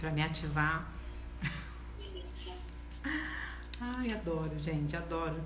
para 0.00 0.10
me 0.10 0.22
ativar. 0.22 0.90
Ai, 3.78 4.12
adoro, 4.12 4.58
gente, 4.58 4.96
adoro 4.96 5.38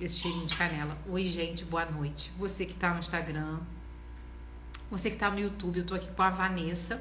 esse 0.00 0.18
cheirinho 0.18 0.46
de 0.46 0.56
canela. 0.56 0.98
Oi, 1.08 1.22
gente, 1.22 1.64
boa 1.64 1.84
noite. 1.84 2.32
Você 2.36 2.66
que 2.66 2.74
tá 2.74 2.92
no 2.92 2.98
Instagram, 2.98 3.60
você 4.90 5.10
que 5.10 5.16
tá 5.16 5.30
no 5.30 5.38
YouTube, 5.38 5.78
eu 5.78 5.86
tô 5.86 5.94
aqui 5.94 6.10
com 6.10 6.22
a 6.22 6.30
Vanessa. 6.30 7.00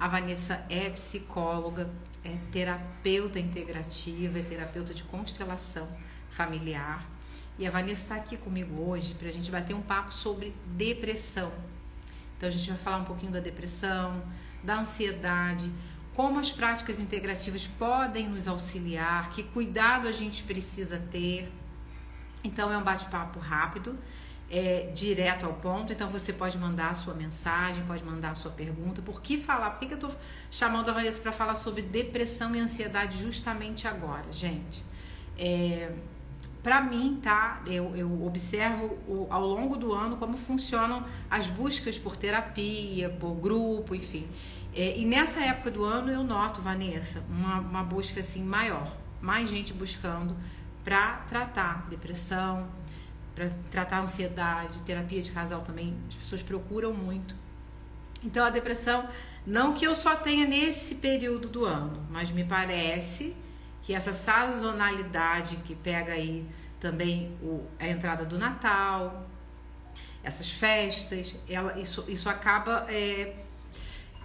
A 0.00 0.08
Vanessa 0.08 0.66
é 0.68 0.90
psicóloga, 0.90 1.88
é 2.24 2.36
terapeuta 2.50 3.38
integrativa, 3.38 4.40
é 4.40 4.42
terapeuta 4.42 4.92
de 4.92 5.04
constelação 5.04 5.88
familiar. 6.30 7.06
E 7.58 7.66
a 7.66 7.70
Vanessa 7.70 8.02
está 8.02 8.16
aqui 8.16 8.36
comigo 8.36 8.90
hoje 8.90 9.14
para 9.14 9.28
a 9.28 9.32
gente 9.32 9.50
bater 9.52 9.74
um 9.74 9.82
papo 9.82 10.12
sobre 10.12 10.52
depressão. 10.66 11.52
Então 12.36 12.48
a 12.48 12.52
gente 12.52 12.68
vai 12.68 12.78
falar 12.78 12.96
um 12.98 13.04
pouquinho 13.04 13.32
da 13.32 13.40
depressão, 13.40 14.22
da 14.62 14.80
ansiedade, 14.80 15.70
como 16.18 16.40
as 16.40 16.50
práticas 16.50 16.98
integrativas 16.98 17.64
podem 17.64 18.28
nos 18.28 18.48
auxiliar, 18.48 19.30
que 19.30 19.44
cuidado 19.44 20.08
a 20.08 20.10
gente 20.10 20.42
precisa 20.42 20.98
ter. 20.98 21.48
Então 22.42 22.72
é 22.72 22.76
um 22.76 22.82
bate-papo 22.82 23.38
rápido, 23.38 23.96
é, 24.50 24.90
direto 24.92 25.46
ao 25.46 25.54
ponto. 25.54 25.92
Então 25.92 26.10
você 26.10 26.32
pode 26.32 26.58
mandar 26.58 26.90
a 26.90 26.94
sua 26.94 27.14
mensagem, 27.14 27.84
pode 27.84 28.02
mandar 28.02 28.30
a 28.30 28.34
sua 28.34 28.50
pergunta. 28.50 29.00
Por 29.00 29.22
que 29.22 29.38
falar? 29.38 29.70
Por 29.70 29.78
que, 29.78 29.86
que 29.86 29.92
eu 29.92 30.08
estou 30.08 30.12
chamando 30.50 30.88
a 30.88 30.92
Vanessa 30.92 31.22
para 31.22 31.30
falar 31.30 31.54
sobre 31.54 31.82
depressão 31.82 32.52
e 32.56 32.58
ansiedade 32.58 33.16
justamente 33.16 33.86
agora, 33.86 34.32
gente? 34.32 34.84
É, 35.38 35.92
para 36.64 36.80
mim, 36.80 37.20
tá? 37.22 37.62
Eu, 37.66 37.94
eu 37.94 38.26
observo 38.26 38.98
o, 39.06 39.28
ao 39.30 39.46
longo 39.46 39.76
do 39.76 39.92
ano 39.92 40.16
como 40.16 40.36
funcionam 40.36 41.04
as 41.30 41.46
buscas 41.46 41.96
por 41.96 42.16
terapia, 42.16 43.08
por 43.08 43.34
grupo, 43.36 43.94
enfim. 43.94 44.28
É, 44.78 44.96
e 44.96 45.04
nessa 45.04 45.40
época 45.40 45.72
do 45.72 45.82
ano 45.82 46.08
eu 46.08 46.22
noto, 46.22 46.60
Vanessa, 46.60 47.20
uma, 47.28 47.58
uma 47.58 47.82
busca 47.82 48.20
assim 48.20 48.44
maior, 48.44 48.96
mais 49.20 49.50
gente 49.50 49.72
buscando 49.72 50.36
para 50.84 51.14
tratar 51.28 51.88
depressão, 51.90 52.68
para 53.34 53.50
tratar 53.72 54.02
ansiedade, 54.02 54.80
terapia 54.82 55.20
de 55.20 55.32
casal 55.32 55.62
também. 55.62 55.96
As 56.08 56.14
pessoas 56.14 56.42
procuram 56.42 56.94
muito. 56.94 57.34
Então 58.22 58.46
a 58.46 58.50
depressão, 58.50 59.08
não 59.44 59.74
que 59.74 59.84
eu 59.84 59.96
só 59.96 60.14
tenha 60.14 60.46
nesse 60.46 60.94
período 60.94 61.48
do 61.48 61.64
ano, 61.64 62.06
mas 62.08 62.30
me 62.30 62.44
parece 62.44 63.36
que 63.82 63.92
essa 63.92 64.12
sazonalidade 64.12 65.56
que 65.56 65.74
pega 65.74 66.12
aí 66.12 66.46
também 66.78 67.36
o, 67.42 67.66
a 67.80 67.88
entrada 67.88 68.24
do 68.24 68.38
Natal, 68.38 69.26
essas 70.22 70.52
festas, 70.52 71.34
ela, 71.48 71.76
isso, 71.80 72.04
isso 72.06 72.28
acaba. 72.28 72.86
É, 72.88 73.47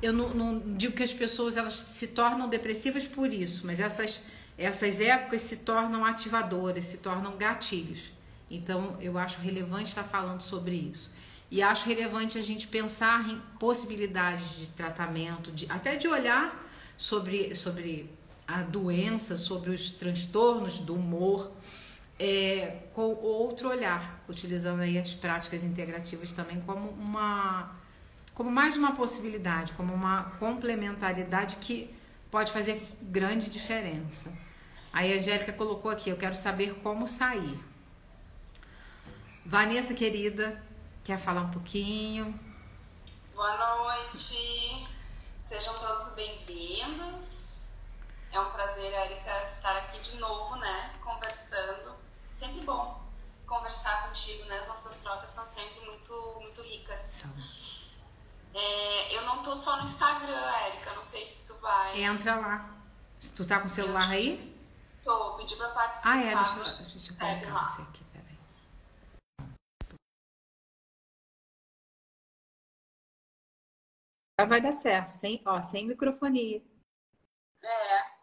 eu 0.04 0.12
não, 0.12 0.34
não, 0.34 0.76
digo 0.76 0.94
que 0.94 1.02
as 1.02 1.14
pessoas 1.14 1.56
elas 1.56 1.76
se 1.76 2.08
tornam 2.08 2.50
depressivas 2.50 3.08
por 3.08 3.32
isso, 3.32 3.66
mas 3.66 3.80
essas, 3.80 4.26
essas 4.58 5.00
épocas 5.00 5.42
se 5.44 5.58
tornam 5.58 6.04
ativadoras, 6.04 6.86
se 6.86 6.98
tornam 6.98 7.38
gatilhos. 7.38 8.12
Então 8.52 8.98
eu 9.00 9.18
acho 9.18 9.40
relevante 9.40 9.88
estar 9.90 10.04
falando 10.04 10.42
sobre 10.42 10.76
isso. 10.76 11.14
E 11.50 11.62
acho 11.62 11.88
relevante 11.88 12.38
a 12.38 12.42
gente 12.42 12.68
pensar 12.68 13.30
em 13.30 13.40
possibilidades 13.58 14.58
de 14.58 14.68
tratamento, 14.68 15.52
de, 15.52 15.66
até 15.72 15.96
de 15.96 16.08
olhar 16.08 16.68
sobre, 16.98 17.56
sobre 17.56 18.10
a 18.46 18.62
doença, 18.62 19.38
sobre 19.38 19.70
os 19.70 19.92
transtornos 19.92 20.80
do 20.80 20.96
humor, 20.96 21.50
é, 22.20 22.80
com 22.94 23.14
outro 23.14 23.70
olhar, 23.70 24.22
utilizando 24.28 24.82
aí 24.82 24.98
as 24.98 25.14
práticas 25.14 25.64
integrativas 25.64 26.34
também 26.34 26.60
como 26.60 26.90
uma 26.90 27.83
como 28.34 28.52
mais 28.52 28.76
uma 28.76 28.96
possibilidade, 28.96 29.74
como 29.74 29.94
uma 29.94 30.32
complementaridade 30.40 31.58
que 31.58 31.94
pode 32.32 32.52
fazer 32.52 32.88
grande 33.02 33.50
diferença. 33.50 34.34
Aí 34.92 35.14
a 35.14 35.18
Angélica 35.18 35.54
colocou 35.54 35.92
aqui, 35.92 36.10
eu 36.10 36.18
quero 36.18 36.36
saber 36.36 36.76
como 36.82 37.08
sair. 37.08 37.64
Vanessa 39.46 39.94
querida, 39.94 40.62
quer 41.04 41.18
falar 41.18 41.42
um 41.42 41.52
pouquinho? 41.52 42.40
Boa 43.34 43.58
noite. 43.58 44.88
Sejam 45.44 45.78
todos 45.78 46.14
bem-vindos. 46.14 47.64
É 48.32 48.40
um 48.40 48.50
prazer, 48.50 48.92
Erika, 48.92 49.44
estar 49.44 49.78
aqui 49.78 50.00
de 50.00 50.18
novo, 50.18 50.56
né? 50.56 50.94
Conversando. 51.04 51.96
Sempre 52.36 52.62
bom 52.62 53.04
conversar 53.46 54.08
contigo, 54.08 54.46
né? 54.46 54.60
As 54.62 54.68
nossas 54.68 54.96
trocas 54.98 55.30
são 55.30 55.46
sempre 55.46 55.86
muito, 55.86 56.38
muito 56.42 56.62
ricas. 56.62 57.02
São. 57.02 57.30
É, 58.54 59.18
eu 59.18 59.26
não 59.26 59.42
tô 59.42 59.56
só 59.56 59.78
no 59.78 59.84
Instagram, 59.84 60.52
Erika. 60.68 60.94
Não 60.94 61.02
sei 61.02 61.26
se 61.26 61.46
tu 61.48 61.56
vai. 61.56 62.02
Entra 62.02 62.36
lá. 62.36 62.70
Se 63.20 63.34
tu 63.34 63.48
tá 63.48 63.60
com 63.60 63.68
o 63.68 63.70
celular 63.70 64.10
aí? 64.10 64.54
Tô, 65.04 65.36
pedi 65.36 65.56
pra 65.56 65.70
participar. 65.70 66.12
Ah, 66.12 66.22
é, 66.22 66.36
deixa, 66.36 66.58
eu, 66.58 66.64
deixa 66.64 67.12
eu 67.12 67.18
colocar 67.18 67.66
você 67.66 67.82
aqui, 67.82 68.04
peraí. 68.06 68.38
Vai 74.48 74.62
dar 74.62 74.74
certo, 74.74 75.08
sem, 75.08 75.42
ó, 75.46 75.62
sem 75.62 75.88
microfonia. 75.88 76.62
É. 77.64 78.14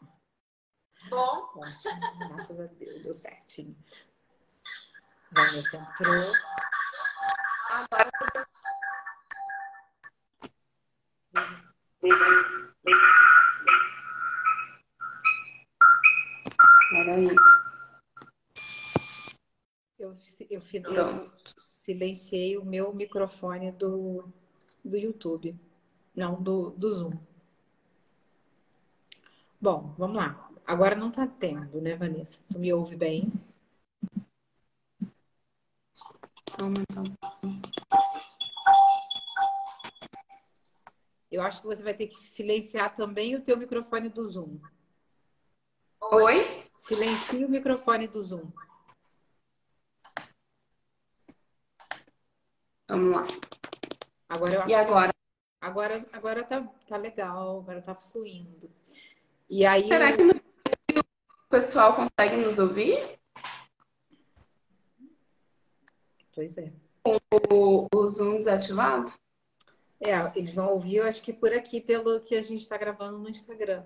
Bom. 1.09 1.51
Ótimo, 1.57 2.29
graças 2.29 2.61
a 2.61 2.67
Deus, 2.67 3.03
deu 3.03 3.15
certinho. 3.15 3.77
Vanessa 5.33 5.77
entrou. 5.77 6.35
Agora 7.71 8.11
Peraí. 16.91 17.29
Eu, 19.99 20.17
eu, 20.51 20.61
eu 20.95 21.31
silenciei 21.57 22.57
o 22.57 22.65
meu 22.65 22.93
microfone 22.93 23.71
do, 23.73 24.25
do 24.85 24.97
YouTube. 24.97 25.55
Não, 26.15 26.43
do, 26.43 26.71
do 26.71 26.91
Zoom. 26.91 27.13
Bom, 29.61 29.95
vamos 29.99 30.17
lá. 30.17 30.51
Agora 30.67 30.97
não 30.97 31.11
está 31.11 31.27
tendo, 31.27 31.81
né, 31.81 31.97
Vanessa? 31.97 32.41
Tu 32.51 32.59
me 32.59 32.73
ouve 32.73 32.97
bem? 32.97 33.31
Eu 41.31 41.43
acho 41.43 41.61
que 41.61 41.67
você 41.69 41.83
vai 41.83 41.95
ter 41.95 42.09
que 42.09 42.27
silenciar 42.27 42.95
também 42.95 43.37
o 43.37 43.43
teu 43.43 43.57
microfone 43.57 44.09
do 44.09 44.27
Zoom. 44.27 44.59
Oi? 46.01 46.69
Silencie 46.73 47.45
o 47.45 47.49
microfone 47.49 48.09
do 48.09 48.21
Zoom. 48.21 48.51
Vamos 52.89 53.15
lá. 53.15 53.27
Agora 54.29 54.55
eu 54.55 54.61
acho 54.63 54.71
e 54.71 54.75
agora? 54.75 55.13
Que... 55.13 55.21
Agora, 55.61 56.07
agora 56.13 56.45
tá, 56.45 56.63
tá 56.89 56.97
legal, 56.97 57.61
agora 57.61 57.81
tá 57.81 57.95
fluindo. 57.95 58.69
E 59.49 59.65
aí. 59.65 59.87
Será 59.87 60.17
que 60.17 60.23
o 60.23 61.05
pessoal 61.49 61.95
consegue 61.95 62.37
nos 62.39 62.59
ouvir? 62.59 63.21
Pois 66.35 66.59
é. 66.59 66.73
Com 67.05 67.19
o, 67.53 67.87
o 67.95 68.09
Zoom 68.09 68.39
desativado? 68.39 69.13
É, 70.01 70.13
eles 70.35 70.55
vão 70.55 70.71
ouvir, 70.71 70.97
eu 70.97 71.05
acho 71.05 71.23
que 71.23 71.33
por 71.33 71.53
aqui, 71.53 71.81
pelo 71.81 72.21
que 72.21 72.35
a 72.35 72.43
gente 72.43 72.61
está 72.61 72.77
gravando 72.79 73.19
no 73.19 73.29
Instagram. 73.29 73.85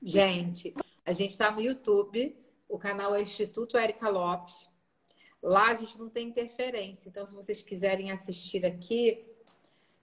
Gente, 0.00 0.74
a 1.04 1.12
gente 1.12 1.32
está 1.32 1.50
no 1.50 1.60
YouTube, 1.60 2.36
o 2.68 2.78
canal 2.78 3.14
é 3.14 3.22
Instituto 3.22 3.76
Érica 3.76 4.08
Lopes. 4.08 4.68
Lá 5.42 5.70
a 5.70 5.74
gente 5.74 5.98
não 5.98 6.08
tem 6.08 6.28
interferência, 6.28 7.08
então 7.08 7.26
se 7.26 7.34
vocês 7.34 7.62
quiserem 7.62 8.12
assistir 8.12 8.64
aqui, 8.64 9.24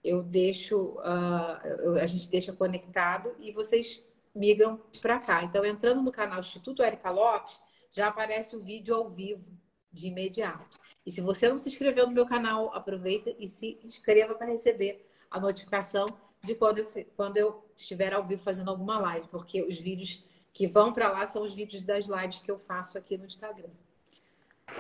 eu 0.04 0.22
deixo, 0.22 0.96
uh, 1.00 1.98
a 2.02 2.06
gente 2.06 2.30
deixa 2.30 2.52
conectado 2.52 3.34
e 3.40 3.52
vocês 3.52 4.04
migram 4.36 4.82
para 5.02 5.20
cá. 5.20 5.44
Então, 5.44 5.66
entrando 5.66 6.02
no 6.02 6.12
canal 6.12 6.40
Instituto 6.40 6.84
Érica 6.84 7.10
Lopes, 7.10 7.62
já 7.90 8.08
aparece 8.08 8.56
o 8.56 8.60
vídeo 8.60 8.96
ao 8.96 9.08
vivo 9.08 9.52
de 9.92 10.08
imediato. 10.08 10.80
E 11.06 11.12
se 11.12 11.22
você 11.22 11.50
não 11.50 11.58
se 11.58 11.70
inscreveu 11.70 12.08
no 12.08 12.14
meu 12.14 12.26
canal, 12.26 12.74
aproveita 12.74 13.36
e 13.38 13.48
se 13.48 13.80
inscreva 13.84 14.36
para 14.36 14.48
receber 14.48 15.06
a 15.30 15.40
notificação 15.40 16.08
de 16.44 16.56
quando 16.56 16.80
eu, 16.80 16.88
quando 17.16 17.38
eu 17.38 17.64
estiver 17.76 18.14
ao 18.14 18.26
vivo 18.26 18.42
fazendo 18.42 18.70
alguma 18.70 19.00
live, 19.00 19.28
porque 19.30 19.64
os 19.64 19.78
vídeos 19.78 20.24
que 20.54 20.68
vão 20.68 20.94
para 20.94 21.12
lá 21.12 21.26
são 21.26 21.44
os 21.44 21.54
vídeos 21.54 21.82
das 21.82 22.06
lives 22.06 22.40
que 22.40 22.52
eu 22.52 22.60
faço 22.60 22.98
aqui 22.98 23.18
no 23.18 23.26
Instagram. 23.26 23.70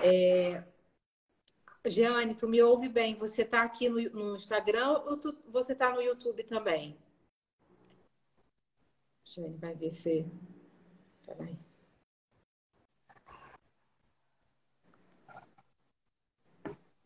É... 0.01 0.63
Jeane, 1.85 2.35
tu 2.35 2.47
me 2.47 2.61
ouve 2.61 2.87
bem? 2.87 3.15
Você 3.15 3.41
está 3.41 3.63
aqui 3.63 3.89
no, 3.89 4.01
no, 4.11 4.35
Instagram 4.35 4.99
ou 5.05 5.17
tu, 5.17 5.35
você 5.49 5.73
está 5.73 5.91
no 5.93 6.01
YouTube 6.01 6.43
também? 6.43 6.97
Jane 9.25 9.57
vai 9.57 9.75
ver 9.75 9.91
se. 9.91 10.25
Peraí. 11.25 11.57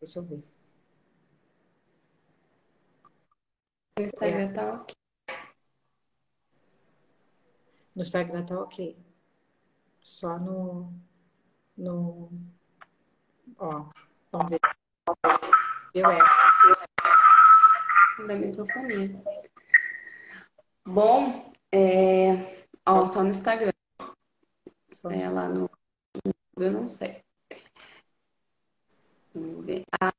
Deixa 0.00 0.18
eu 0.20 0.22
ver. 0.22 0.44
O 3.98 4.02
Instagram 4.02 4.52
tá 4.52 4.74
ok. 4.74 4.94
No 7.96 8.02
Instagram 8.02 8.46
tá 8.46 8.60
ok. 8.60 8.96
Só 10.00 10.38
no. 10.38 10.92
No. 11.76 12.30
Ó, 13.58 13.90
vamos 14.30 14.50
ver. 14.50 14.60
Deu 15.92 16.10
é. 16.10 16.18
Da 18.26 18.34
microfonia. 18.36 19.22
Bom, 20.86 21.52
é... 21.72 22.66
Ó, 22.86 23.04
só 23.04 23.22
no 23.22 23.30
Instagram. 23.30 23.72
Só 24.92 25.10
é, 25.10 25.28
lá 25.28 25.48
no. 25.48 25.68
Eu 26.56 26.72
não 26.72 26.86
sei. 26.86 27.27
Ver. 29.62 29.82
A 30.00 30.12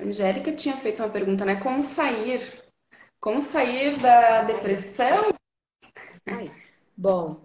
Angélica 0.00 0.54
tinha 0.54 0.76
feito 0.76 1.02
uma 1.02 1.10
pergunta, 1.10 1.44
né? 1.44 1.60
Como 1.60 1.82
sair? 1.82 2.62
Como 3.20 3.40
sair 3.40 4.00
da 4.00 4.42
depressão? 4.42 5.32
Bom, 6.96 7.40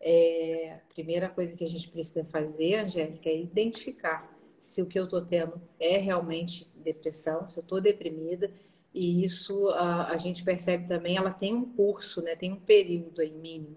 é, 0.00 0.74
a 0.76 0.94
primeira 0.94 1.28
coisa 1.28 1.56
que 1.56 1.64
a 1.64 1.66
gente 1.66 1.88
precisa 1.88 2.24
fazer, 2.24 2.76
Angélica, 2.76 3.28
é 3.28 3.38
identificar 3.38 4.34
se 4.60 4.82
o 4.82 4.86
que 4.86 4.98
eu 4.98 5.04
estou 5.04 5.22
tendo 5.22 5.60
é 5.78 5.98
realmente 5.98 6.70
depressão, 6.76 7.48
se 7.48 7.58
eu 7.58 7.62
estou 7.62 7.80
deprimida. 7.80 8.50
E 8.92 9.24
isso 9.24 9.68
a, 9.70 10.10
a, 10.10 10.16
gente 10.16 10.42
percebe 10.42 10.86
também, 10.86 11.16
ela 11.16 11.32
tem 11.32 11.54
um 11.54 11.64
curso, 11.64 12.22
né, 12.22 12.34
tem 12.34 12.52
um 12.52 12.60
período 12.60 13.20
aí 13.20 13.30
mínimo 13.30 13.76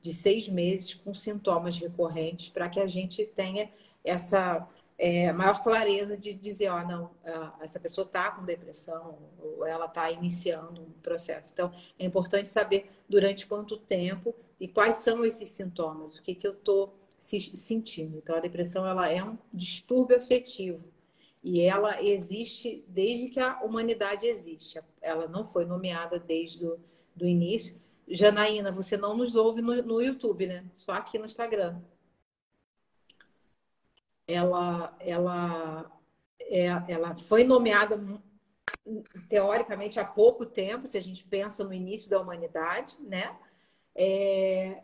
de 0.00 0.12
seis 0.12 0.48
meses 0.48 0.94
com 0.94 1.12
sintomas 1.14 1.78
recorrentes 1.78 2.48
para 2.50 2.68
que 2.68 2.80
a 2.80 2.86
gente 2.86 3.24
tenha 3.24 3.70
essa 4.04 4.66
é, 5.02 5.32
maior 5.32 5.62
clareza 5.62 6.14
de 6.14 6.34
dizer, 6.34 6.68
ó, 6.68 6.86
não, 6.86 7.10
essa 7.62 7.80
pessoa 7.80 8.04
está 8.04 8.30
com 8.32 8.44
depressão 8.44 9.18
ou 9.38 9.64
ela 9.66 9.86
está 9.86 10.10
iniciando 10.10 10.82
um 10.82 10.90
processo. 11.02 11.50
Então, 11.54 11.72
é 11.98 12.04
importante 12.04 12.50
saber 12.50 12.90
durante 13.08 13.46
quanto 13.46 13.78
tempo 13.78 14.34
e 14.60 14.68
quais 14.68 14.96
são 14.96 15.24
esses 15.24 15.48
sintomas, 15.48 16.14
o 16.14 16.22
que, 16.22 16.34
que 16.34 16.46
eu 16.46 16.52
estou 16.52 16.94
sentindo. 17.18 18.18
Então, 18.18 18.36
a 18.36 18.40
depressão 18.40 18.86
ela 18.86 19.10
é 19.10 19.24
um 19.24 19.38
distúrbio 19.50 20.18
afetivo 20.18 20.84
e 21.42 21.62
ela 21.62 22.02
existe 22.02 22.84
desde 22.86 23.28
que 23.28 23.40
a 23.40 23.58
humanidade 23.62 24.26
existe. 24.26 24.82
Ela 25.00 25.26
não 25.26 25.44
foi 25.44 25.64
nomeada 25.64 26.18
desde 26.18 26.66
o 26.66 26.78
do 27.16 27.26
início. 27.26 27.74
Janaína, 28.06 28.70
você 28.70 28.98
não 28.98 29.16
nos 29.16 29.34
ouve 29.34 29.62
no, 29.62 29.82
no 29.82 30.02
YouTube, 30.02 30.46
né? 30.46 30.62
Só 30.74 30.92
aqui 30.92 31.18
no 31.18 31.24
Instagram 31.24 31.80
ela, 34.32 34.96
ela, 35.00 35.90
é, 36.40 36.66
ela 36.88 37.14
foi 37.16 37.44
nomeada 37.44 37.98
teoricamente 39.28 40.00
há 40.00 40.04
pouco 40.04 40.46
tempo, 40.46 40.86
se 40.86 40.96
a 40.96 41.00
gente 41.00 41.24
pensa 41.24 41.62
no 41.64 41.72
início 41.72 42.10
da 42.10 42.20
humanidade, 42.20 42.96
né? 43.00 43.36
É, 43.94 44.82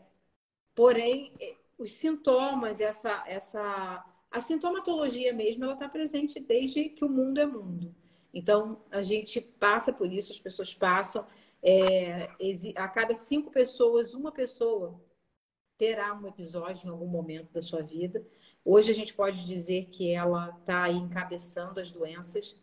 porém, 0.75 1.33
é, 1.41 1.57
os 1.79 1.93
sintomas, 1.93 2.81
essa, 2.81 3.25
essa, 3.27 4.05
a 4.31 4.41
sintomatologia 4.41 5.33
mesmo, 5.33 5.65
ela 5.65 5.75
está 5.75 5.89
presente 5.89 6.41
desde 6.41 6.89
que 6.89 7.05
o 7.05 7.09
mundo 7.09 7.41
é 7.41 7.47
mundo. 7.47 7.95
Então, 8.33 8.83
a 8.91 9.03
gente 9.03 9.41
passa 9.41 9.93
por 9.93 10.13
isso, 10.13 10.33
as 10.33 10.39
pessoas 10.39 10.75
passam. 10.75 11.27
É, 11.63 12.29
a 12.77 12.89
cada 12.89 13.15
cinco 13.15 13.51
pessoas, 13.51 14.15
uma 14.15 14.31
pessoa 14.31 15.01
terá 15.79 16.15
um 16.15 16.27
episódio 16.27 16.87
em 16.87 16.91
algum 16.91 17.07
momento 17.07 17.53
da 17.53 17.63
sua 17.63 17.83
vida. 17.83 18.25
Hoje 18.69 18.91
a 18.91 18.95
gente 18.97 19.15
pode 19.15 19.47
dizer 19.47 19.85
que 19.87 20.11
ela 20.11 20.53
está 20.59 20.91
encabeçando 20.91 21.79
as 21.79 21.89
doenças 21.89 22.61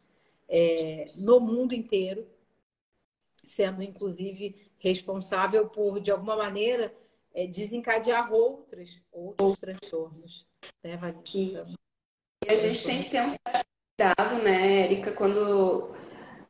é, 0.49 1.09
no 1.15 1.39
mundo 1.39 1.73
inteiro, 1.73 2.27
sendo 3.41 3.81
inclusive 3.81 4.69
responsável 4.79 5.69
por, 5.69 6.01
de 6.01 6.11
alguma 6.11 6.35
maneira, 6.35 6.93
é, 7.33 7.47
desencadear 7.47 8.33
outras, 8.33 9.01
outros 9.13 9.57
transtornos. 9.57 10.45
Né? 10.83 10.99
E 11.33 12.49
a 12.49 12.57
gente 12.57 12.83
tem 12.83 13.01
que 13.01 13.09
ter 13.09 13.21
um 13.21 13.27
cuidado, 13.97 14.43
né, 14.43 14.83
Erika, 14.83 15.13
quando, 15.13 15.95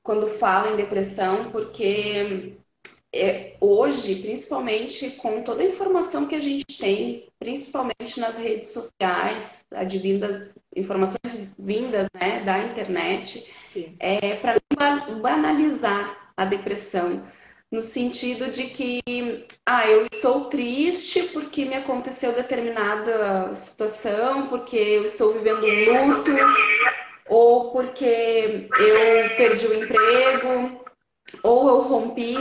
quando 0.01 0.39
fala 0.39 0.71
em 0.71 0.77
depressão, 0.77 1.51
porque 1.51 2.57
é, 3.13 3.53
hoje, 3.61 4.15
principalmente 4.15 5.11
com 5.11 5.43
toda 5.43 5.61
a 5.61 5.67
informação 5.67 6.25
que 6.25 6.33
a 6.33 6.39
gente 6.39 6.65
tem, 6.79 7.27
principalmente 7.37 8.19
nas 8.19 8.37
redes 8.37 8.69
sociais, 8.69 9.63
advindas, 9.71 10.49
informações 10.75 11.47
vindas 11.59 12.07
né, 12.15 12.43
da 12.43 12.57
internet, 12.59 13.45
Sim. 13.71 13.95
é 13.99 14.35
para 14.37 14.59
banalizar 15.21 16.31
a 16.35 16.45
depressão, 16.45 17.23
no 17.71 17.83
sentido 17.83 18.49
de 18.49 18.65
que, 18.65 19.01
ah, 19.65 19.87
eu 19.87 20.03
estou 20.03 20.45
triste 20.45 21.23
porque 21.29 21.65
me 21.65 21.75
aconteceu 21.75 22.33
determinada 22.33 23.55
situação, 23.55 24.47
porque 24.47 24.75
eu 24.75 25.05
estou 25.05 25.33
vivendo 25.33 25.65
um 25.65 26.13
luto, 26.13 26.31
ou 27.27 27.71
porque 27.71 28.67
eu 28.77 29.37
perdi 29.37 29.67
o 29.67 29.83
emprego, 29.83 30.82
ou 31.41 31.67
eu 31.67 31.81
rompi 31.81 32.35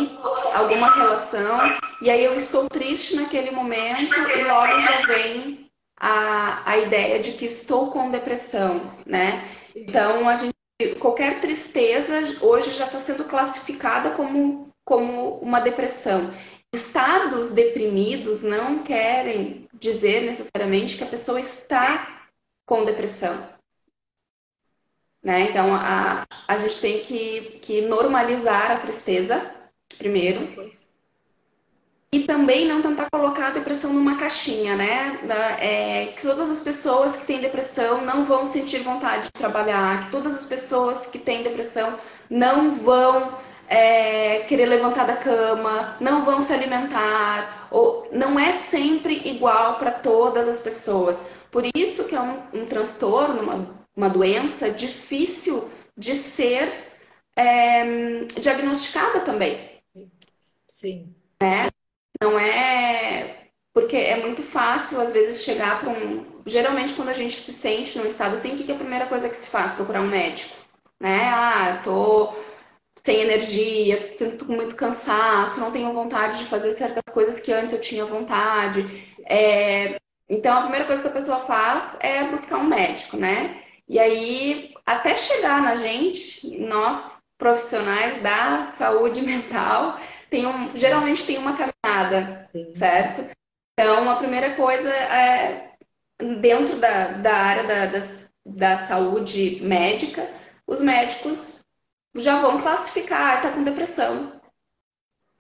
alguma 0.53 0.95
relação 0.95 1.59
e 2.01 2.11
aí 2.11 2.25
eu 2.25 2.35
estou 2.35 2.69
triste 2.69 3.17
naquele 3.17 3.51
momento 3.51 4.03
e 4.03 4.45
logo 4.45 4.81
já 4.81 5.01
vem 5.07 5.71
a, 5.99 6.71
a 6.71 6.79
ideia 6.79 7.21
de 7.21 7.33
que 7.33 7.47
estou 7.47 7.91
com 7.91 8.11
depressão, 8.11 8.93
né? 9.07 9.45
Então 9.75 10.29
a 10.29 10.35
gente 10.35 10.53
qualquer 10.99 11.41
tristeza 11.41 12.39
hoje 12.41 12.73
já 12.73 12.87
está 12.87 12.99
sendo 12.99 13.25
classificada 13.25 14.11
como 14.11 14.69
como 14.85 15.37
uma 15.39 15.61
depressão. 15.61 16.33
Estados 16.75 17.51
deprimidos 17.51 18.43
não 18.43 18.83
querem 18.83 19.69
dizer 19.75 20.23
necessariamente 20.23 20.97
que 20.97 21.05
a 21.05 21.09
pessoa 21.09 21.39
está 21.39 22.27
com 22.67 22.85
depressão. 22.85 23.47
Né? 25.23 25.51
Então, 25.51 25.75
a, 25.75 26.25
a 26.49 26.57
gente 26.57 26.81
tem 26.81 27.01
que, 27.01 27.59
que 27.63 27.83
normalizar 27.83 28.73
a 28.73 28.79
tristeza, 28.79 29.51
primeiro. 29.97 30.49
E 32.13 32.25
também 32.25 32.67
não 32.67 32.83
tentar 32.83 33.09
colocar 33.11 33.49
a 33.49 33.51
depressão 33.53 33.93
numa 33.93 34.19
caixinha, 34.19 34.77
né? 34.77 35.19
É, 35.59 36.07
que 36.09 36.23
todas 36.23 36.51
as 36.51 36.61
pessoas 36.61 37.17
que 37.17 37.25
têm 37.25 37.41
depressão 37.41 38.05
não 38.05 38.27
vão 38.27 38.45
sentir 38.45 38.81
vontade 38.81 39.27
de 39.27 39.33
trabalhar, 39.33 40.05
que 40.05 40.11
todas 40.11 40.35
as 40.35 40.45
pessoas 40.45 41.07
que 41.07 41.19
têm 41.19 41.43
depressão 41.43 41.99
não 42.29 42.75
vão 42.75 43.39
é, 43.67 44.41
querer 44.41 44.67
levantar 44.67 45.07
da 45.07 45.17
cama, 45.17 45.97
não 46.01 46.25
vão 46.25 46.41
se 46.41 46.53
alimentar, 46.53 47.69
ou 47.71 48.09
não 48.13 48.39
é 48.39 48.53
sempre 48.53 49.23
igual 49.27 49.79
para 49.79 49.93
todas 49.93 50.49
as 50.49 50.61
pessoas. 50.61 51.19
Por 51.51 51.65
isso 51.75 52.05
que 52.05 52.15
é 52.15 52.21
um, 52.21 52.43
um 52.53 52.67
transtorno, 52.67 53.41
uma 53.41 53.82
uma 53.97 54.09
doença 54.09 54.71
difícil 54.71 55.71
de 55.97 56.15
ser 56.15 56.69
é, 57.37 58.25
diagnosticada 58.41 59.21
também. 59.21 59.73
Sim. 60.69 61.15
Né? 61.41 61.69
Não 62.21 62.39
é. 62.39 63.49
Porque 63.75 63.97
é 63.97 64.21
muito 64.21 64.43
fácil, 64.43 65.01
às 65.01 65.13
vezes, 65.13 65.45
chegar 65.45 65.81
para 65.81 65.91
um. 65.91 66.43
Geralmente, 66.47 66.95
quando 66.95 67.09
a 67.09 67.15
gente 67.15 67.41
se 67.41 67.53
sente 67.53 67.97
num 67.99 68.07
estado 68.07 68.35
assim, 68.35 68.55
o 68.55 68.57
que 68.57 68.71
é 68.71 68.75
a 68.75 68.79
primeira 68.79 69.07
coisa 69.07 69.29
que 69.29 69.37
se 69.37 69.49
faz? 69.49 69.73
Procurar 69.75 70.01
um 70.01 70.09
médico. 70.09 70.55
Né? 71.01 71.29
Ah, 71.29 71.81
tô 71.83 72.35
sem 73.05 73.21
energia, 73.21 74.11
sinto 74.13 74.51
muito 74.51 74.77
cansaço, 74.77 75.61
não 75.61 75.73
tenho 75.73 75.93
vontade 75.93 76.39
de 76.39 76.45
fazer 76.45 76.73
certas 76.75 77.03
coisas 77.13 77.41
que 77.41 77.53
antes 77.53 77.75
eu 77.75 77.81
tinha 77.81 78.05
vontade. 78.07 79.09
É... 79.27 79.99
Então, 80.29 80.57
a 80.57 80.63
primeira 80.63 80.87
coisa 80.87 81.03
que 81.03 81.09
a 81.09 81.13
pessoa 81.13 81.41
faz 81.41 81.97
é 82.01 82.29
buscar 82.29 82.59
um 82.59 82.65
médico, 82.65 83.17
né? 83.17 83.62
E 83.93 83.99
aí, 83.99 84.73
até 84.87 85.15
chegar 85.15 85.61
na 85.61 85.77
gente, 85.77 86.49
nós 86.59 87.23
profissionais 87.37 88.23
da 88.23 88.73
saúde 88.73 89.21
mental, 89.21 90.01
tem 90.31 90.47
um, 90.47 90.75
geralmente 90.75 91.27
tem 91.27 91.37
uma 91.37 91.55
caminhada, 91.55 92.49
Sim. 92.53 92.75
certo? 92.75 93.31
Então, 93.75 94.11
a 94.11 94.17
primeira 94.17 94.57
coisa 94.57 94.91
é, 94.91 95.75
dentro 96.41 96.79
da, 96.79 97.09
da 97.19 97.35
área 97.35 97.65
da, 97.65 97.99
da, 97.99 98.07
da 98.47 98.77
saúde 98.87 99.61
médica, 99.63 100.27
os 100.67 100.81
médicos 100.81 101.63
já 102.15 102.41
vão 102.41 102.63
classificar, 102.63 103.37
está 103.37 103.53
com 103.53 103.63
depressão, 103.63 104.41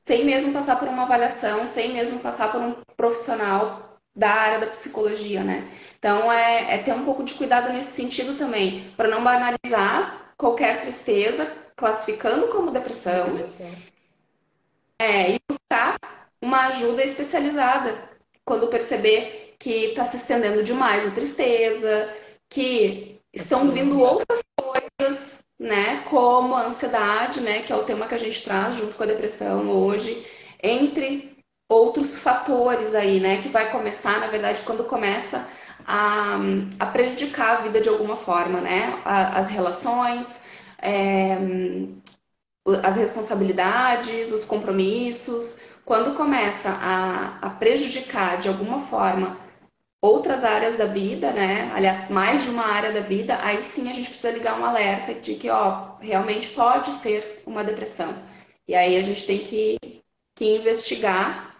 sem 0.04 0.26
mesmo 0.26 0.52
passar 0.52 0.78
por 0.78 0.88
uma 0.88 1.04
avaliação, 1.04 1.66
sem 1.66 1.94
mesmo 1.94 2.20
passar 2.20 2.52
por 2.52 2.60
um 2.60 2.74
profissional 2.98 3.91
da 4.14 4.30
área 4.30 4.60
da 4.60 4.66
psicologia, 4.66 5.42
né? 5.42 5.70
Então, 5.98 6.32
é, 6.32 6.74
é 6.74 6.78
ter 6.78 6.92
um 6.92 7.04
pouco 7.04 7.22
de 7.22 7.34
cuidado 7.34 7.72
nesse 7.72 7.92
sentido 7.92 8.36
também, 8.36 8.92
para 8.96 9.08
não 9.08 9.22
banalizar 9.22 10.32
qualquer 10.36 10.80
tristeza, 10.82 11.50
classificando 11.76 12.48
como 12.48 12.70
depressão. 12.70 13.38
É, 14.98 15.32
e 15.32 15.40
buscar 15.48 15.98
uma 16.40 16.66
ajuda 16.66 17.02
especializada 17.02 18.10
quando 18.44 18.68
perceber 18.68 19.54
que 19.58 19.86
está 19.86 20.04
se 20.04 20.16
estendendo 20.16 20.62
demais 20.62 21.06
a 21.06 21.10
tristeza, 21.10 22.12
que 22.48 23.20
estão 23.32 23.70
vindo 23.70 24.00
outras 24.00 24.42
coisas, 24.56 25.38
né, 25.58 26.02
como 26.10 26.54
a 26.54 26.66
ansiedade, 26.66 27.40
né, 27.40 27.62
que 27.62 27.72
é 27.72 27.76
o 27.76 27.84
tema 27.84 28.08
que 28.08 28.14
a 28.14 28.18
gente 28.18 28.42
traz 28.42 28.76
junto 28.76 28.96
com 28.96 29.02
a 29.04 29.06
depressão 29.06 29.70
hoje, 29.70 30.26
entre 30.60 31.31
outros 31.72 32.18
fatores 32.18 32.94
aí, 32.94 33.20
né? 33.20 33.38
Que 33.40 33.48
vai 33.48 33.70
começar, 33.70 34.20
na 34.20 34.28
verdade, 34.28 34.60
quando 34.62 34.84
começa 34.84 35.48
a, 35.86 36.38
a 36.78 36.86
prejudicar 36.86 37.58
a 37.58 37.60
vida 37.62 37.80
de 37.80 37.88
alguma 37.88 38.16
forma, 38.16 38.60
né? 38.60 39.00
As 39.04 39.48
relações, 39.48 40.44
é, 40.80 41.38
as 42.82 42.96
responsabilidades, 42.96 44.32
os 44.32 44.44
compromissos. 44.44 45.60
Quando 45.84 46.16
começa 46.16 46.68
a, 46.70 47.38
a 47.40 47.50
prejudicar 47.50 48.38
de 48.38 48.48
alguma 48.48 48.80
forma 48.86 49.36
outras 50.00 50.44
áreas 50.44 50.76
da 50.76 50.86
vida, 50.86 51.32
né? 51.32 51.70
Aliás, 51.74 52.10
mais 52.10 52.42
de 52.44 52.50
uma 52.50 52.66
área 52.66 52.92
da 52.92 53.00
vida, 53.00 53.38
aí 53.40 53.62
sim 53.62 53.88
a 53.88 53.92
gente 53.92 54.08
precisa 54.10 54.32
ligar 54.32 54.60
um 54.60 54.64
alerta 54.64 55.14
de 55.14 55.36
que, 55.36 55.48
ó, 55.48 55.96
realmente 56.00 56.48
pode 56.50 56.92
ser 56.94 57.42
uma 57.46 57.64
depressão. 57.64 58.14
E 58.66 58.74
aí 58.74 58.96
a 58.96 59.02
gente 59.02 59.26
tem 59.26 59.38
que, 59.38 59.78
que 60.34 60.56
investigar 60.56 61.51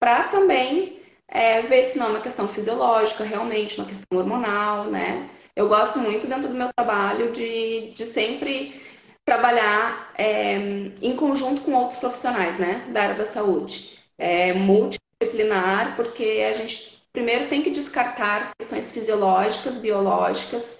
para 0.00 0.24
também 0.28 0.98
é, 1.28 1.62
ver 1.62 1.84
se 1.84 1.98
não 1.98 2.06
é 2.06 2.10
uma 2.10 2.20
questão 2.20 2.48
fisiológica, 2.48 3.22
realmente, 3.22 3.78
uma 3.78 3.86
questão 3.86 4.18
hormonal, 4.18 4.86
né? 4.86 5.30
Eu 5.54 5.68
gosto 5.68 5.98
muito 5.98 6.26
dentro 6.26 6.48
do 6.48 6.54
meu 6.54 6.72
trabalho 6.72 7.32
de, 7.32 7.92
de 7.92 8.06
sempre 8.06 8.80
trabalhar 9.24 10.12
é, 10.16 10.56
em 10.56 11.14
conjunto 11.16 11.62
com 11.62 11.74
outros 11.74 12.00
profissionais, 12.00 12.58
né, 12.58 12.88
da 12.92 13.02
área 13.02 13.14
da 13.14 13.26
saúde. 13.26 13.98
É 14.18 14.52
multidisciplinar, 14.54 15.94
porque 15.96 16.44
a 16.48 16.52
gente 16.52 17.00
primeiro 17.12 17.48
tem 17.48 17.62
que 17.62 17.70
descartar 17.70 18.52
questões 18.58 18.90
fisiológicas, 18.90 19.78
biológicas, 19.78 20.78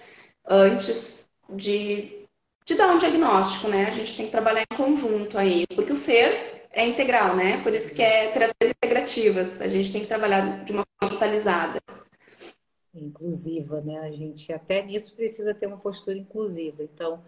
antes 0.49 1.29
de, 1.49 2.27
de 2.65 2.75
dar 2.75 2.93
um 2.93 2.99
diagnóstico, 2.99 3.69
né? 3.69 3.87
A 3.87 3.93
gente 3.93 4.17
tem 4.17 4.27
que 4.27 4.33
trabalhar 4.33 4.65
em 4.71 4.77
conjunto 4.77 5.37
aí, 5.39 5.67
porque 5.75 5.93
o 5.93 5.97
ser 5.97 6.60
é 6.73 6.87
integral, 6.87 7.37
né? 7.37 7.62
Por 7.62 7.73
isso 7.73 7.95
que 7.95 8.03
é 8.03 8.31
terapias 8.33 8.71
integrativas. 8.71 9.61
A 9.61 9.69
gente 9.69 9.93
tem 9.93 10.00
que 10.03 10.07
trabalhar 10.07 10.65
de 10.65 10.73
uma 10.73 10.85
forma 10.99 11.15
totalizada. 11.15 11.81
Inclusiva, 12.95 13.81
né? 13.81 13.99
A 14.00 14.11
gente 14.11 14.53
até 14.53 14.83
nisso 14.83 15.15
precisa 15.15 15.55
ter 15.55 15.67
uma 15.67 15.79
postura 15.79 16.19
inclusiva. 16.19 16.83
Então, 16.83 17.23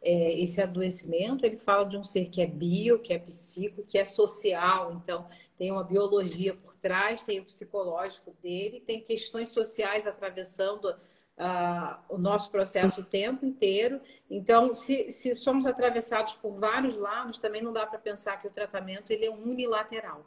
é, 0.00 0.40
esse 0.40 0.60
adoecimento, 0.60 1.44
ele 1.44 1.56
fala 1.56 1.84
de 1.84 1.96
um 1.96 2.04
ser 2.04 2.26
que 2.26 2.40
é 2.40 2.46
bio, 2.46 3.00
que 3.00 3.12
é 3.12 3.18
psico, 3.18 3.82
que 3.82 3.98
é 3.98 4.04
social. 4.04 4.92
Então, 4.92 5.26
tem 5.56 5.72
uma 5.72 5.82
biologia 5.82 6.54
por 6.54 6.76
trás, 6.76 7.22
tem 7.22 7.40
o 7.40 7.44
psicológico 7.44 8.32
dele, 8.42 8.80
tem 8.80 9.00
questões 9.00 9.48
sociais 9.48 10.06
atravessando 10.06 10.94
uh, 11.38 11.98
o 12.08 12.18
nosso 12.18 12.50
processo 12.50 13.00
o 13.00 13.04
tempo 13.04 13.46
inteiro. 13.46 14.00
Então, 14.28 14.74
se, 14.74 15.10
se 15.10 15.34
somos 15.34 15.66
atravessados 15.66 16.34
por 16.34 16.58
vários 16.58 16.96
lados, 16.96 17.38
também 17.38 17.62
não 17.62 17.72
dá 17.72 17.86
para 17.86 17.98
pensar 17.98 18.40
que 18.40 18.46
o 18.46 18.50
tratamento 18.50 19.10
ele 19.10 19.26
é 19.26 19.30
unilateral. 19.30 20.24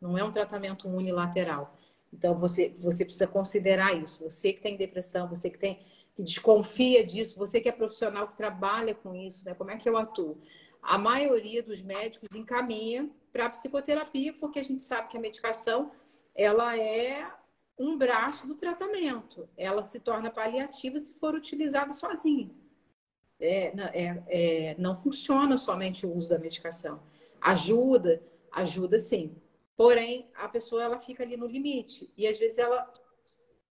Não 0.00 0.18
é 0.18 0.24
um 0.24 0.30
tratamento 0.30 0.88
unilateral. 0.88 1.76
Então, 2.12 2.34
você, 2.34 2.74
você 2.78 3.04
precisa 3.04 3.26
considerar 3.26 3.94
isso. 3.94 4.22
Você 4.22 4.52
que 4.52 4.60
tem 4.60 4.76
depressão, 4.76 5.28
você 5.28 5.50
que 5.50 5.58
tem 5.58 5.80
que 6.14 6.22
desconfia 6.22 7.04
disso, 7.04 7.36
você 7.36 7.60
que 7.60 7.68
é 7.68 7.72
profissional 7.72 8.28
que 8.28 8.36
trabalha 8.36 8.94
com 8.94 9.16
isso, 9.16 9.44
né? 9.44 9.52
Como 9.52 9.72
é 9.72 9.76
que 9.76 9.88
eu 9.88 9.96
atuo? 9.96 10.40
A 10.80 10.96
maioria 10.96 11.60
dos 11.60 11.82
médicos 11.82 12.28
encaminha 12.36 13.10
para 13.32 13.50
psicoterapia, 13.50 14.32
porque 14.34 14.60
a 14.60 14.62
gente 14.62 14.80
sabe 14.80 15.08
que 15.08 15.16
a 15.16 15.20
medicação 15.20 15.90
ela 16.36 16.78
é 16.78 17.28
um 17.78 17.96
braço 17.96 18.46
do 18.46 18.54
tratamento. 18.54 19.48
Ela 19.56 19.82
se 19.82 20.00
torna 20.00 20.30
paliativa 20.30 20.98
se 20.98 21.12
for 21.14 21.34
utilizada 21.34 21.92
sozinha. 21.92 22.50
É, 23.40 23.66
é, 23.92 24.22
é, 24.26 24.76
não 24.78 24.96
funciona 24.96 25.56
somente 25.56 26.06
o 26.06 26.14
uso 26.14 26.28
da 26.28 26.38
medicação. 26.38 27.02
Ajuda, 27.40 28.22
ajuda 28.52 28.98
sim. 28.98 29.36
Porém, 29.76 30.30
a 30.34 30.48
pessoa 30.48 30.82
ela 30.82 31.00
fica 31.00 31.22
ali 31.22 31.36
no 31.36 31.46
limite. 31.46 32.12
E 32.16 32.26
às 32.26 32.38
vezes 32.38 32.58
ela 32.58 32.92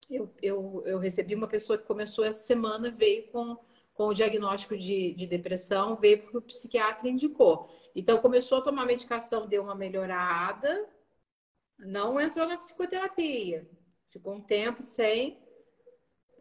eu, 0.10 0.34
eu, 0.42 0.84
eu 0.86 1.00
recebi 1.00 1.36
uma 1.36 1.48
pessoa 1.48 1.78
que 1.78 1.86
começou 1.86 2.24
essa 2.26 2.46
semana, 2.46 2.92
veio 2.92 3.28
com, 3.28 3.58
com 3.94 4.08
o 4.08 4.14
diagnóstico 4.14 4.78
de, 4.78 5.14
de 5.14 5.26
depressão, 5.26 5.96
veio 5.96 6.22
porque 6.22 6.38
o 6.38 6.42
psiquiatra 6.42 7.08
indicou. 7.08 7.70
Então, 7.96 8.18
começou 8.20 8.58
a 8.58 8.62
tomar 8.62 8.86
medicação, 8.86 9.48
deu 9.48 9.64
uma 9.64 9.76
melhorada, 9.76 10.88
não 11.78 12.20
entrou 12.20 12.48
na 12.48 12.58
psicoterapia. 12.58 13.68
Ficou 14.14 14.36
um 14.36 14.42
tempo 14.42 14.84
sem. 14.84 15.40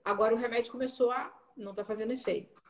Agora 0.04 0.34
o 0.34 0.38
remédio 0.38 0.70
começou 0.70 1.10
a 1.10 1.32
não 1.56 1.70
está 1.70 1.82
fazendo 1.82 2.12
efeito. 2.12 2.62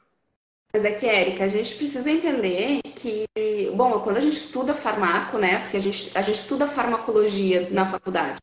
Mas 0.73 0.85
é 0.85 0.93
que, 0.93 1.07
Érica, 1.07 1.45
a 1.45 1.49
gente 1.49 1.75
precisa 1.75 2.09
entender 2.09 2.81
que, 2.95 3.27
bom, 3.75 4.01
quando 4.01 4.19
a 4.19 4.21
gente 4.21 4.39
estuda 4.39 4.75
farmaco, 4.75 5.39
né? 5.39 5.63
Porque 5.63 5.77
a 5.77 5.81
gente, 5.81 6.17
a 6.17 6.23
gente 6.23 6.37
estuda 6.37 6.69
farmacologia 6.69 7.69
na 7.71 7.91
faculdade. 7.91 8.39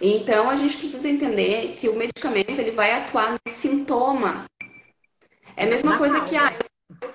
Então, 0.00 0.50
a 0.50 0.54
gente 0.56 0.76
precisa 0.76 1.08
entender 1.08 1.74
que 1.74 1.88
o 1.88 1.96
medicamento 1.96 2.58
ele 2.58 2.70
vai 2.70 2.92
atuar 2.92 3.32
no 3.32 3.52
sintoma. 3.52 4.44
É 5.56 5.64
a 5.64 5.68
mesma 5.68 5.96
coisa 5.96 6.20
que, 6.20 6.36
ah, 6.36 6.52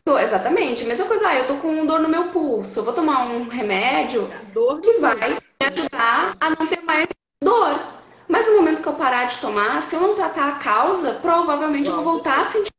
tô, 0.03 0.17
exatamente, 0.17 0.83
a 0.83 0.87
mesma 0.87 1.05
coisa, 1.05 1.27
ah, 1.27 1.37
eu 1.37 1.47
tô 1.47 1.57
com 1.57 1.85
dor 1.85 1.99
no 1.99 2.09
meu 2.09 2.31
pulso, 2.31 2.79
eu 2.79 2.83
vou 2.83 2.93
tomar 2.93 3.27
um 3.27 3.47
remédio 3.47 4.27
que 4.81 4.93
vai 4.99 5.29
me 5.29 5.67
ajudar 5.67 6.35
a 6.39 6.49
não 6.49 6.67
ter 6.67 6.81
mais 6.81 7.07
dor. 7.41 7.98
Mas 8.29 8.47
no 8.47 8.57
momento 8.57 8.81
que 8.81 8.87
eu 8.87 8.93
parar 8.93 9.25
de 9.25 9.39
tomar, 9.39 9.81
se 9.81 9.95
eu 9.95 9.99
não 9.99 10.13
tratar 10.13 10.47
a 10.47 10.59
causa, 10.59 11.15
provavelmente 11.15 11.89
eu 11.89 11.95
vou 11.95 12.03
voltar 12.03 12.41
a 12.41 12.45
sentir 12.45 12.71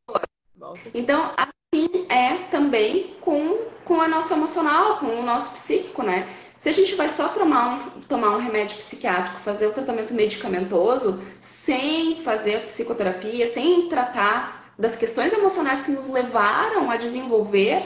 dor. 0.56 0.78
Então, 0.94 1.32
assim 1.36 2.06
é 2.08 2.36
também 2.50 3.16
com, 3.20 3.58
com 3.84 4.00
a 4.00 4.06
nossa 4.06 4.34
emocional, 4.34 4.98
com 4.98 5.06
o 5.06 5.22
nosso 5.22 5.52
psíquico, 5.52 6.04
né? 6.04 6.28
Se 6.56 6.68
a 6.68 6.72
gente 6.72 6.94
vai 6.94 7.08
só 7.08 7.28
tomar 7.28 7.66
um, 7.96 8.00
tomar 8.02 8.36
um 8.36 8.40
remédio 8.40 8.76
psiquiátrico, 8.76 9.40
fazer 9.40 9.66
o 9.66 9.72
tratamento 9.72 10.14
medicamentoso, 10.14 11.20
sem 11.40 12.22
fazer 12.22 12.56
a 12.56 12.60
psicoterapia, 12.60 13.46
sem 13.52 13.88
tratar 13.88 14.72
das 14.78 14.94
questões 14.94 15.32
emocionais 15.32 15.82
que 15.82 15.90
nos 15.90 16.06
levaram 16.06 16.90
a 16.90 16.96
desenvolver 16.96 17.82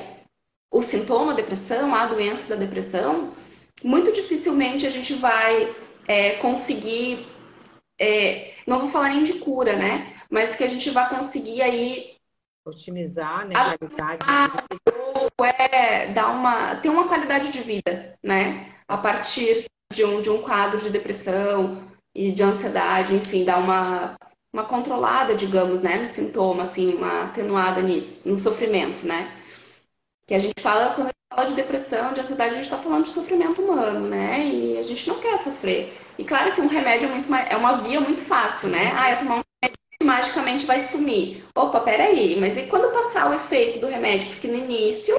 o 0.71 0.83
sintoma 0.83 1.33
da 1.33 1.41
depressão, 1.41 1.95
a 1.95 2.07
doença 2.07 2.49
da 2.49 2.57
depressão, 2.57 3.33
muito 3.83 4.13
dificilmente 4.13 4.87
a 4.87 4.91
gente 4.91 5.15
vai 5.15 5.75
é, 6.07 6.33
conseguir, 6.33 7.27
é, 8.05 8.55
não 8.67 8.81
vou 8.81 8.89
falar 8.89 9.09
nem 9.09 9.25
de 9.25 9.35
cura, 9.35 9.77
né? 9.77 10.13
Mas 10.31 10.57
que 10.57 10.65
a 10.65 10.69
gente 10.69 10.91
vai 10.91 11.09
conseguir 11.09 11.63
aí 11.63 12.15
otimizar 12.67 13.47
né, 13.47 13.55
a 13.55 13.79
qualidade 13.79 14.25
ou 15.39 15.45
é 15.45 16.13
dar 16.13 16.31
uma 16.31 16.77
ter 16.77 16.89
uma 16.89 17.07
qualidade 17.09 17.51
de 17.51 17.61
vida, 17.61 18.19
né? 18.23 18.73
A 18.89 18.97
partir 18.97 19.67
de 19.93 20.05
um, 20.05 20.23
de 20.23 20.31
um 20.31 20.43
quadro 20.43 20.81
de 20.81 20.91
depressão 20.91 21.83
e 22.15 22.33
de 22.33 22.43
ansiedade, 22.43 23.15
enfim, 23.15 23.45
dar 23.45 23.59
uma 23.59 24.17
uma 24.53 24.65
controlada, 24.65 25.35
digamos, 25.35 25.83
né, 25.83 25.99
no 25.99 26.07
sintoma, 26.07 26.63
assim, 26.63 26.95
uma 26.95 27.25
atenuada 27.25 27.83
nisso, 27.83 28.29
no 28.29 28.39
sofrimento, 28.39 29.05
né? 29.05 29.37
Que 30.27 30.35
a 30.35 30.39
gente 30.39 30.63
fala, 30.63 30.95
quando 30.95 31.09
a 31.09 31.11
gente 31.11 31.35
fala 31.35 31.49
de 31.49 31.55
depressão, 31.55 32.13
de 32.13 32.21
ansiedade, 32.21 32.53
a 32.53 32.57
gente 32.57 32.65
está 32.65 32.79
falando 32.79 33.05
de 33.05 33.11
sofrimento 33.11 33.63
humano, 33.63 34.09
né? 34.09 34.47
E 34.47 34.79
a 34.79 34.83
gente 34.83 35.07
não 35.09 35.21
quer 35.21 35.37
sofrer. 35.39 35.93
E 36.19 36.25
claro 36.25 36.55
que 36.55 36.61
um 36.61 36.69
remédio 36.69 37.09
é, 37.09 37.13
muito 37.13 37.31
mais, 37.31 37.51
é 37.51 37.57
uma 37.57 37.83
via 37.83 38.01
muito 38.01 38.21
fácil, 38.23 38.69
né? 38.69 38.93
Ah, 38.97 39.13
eu 39.13 39.19
tomar 39.19 39.39
um 39.39 39.45
magicamente 40.05 40.67
vai 40.67 40.81
sumir. 40.81 41.45
Opa, 41.57 41.81
peraí, 41.81 42.39
mas 42.39 42.57
e 42.57 42.67
quando 42.67 42.93
passar 42.93 43.31
o 43.31 43.35
efeito 43.35 43.81
do 43.81 43.87
remédio? 43.87 44.29
Porque 44.29 44.47
no 44.47 44.57
início 44.57 45.19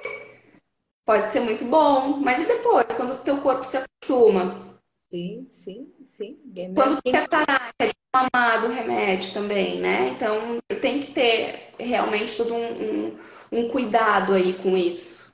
pode 1.06 1.30
ser 1.30 1.40
muito 1.40 1.66
bom, 1.66 2.18
mas 2.18 2.42
e 2.42 2.46
depois, 2.46 2.86
quando 2.96 3.14
o 3.14 3.18
teu 3.18 3.38
corpo 3.38 3.64
se 3.64 3.78
acostuma? 3.78 4.80
Sim, 5.10 5.46
sim, 5.48 5.94
sim. 6.04 6.38
Quando 6.76 7.02
tu 7.02 7.12
quer 7.12 7.28
parar, 7.28 7.74
quer 7.78 7.92
desmamar 7.94 8.62
do 8.62 8.68
remédio 8.68 9.34
também, 9.34 9.80
né? 9.80 10.10
Então 10.10 10.58
tem 10.82 11.00
que 11.00 11.12
ter 11.12 11.74
realmente 11.80 12.36
todo 12.36 12.54
um, 12.54 12.66
um, 12.66 13.20
um 13.52 13.70
cuidado 13.70 14.34
aí 14.34 14.54
com 14.62 14.76
isso. 14.78 15.26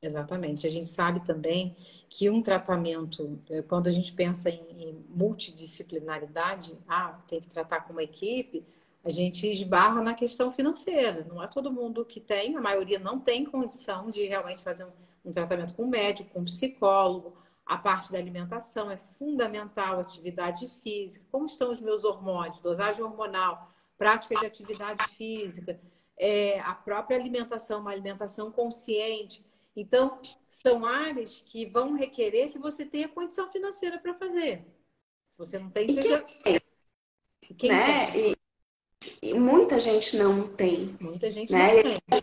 Exatamente. 0.00 0.66
A 0.66 0.70
gente 0.70 0.86
sabe 0.86 1.20
também 1.24 1.76
que 2.08 2.30
um 2.30 2.40
tratamento, 2.40 3.40
eh, 3.50 3.62
quando 3.62 3.88
a 3.88 3.90
gente 3.90 4.12
pensa 4.12 4.48
em 4.48 5.04
multidisciplinaridade, 5.08 6.78
ah, 6.88 7.18
tem 7.26 7.40
que 7.40 7.48
tratar 7.48 7.80
com 7.80 7.92
uma 7.92 8.02
equipe, 8.02 8.64
a 9.04 9.10
gente 9.10 9.50
esbarra 9.50 10.00
na 10.02 10.14
questão 10.14 10.52
financeira. 10.52 11.26
Não 11.28 11.42
é 11.42 11.48
todo 11.48 11.72
mundo 11.72 12.04
que 12.04 12.20
tem, 12.20 12.56
a 12.56 12.60
maioria 12.60 12.98
não 12.98 13.18
tem 13.18 13.44
condição 13.44 14.08
de 14.08 14.24
realmente 14.24 14.62
fazer 14.62 14.84
um, 14.84 14.92
um 15.24 15.32
tratamento 15.32 15.74
com 15.74 15.86
médico, 15.86 16.30
com 16.30 16.44
psicólogo. 16.44 17.36
A 17.66 17.76
parte 17.76 18.12
da 18.12 18.18
alimentação 18.18 18.90
é 18.90 18.96
fundamental, 18.96 20.00
atividade 20.00 20.68
física, 20.68 21.26
como 21.30 21.46
estão 21.46 21.70
os 21.70 21.80
meus 21.80 22.04
hormônios, 22.04 22.60
dosagem 22.60 23.02
hormonal, 23.02 23.68
prática 23.98 24.38
de 24.38 24.46
atividade 24.46 25.06
física, 25.16 25.78
é, 26.18 26.60
a 26.60 26.74
própria 26.74 27.16
alimentação, 27.16 27.80
uma 27.80 27.90
alimentação 27.90 28.50
consciente. 28.50 29.44
Então, 29.76 30.20
são 30.48 30.84
áreas 30.84 31.42
que 31.46 31.66
vão 31.66 31.94
requerer 31.94 32.50
que 32.50 32.58
você 32.58 32.84
tenha 32.84 33.08
condição 33.08 33.50
financeira 33.50 33.98
para 33.98 34.14
fazer. 34.14 34.66
Se 35.30 35.38
você 35.38 35.58
não 35.58 35.70
tem, 35.70 35.92
seja. 35.92 36.24
Quem 37.56 37.70
né? 37.70 38.10
tem? 38.10 38.36
E 39.22 39.34
muita 39.34 39.78
gente 39.78 40.16
não 40.16 40.48
tem. 40.48 40.96
Muita 41.00 41.30
gente 41.30 41.52
né? 41.52 41.74
não 41.76 41.82
tem. 41.82 42.22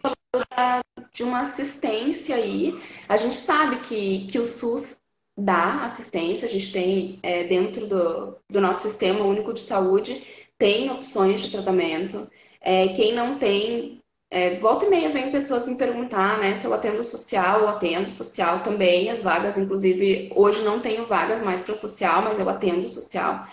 de 1.14 1.24
uma 1.24 1.42
assistência 1.42 2.36
aí. 2.36 2.78
A 3.08 3.16
gente 3.16 3.36
sabe 3.36 3.80
que, 3.80 4.28
que 4.28 4.38
o 4.38 4.46
SUS 4.46 5.00
dá 5.38 5.84
assistência, 5.84 6.48
a 6.48 6.52
gente 6.52 6.72
tem 6.72 7.20
é, 7.24 7.46
dentro 7.46 7.88
do, 7.88 8.38
do 8.50 8.62
nosso 8.62 8.88
sistema 8.88 9.24
único 9.24 9.54
de 9.54 9.62
saúde, 9.62 10.24
tem 10.58 10.90
opções 10.92 11.42
de 11.42 11.52
tratamento. 11.52 12.30
É, 12.66 12.88
quem 12.90 13.14
não 13.14 13.38
tem, 13.38 14.02
é, 14.32 14.60
volta 14.60 14.88
e 14.88 14.90
meia 14.90 15.12
vem 15.12 15.32
pessoas 15.32 15.68
me 15.68 15.78
perguntar, 15.78 16.40
né, 16.40 16.56
se 16.56 16.66
eu 16.66 16.74
atendo 16.74 17.04
social 17.04 17.62
ou 17.62 17.68
atendo 17.68 18.10
social 18.10 18.64
também, 18.64 19.12
as 19.12 19.22
vagas, 19.22 19.56
inclusive, 19.56 20.32
hoje 20.36 20.64
não 20.64 20.80
tenho 20.80 21.06
vagas 21.06 21.44
mais 21.44 21.62
para 21.62 21.76
social, 21.76 22.24
mas 22.24 22.40
eu 22.40 22.50
atendo 22.50 22.88
social. 22.88 23.48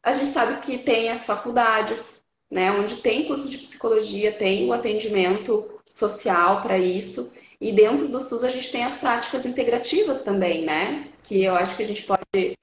A 0.00 0.12
gente 0.12 0.28
sabe 0.28 0.60
que 0.60 0.78
tem 0.78 1.10
as 1.10 1.24
faculdades, 1.24 2.22
né, 2.48 2.70
onde 2.70 3.02
tem 3.02 3.26
curso 3.26 3.50
de 3.50 3.58
psicologia, 3.58 4.38
tem 4.38 4.68
o 4.68 4.72
atendimento 4.72 5.68
social 5.88 6.62
para 6.62 6.78
isso. 6.78 7.32
E 7.60 7.72
dentro 7.72 8.06
do 8.06 8.20
SUS 8.20 8.44
a 8.44 8.48
gente 8.48 8.70
tem 8.70 8.84
as 8.84 8.96
práticas 8.96 9.44
integrativas 9.44 10.22
também, 10.22 10.64
né? 10.64 11.10
Que 11.22 11.42
eu 11.42 11.54
acho 11.54 11.74
que 11.76 11.82
a 11.82 11.86
gente 11.86 12.02
pode 12.04 12.56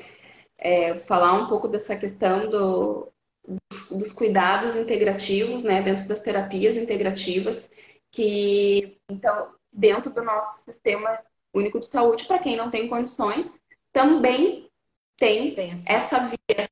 é, 0.58 1.00
falar 1.00 1.34
um 1.34 1.48
pouco 1.48 1.68
dessa 1.68 1.96
questão 1.96 2.48
do, 2.48 3.12
dos, 3.48 3.90
dos 3.90 4.14
cuidados 4.14 4.76
integrativos, 4.76 5.64
né? 5.64 5.82
Dentro 5.82 6.08
das 6.08 6.22
terapias 6.22 6.76
integrativas, 6.78 7.70
que 8.12 8.98
então 9.10 9.54
dentro 9.72 10.14
do 10.14 10.24
nosso 10.24 10.64
sistema 10.64 11.20
único 11.54 11.80
de 11.80 11.88
saúde, 11.88 12.26
para 12.26 12.40
quem 12.40 12.56
não 12.56 12.70
tem 12.70 12.88
condições, 12.88 13.60
também 13.92 14.70
tem, 15.18 15.54
tem 15.56 15.76
essa 15.88 16.20
via. 16.20 16.70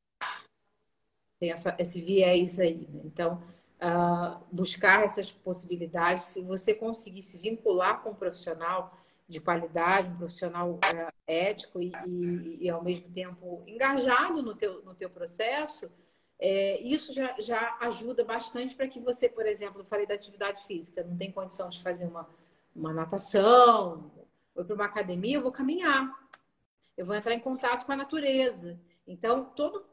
Tem 1.40 1.52
essa, 1.52 1.76
esse 1.80 2.02
viés 2.02 2.60
aí. 2.60 2.88
Né? 2.92 3.02
Então, 3.06 3.42
uh, 3.82 4.40
buscar 4.52 5.04
essas 5.04 5.32
possibilidades. 5.32 6.24
Se 6.24 6.42
você 6.42 6.74
conseguir 6.74 7.22
se 7.22 7.38
vincular 7.38 8.02
com 8.02 8.12
um 8.12 8.16
profissional 8.16 8.96
de 9.28 9.40
qualidade, 9.40 10.10
um 10.10 10.18
profissional 10.18 10.72
uh, 10.72 11.14
ético 11.26 11.82
e, 11.82 11.92
e, 12.06 12.58
e, 12.62 12.70
ao 12.70 12.84
mesmo 12.84 13.10
tempo 13.10 13.64
engajado 13.66 14.42
no 14.42 14.54
teu, 14.54 14.84
no 14.84 14.94
teu 14.94 15.10
processo, 15.10 15.90
é, 16.42 16.82
isso 16.82 17.14
já, 17.14 17.34
já 17.40 17.78
ajuda 17.80 18.26
bastante 18.26 18.76
para 18.76 18.88
que 18.88 19.00
você, 19.00 19.30
por 19.30 19.46
exemplo, 19.46 19.82
eu 19.82 19.86
falei 19.86 20.06
da 20.06 20.16
atividade 20.16 20.64
física, 20.64 21.04
não 21.04 21.16
tem 21.16 21.32
condição 21.32 21.70
de 21.70 21.82
fazer 21.82 22.06
uma, 22.06 22.28
uma 22.76 22.92
natação, 22.92 24.12
ou 24.54 24.66
para 24.66 24.76
uma 24.76 24.86
academia, 24.86 25.38
eu 25.38 25.42
vou 25.42 25.52
caminhar. 25.52 26.20
Eu 26.98 27.06
vou 27.06 27.16
entrar 27.16 27.34
em 27.34 27.40
contato 27.40 27.86
com 27.86 27.92
a 27.94 27.96
natureza. 27.96 28.78
Então, 29.08 29.46
todo, 29.46 29.86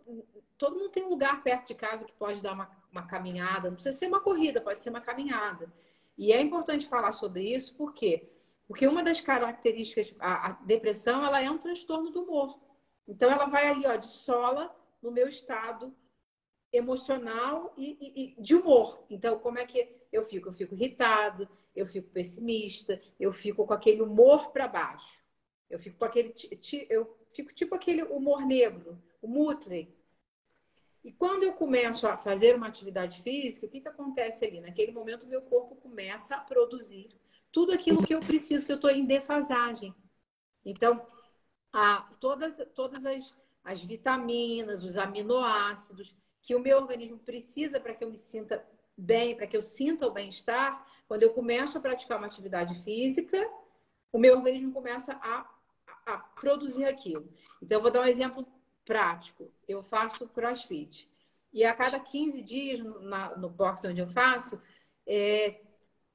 todo 0.59 0.77
mundo 0.77 0.89
tem 0.89 1.05
um 1.05 1.11
lugar 1.11 1.43
perto 1.43 1.69
de 1.69 1.75
casa 1.75 2.05
que 2.05 2.13
pode 2.13 2.41
dar 2.41 2.55
uma 2.55 2.79
uma 2.91 3.07
caminhada, 3.07 3.69
não 3.69 3.75
precisa 3.75 3.97
ser 3.97 4.07
uma 4.07 4.21
corrida, 4.21 4.61
pode 4.61 4.81
ser 4.81 4.91
uma 4.91 5.01
caminhada. 5.01 5.73
E 6.17 6.33
é 6.33 6.41
importante 6.41 6.87
falar 6.87 7.13
sobre 7.13 7.55
isso, 7.55 7.77
por 7.77 7.93
quê? 7.95 8.29
Porque 8.67 8.87
uma 8.87 9.03
das 9.03 9.21
características, 9.21 10.15
a, 10.19 10.49
a 10.49 10.53
depressão, 10.65 11.25
ela 11.25 11.41
é 11.41 11.51
um 11.51 11.59
transtorno 11.59 12.11
do 12.11 12.23
humor. 12.23 12.59
Então, 13.07 13.31
ela 13.31 13.47
vai 13.47 13.69
ali, 13.69 13.87
ó, 13.87 13.97
de 13.97 14.07
sola 14.07 14.75
no 15.01 15.11
meu 15.11 15.29
estado 15.29 15.95
emocional 16.73 17.73
e, 17.77 17.97
e, 18.01 18.23
e, 18.39 18.43
de 18.43 18.55
humor. 18.55 19.05
Então, 19.09 19.39
como 19.39 19.59
é 19.59 19.67
que 19.67 19.89
eu 20.13 20.23
fico? 20.23 20.49
Eu 20.49 20.53
fico 20.53 20.75
irritado, 20.75 21.49
eu 21.75 21.87
fico 21.87 22.11
pessimista, 22.11 23.01
eu 23.19 23.33
fico 23.33 23.67
com 23.67 23.73
aquele 23.73 24.03
humor 24.03 24.51
para 24.51 24.69
baixo. 24.69 25.21
Eu 25.71 25.79
fico 25.79 25.99
com 25.99 26.05
aquele, 26.05 26.35
eu 26.89 27.17
fico 27.35 27.53
tipo 27.53 27.75
aquele 27.75 28.03
humor 28.03 28.47
negro, 28.47 29.01
o 29.21 29.29
mutley, 29.29 29.95
e 31.09 31.13
quando 31.13 31.43
eu 31.43 31.53
começo 31.53 32.07
a 32.07 32.17
fazer 32.17 32.55
uma 32.55 32.67
atividade 32.67 33.23
física, 33.23 33.67
o 33.67 33.69
que, 33.69 33.81
que 33.81 33.89
acontece 33.89 34.45
ali? 34.45 34.61
Naquele 34.61 34.93
momento, 34.93 35.27
meu 35.27 35.41
corpo 35.43 35.77
começa 35.77 36.35
a 36.35 36.41
produzir 36.41 37.09
tudo 37.51 37.73
aquilo 37.73 38.05
que 38.05 38.15
eu 38.15 38.21
preciso, 38.21 38.67
que 38.67 38.73
eu 38.73 38.77
estou 38.77 38.91
em 38.91 39.07
defasagem. 39.07 39.95
Então, 40.65 41.07
a, 41.73 42.03
todas, 42.21 42.57
todas 42.75 43.07
as, 43.07 43.35
as 43.65 43.83
vitaminas, 43.83 44.85
os 44.85 44.97
aminoácidos 44.97 46.15
que 46.49 46.55
o 46.55 46.61
meu 46.61 46.79
organismo 46.79 47.19
precisa 47.19 47.79
para 47.79 47.95
que 47.95 48.03
eu 48.03 48.11
me 48.11 48.17
sinta 48.17 48.67
bem, 48.97 49.37
para 49.37 49.47
que 49.47 49.55
eu 49.55 49.61
sinta 49.61 50.07
o 50.07 50.11
bem-estar, 50.11 50.83
quando 51.07 51.23
eu 51.23 51.29
começo 51.35 51.77
a 51.77 51.81
praticar 51.81 52.17
uma 52.17 52.27
atividade 52.27 52.75
física, 52.77 53.37
o 54.11 54.19
meu 54.19 54.35
organismo 54.35 54.73
começa 54.73 55.13
a, 55.23 55.47
a, 56.07 56.17
produzir 56.17 56.87
aquilo. 56.87 57.31
Então, 57.61 57.77
eu 57.77 57.83
vou 57.83 57.91
dar 57.91 58.01
um 58.01 58.07
exemplo 58.07 58.49
prático. 58.83 59.53
Eu 59.69 59.83
faço 59.83 60.27
crossfit. 60.27 61.07
E 61.53 61.67
a 61.67 61.75
cada 61.75 62.01
15 62.01 62.41
dias, 62.41 62.81
no 62.81 63.51
box 63.51 63.85
onde 63.85 64.01
eu 64.01 64.07
faço, 64.07 64.59
é, 65.07 65.61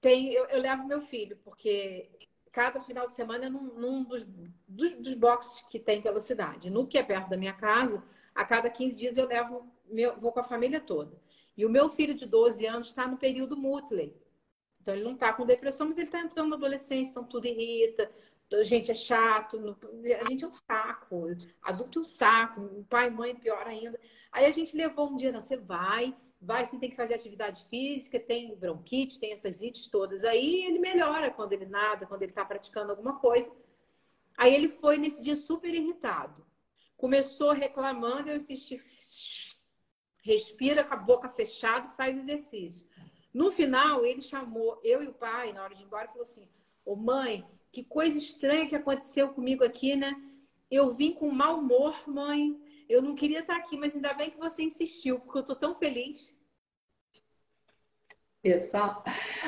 tem, 0.02 0.34
eu, 0.34 0.46
eu, 0.46 0.60
levo 0.60 0.88
meu 0.88 1.00
filho, 1.00 1.38
porque 1.44 2.10
cada 2.52 2.82
final 2.82 3.06
de 3.06 3.14
semana 3.14 3.46
é 3.46 3.50
num, 3.50 3.76
num 3.76 4.04
dos, 4.04 4.26
dos, 4.68 4.94
dos 4.94 5.14
boxes 5.14 5.64
que 5.70 5.78
tem 5.78 6.02
pela 6.02 6.20
cidade. 6.20 6.72
No 6.72 6.88
que 6.88 6.98
é 6.98 7.04
perto 7.04 7.30
da 7.30 7.38
minha 7.38 7.54
casa, 7.54 8.04
a 8.34 8.44
cada 8.44 8.68
15 8.68 8.96
dias 8.96 9.16
eu 9.16 9.28
levo, 9.28 9.72
meu, 9.90 10.18
vou 10.18 10.32
com 10.32 10.40
a 10.40 10.44
família 10.44 10.80
toda. 10.80 11.20
E 11.56 11.66
o 11.66 11.70
meu 11.70 11.90
filho 11.90 12.14
de 12.14 12.26
12 12.26 12.66
anos 12.66 12.88
está 12.88 13.08
no 13.08 13.18
período 13.18 13.56
Mutley. 13.56 14.16
Então, 14.82 14.94
ele 14.94 15.04
não 15.04 15.14
está 15.14 15.32
com 15.32 15.46
depressão, 15.46 15.88
mas 15.88 15.98
ele 15.98 16.08
está 16.08 16.20
entrando 16.20 16.50
na 16.50 16.56
adolescência, 16.58 17.12
então 17.12 17.24
tudo 17.24 17.48
irrita, 17.48 18.12
a 18.52 18.64
gente 18.64 18.92
é 18.92 18.94
chato, 18.94 19.78
a 20.22 20.30
gente 20.30 20.44
é 20.44 20.48
um 20.48 20.52
saco, 20.52 21.28
adulto 21.62 22.00
é 22.00 22.02
um 22.02 22.06
saco, 22.06 22.86
pai 22.90 23.08
e 23.08 23.12
mãe 23.12 23.36
pior 23.36 23.66
ainda. 23.66 24.00
Aí 24.32 24.46
a 24.46 24.52
gente 24.52 24.76
levou 24.76 25.10
um 25.10 25.16
dia, 25.16 25.32
não, 25.32 25.42
você 25.42 25.58
vai, 25.58 26.16
vai, 26.40 26.66
você 26.66 26.78
tem 26.78 26.90
que 26.90 26.96
fazer 26.96 27.14
atividade 27.14 27.66
física, 27.70 28.20
tem 28.20 28.56
bronquite, 28.56 29.20
tem 29.20 29.32
essas 29.32 29.62
ites 29.62 29.88
todas. 29.88 30.24
Aí 30.24 30.66
ele 30.66 30.80
melhora 30.80 31.32
quando 31.32 31.54
ele 31.54 31.66
nada, 31.66 32.06
quando 32.06 32.22
ele 32.22 32.32
está 32.32 32.46
praticando 32.46 32.92
alguma 32.92 33.20
coisa. 33.20 33.52
Aí 34.38 34.54
ele 34.54 34.68
foi 34.68 34.98
nesse 34.98 35.24
dia 35.24 35.36
super 35.36 35.74
irritado. 35.74 36.46
Começou 36.98 37.52
reclamando, 37.52 38.30
eu 38.30 38.38
insisti, 38.38 38.82
respira 40.24 40.84
com 40.84 40.94
a 40.94 40.98
boca 40.98 41.30
fechada 41.30 41.88
e 41.88 41.98
faz 41.98 42.18
exercício. 42.18 42.88
No 43.34 43.52
final, 43.52 44.06
ele 44.06 44.22
chamou 44.22 44.80
eu 44.84 45.04
e 45.04 45.08
o 45.08 45.14
pai, 45.14 45.52
na 45.52 45.64
hora 45.64 45.76
de 45.76 45.84
ir 45.84 45.86
embora, 45.86 46.08
falou 46.08 46.24
assim: 46.24 46.48
Ô 46.86 46.96
mãe, 46.96 47.46
que 47.72 47.84
coisa 47.84 48.18
estranha 48.18 48.68
que 48.68 48.76
aconteceu 48.76 49.30
comigo 49.30 49.64
aqui, 49.64 49.96
né? 49.96 50.16
Eu 50.72 50.92
vim 50.92 51.12
com 51.12 51.30
mau 51.30 51.60
humor, 51.60 52.08
mãe. 52.08 52.58
Eu 52.88 53.02
não 53.02 53.16
queria 53.16 53.40
estar 53.40 53.56
aqui, 53.56 53.78
mas 53.78 53.96
ainda 53.96 54.14
bem 54.14 54.30
que 54.30 54.38
você 54.38 54.64
insistiu, 54.64 55.20
porque 55.20 55.40
eu 55.40 55.44
tô 55.44 55.56
tão 55.56 55.74
feliz. 55.74 56.36
Pessoal, 58.42 59.04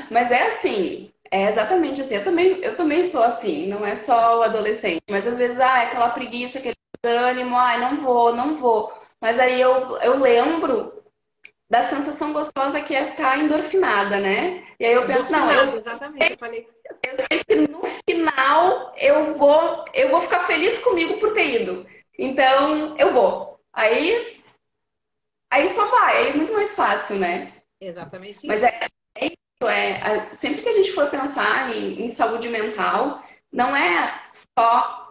mas 0.10 0.32
é 0.32 0.54
assim, 0.54 1.12
é 1.30 1.52
exatamente 1.52 2.02
assim. 2.02 2.16
Eu 2.16 2.24
também, 2.24 2.48
eu 2.64 2.78
também 2.78 3.04
sou 3.04 3.22
assim, 3.22 3.68
não 3.68 3.86
é 3.86 3.98
só 3.98 4.40
o 4.40 4.44
adolescente, 4.44 5.04
mas 5.10 5.28
às 5.28 5.38
vezes, 5.38 5.60
ah, 5.60 5.84
é 5.84 5.88
aquela 5.88 6.10
preguiça, 6.12 6.60
aquele 6.60 6.76
desânimo, 7.04 7.56
ai, 7.58 7.80
não 7.80 8.02
vou, 8.02 8.34
não 8.34 8.58
vou. 8.58 9.05
Mas 9.26 9.40
aí 9.40 9.60
eu, 9.60 9.98
eu 10.02 10.20
lembro 10.20 11.04
da 11.68 11.82
sensação 11.82 12.32
gostosa 12.32 12.80
que 12.80 12.94
é 12.94 13.10
estar 13.10 13.40
endorfinada, 13.40 14.20
né? 14.20 14.64
E 14.80 14.86
aí 14.86 14.94
eu 14.94 15.08
penso, 15.08 15.32
não, 15.32 15.52
eu, 15.52 15.76
exatamente, 15.78 16.34
eu 16.34 16.38
falei. 16.38 16.68
Eu 17.02 17.16
sei 17.18 17.44
que 17.44 17.56
no 17.56 17.82
final 18.08 18.94
eu 18.96 19.34
vou, 19.34 19.84
eu 19.96 20.12
vou 20.12 20.22
ficar 20.22 20.42
feliz 20.42 20.78
comigo 20.78 21.20
por 21.20 21.34
ter 21.34 21.64
ido. 21.64 21.88
Então, 22.20 22.96
eu 23.00 23.14
vou. 23.14 23.60
Aí 23.74 24.44
aí 25.50 25.70
só 25.70 25.90
vai, 25.90 26.18
aí 26.18 26.28
é 26.30 26.36
muito 26.36 26.54
mais 26.54 26.76
fácil, 26.76 27.16
né? 27.16 27.52
Exatamente 27.82 28.36
isso. 28.36 28.48
Mas 28.48 28.62
é, 28.62 28.88
é 29.18 29.26
isso, 29.26 29.68
é, 29.68 30.34
sempre 30.34 30.62
que 30.62 30.70
a 30.70 30.74
gente 30.74 30.94
for 30.94 31.10
pensar 31.10 31.76
em, 31.76 32.00
em 32.00 32.10
saúde 32.10 32.48
mental, 32.48 33.24
não 33.52 33.76
é 33.76 34.22
só 34.32 35.05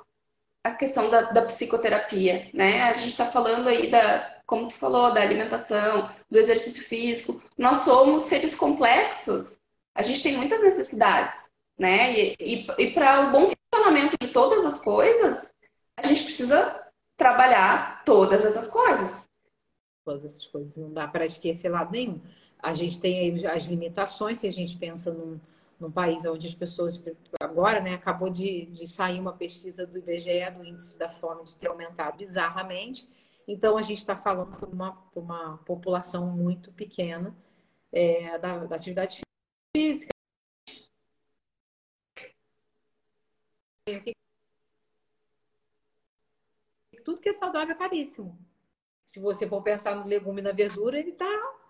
a 0.64 0.72
questão 0.72 1.10
da, 1.10 1.20
da 1.30 1.42
psicoterapia, 1.42 2.48
né? 2.54 2.84
A 2.84 2.94
gente 2.94 3.08
está 3.08 3.26
falando 3.26 3.68
aí 3.68 3.90
da, 3.90 4.34
como 4.46 4.68
tu 4.68 4.74
falou, 4.74 5.12
da 5.12 5.20
alimentação, 5.20 6.10
do 6.30 6.38
exercício 6.38 6.82
físico. 6.82 7.40
Nós 7.56 7.78
somos 7.78 8.22
seres 8.22 8.54
complexos. 8.54 9.58
A 9.94 10.00
gente 10.02 10.22
tem 10.22 10.36
muitas 10.36 10.62
necessidades, 10.62 11.50
né? 11.78 12.12
E, 12.18 12.36
e, 12.40 12.66
e 12.78 12.90
para 12.92 13.28
o 13.28 13.30
bom 13.30 13.52
funcionamento 13.72 14.16
de 14.18 14.32
todas 14.32 14.64
as 14.64 14.80
coisas, 14.80 15.52
a 15.98 16.06
gente 16.06 16.24
precisa 16.24 16.82
trabalhar 17.14 18.02
todas 18.04 18.42
essas 18.42 18.66
coisas. 18.68 19.28
Todas 20.02 20.24
essas 20.24 20.46
coisas. 20.46 20.76
Não 20.78 20.92
dá 20.94 21.06
para 21.06 21.26
esquecer 21.26 21.68
lado 21.68 21.92
nenhum. 21.92 22.22
A 22.58 22.72
gente 22.72 22.98
tem 22.98 23.18
aí 23.18 23.46
as 23.46 23.64
limitações, 23.64 24.38
se 24.38 24.46
a 24.46 24.52
gente 24.52 24.78
pensa 24.78 25.12
num, 25.12 25.38
num 25.78 25.90
país 25.90 26.24
onde 26.24 26.46
as 26.46 26.54
pessoas, 26.54 27.02
agora, 27.40 27.80
né, 27.80 27.94
acabou 27.94 28.30
de, 28.30 28.66
de 28.66 28.86
sair 28.86 29.20
uma 29.20 29.32
pesquisa 29.32 29.86
do 29.86 29.98
IBGE, 29.98 30.50
do 30.56 30.64
índice 30.64 30.98
da 30.98 31.08
fome 31.08 31.44
de 31.44 31.56
ter 31.56 31.68
aumentado 31.68 32.16
bizarramente. 32.16 33.08
Então, 33.46 33.76
a 33.76 33.82
gente 33.82 33.98
está 33.98 34.16
falando 34.16 34.56
por 34.56 34.68
uma, 34.68 34.96
uma 35.14 35.58
população 35.58 36.26
muito 36.26 36.72
pequena 36.72 37.36
é, 37.92 38.38
da, 38.38 38.64
da 38.64 38.76
atividade 38.76 39.20
física. 39.76 40.12
Tudo 47.04 47.20
que 47.20 47.28
é 47.28 47.34
saudável 47.34 47.74
é 47.74 47.78
caríssimo. 47.78 48.38
Se 49.04 49.20
você 49.20 49.46
for 49.46 49.62
pensar 49.62 49.94
no 49.94 50.06
legume 50.06 50.40
e 50.40 50.44
na 50.44 50.52
verdura, 50.52 50.98
ele 50.98 51.10
está. 51.10 51.63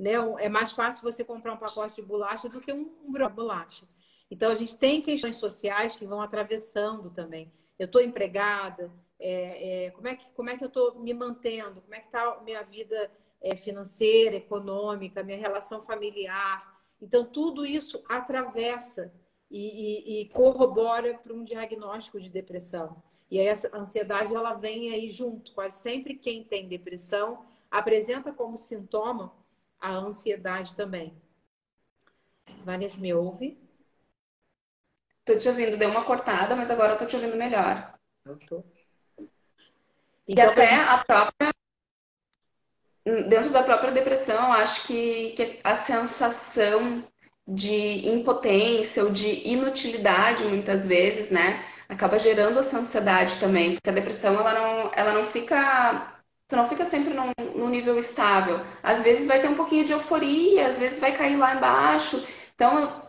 Né, 0.00 0.12
é 0.38 0.48
mais 0.48 0.72
fácil 0.72 1.02
você 1.02 1.22
comprar 1.22 1.52
um 1.52 1.58
pacote 1.58 1.96
de 1.96 2.02
bolacha 2.02 2.48
do 2.48 2.58
que 2.58 2.72
um, 2.72 2.90
um 3.04 3.28
bolacha. 3.28 3.86
Então, 4.30 4.50
a 4.50 4.54
gente 4.54 4.78
tem 4.78 5.02
questões 5.02 5.36
sociais 5.36 5.94
que 5.94 6.06
vão 6.06 6.22
atravessando 6.22 7.10
também 7.10 7.52
Eu 7.78 7.84
estou 7.84 8.00
empregada? 8.00 8.90
É, 9.18 9.88
é, 9.88 9.90
como, 9.90 10.08
é 10.08 10.16
que, 10.16 10.26
como 10.30 10.48
é 10.48 10.56
que 10.56 10.64
eu 10.64 10.68
estou 10.68 10.98
me 10.98 11.12
mantendo? 11.12 11.82
Como 11.82 11.94
é 11.94 12.00
que 12.00 12.06
está 12.06 12.40
minha 12.40 12.62
vida 12.62 13.10
é, 13.42 13.54
financeira, 13.54 14.36
econômica, 14.36 15.22
minha 15.22 15.36
relação 15.36 15.82
familiar? 15.82 16.80
Então, 17.02 17.22
tudo 17.22 17.66
isso 17.66 18.02
atravessa 18.08 19.12
e, 19.50 19.58
e, 19.60 20.22
e 20.22 20.28
corrobora 20.30 21.12
para 21.12 21.34
um 21.34 21.44
diagnóstico 21.44 22.18
de 22.18 22.30
depressão. 22.30 23.02
E 23.30 23.38
aí, 23.38 23.46
essa 23.46 23.70
ansiedade 23.76 24.34
ela 24.34 24.54
vem 24.54 24.94
aí 24.94 25.10
junto. 25.10 25.52
Quase 25.52 25.78
sempre 25.82 26.14
quem 26.14 26.42
tem 26.42 26.66
depressão 26.66 27.44
apresenta 27.70 28.32
como 28.32 28.56
sintoma 28.56 29.38
a 29.80 29.92
ansiedade 29.92 30.74
também. 30.74 31.20
Vanessa, 32.64 33.00
me 33.00 33.14
ouve? 33.14 33.58
Tô 35.24 35.36
te 35.36 35.48
ouvindo, 35.48 35.78
deu 35.78 35.90
uma 35.90 36.04
cortada, 36.04 36.56
mas 36.56 36.70
agora 36.70 36.92
eu 36.92 36.98
tô 36.98 37.06
te 37.06 37.16
ouvindo 37.16 37.36
melhor. 37.36 37.94
Eu 38.24 38.38
tô. 38.38 38.64
Então, 40.26 40.44
e 40.44 40.48
até 40.48 40.66
gente... 40.66 40.88
a 40.88 40.98
própria. 41.04 41.50
Dentro 43.28 43.50
da 43.50 43.62
própria 43.62 43.92
depressão, 43.92 44.52
acho 44.52 44.86
que, 44.86 45.30
que 45.30 45.58
a 45.64 45.74
sensação 45.76 47.02
de 47.48 48.08
impotência 48.08 49.02
ou 49.02 49.10
de 49.10 49.48
inutilidade, 49.48 50.44
muitas 50.44 50.86
vezes, 50.86 51.30
né? 51.30 51.64
Acaba 51.88 52.18
gerando 52.18 52.60
essa 52.60 52.78
ansiedade 52.78 53.40
também, 53.40 53.74
porque 53.74 53.90
a 53.90 53.94
depressão 53.94 54.34
ela 54.34 54.54
não, 54.54 54.92
ela 54.94 55.12
não 55.12 55.26
fica. 55.32 56.19
Você 56.50 56.56
não 56.56 56.68
fica 56.68 56.84
sempre 56.84 57.14
num, 57.14 57.30
num 57.54 57.68
nível 57.68 57.96
estável. 57.96 58.58
Às 58.82 59.04
vezes 59.04 59.28
vai 59.28 59.40
ter 59.40 59.46
um 59.46 59.54
pouquinho 59.54 59.84
de 59.84 59.92
euforia, 59.92 60.66
às 60.66 60.76
vezes 60.76 60.98
vai 60.98 61.16
cair 61.16 61.36
lá 61.36 61.54
embaixo. 61.54 62.26
Então, 62.56 63.08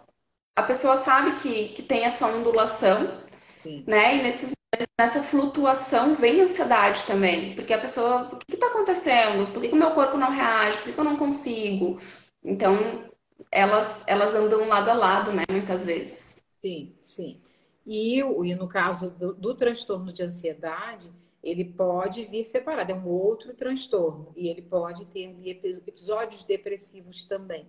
a 0.56 0.62
pessoa 0.62 0.98
sabe 0.98 1.38
que, 1.38 1.70
que 1.70 1.82
tem 1.82 2.04
essa 2.04 2.28
ondulação, 2.28 3.20
Sim. 3.64 3.84
né? 3.88 4.18
E 4.18 4.22
nesses, 4.22 4.52
nessa 4.96 5.24
flutuação 5.24 6.14
vem 6.14 6.42
ansiedade 6.42 7.02
também, 7.08 7.56
porque 7.56 7.74
a 7.74 7.80
pessoa, 7.80 8.30
o 8.32 8.38
que 8.38 8.54
está 8.54 8.68
acontecendo? 8.68 9.52
Por 9.52 9.60
que 9.64 9.70
o 9.70 9.76
meu 9.76 9.90
corpo 9.90 10.18
não 10.18 10.30
reage? 10.30 10.78
Por 10.78 10.94
que 10.94 11.00
eu 11.00 11.04
não 11.04 11.18
consigo? 11.18 12.00
Então, 12.44 13.10
elas, 13.52 14.04
elas 14.06 14.36
andam 14.36 14.68
lado 14.68 14.92
a 14.92 14.94
lado, 14.94 15.34
né? 15.34 15.46
Muitas 15.50 15.88
vezes. 15.88 16.38
Sim, 16.64 16.96
sim. 17.02 17.42
E, 17.88 18.20
e 18.20 18.56
no 18.56 18.68
caso 18.68 19.10
do, 19.10 19.34
do 19.34 19.56
transtorno 19.56 20.14
de 20.14 20.22
ansiedade, 20.22 21.12
ele 21.44 21.66
pode 21.66 22.24
vir 22.26 22.46
separado, 22.46 22.92
é 22.92 22.96
um 22.96 23.08
outro 23.08 23.54
transtorno, 23.54 24.32
e 24.36 24.48
ele 24.48 24.62
pode 24.62 25.06
ter 25.06 25.36
episódios 25.88 26.44
depressivos 26.44 27.24
também. 27.24 27.68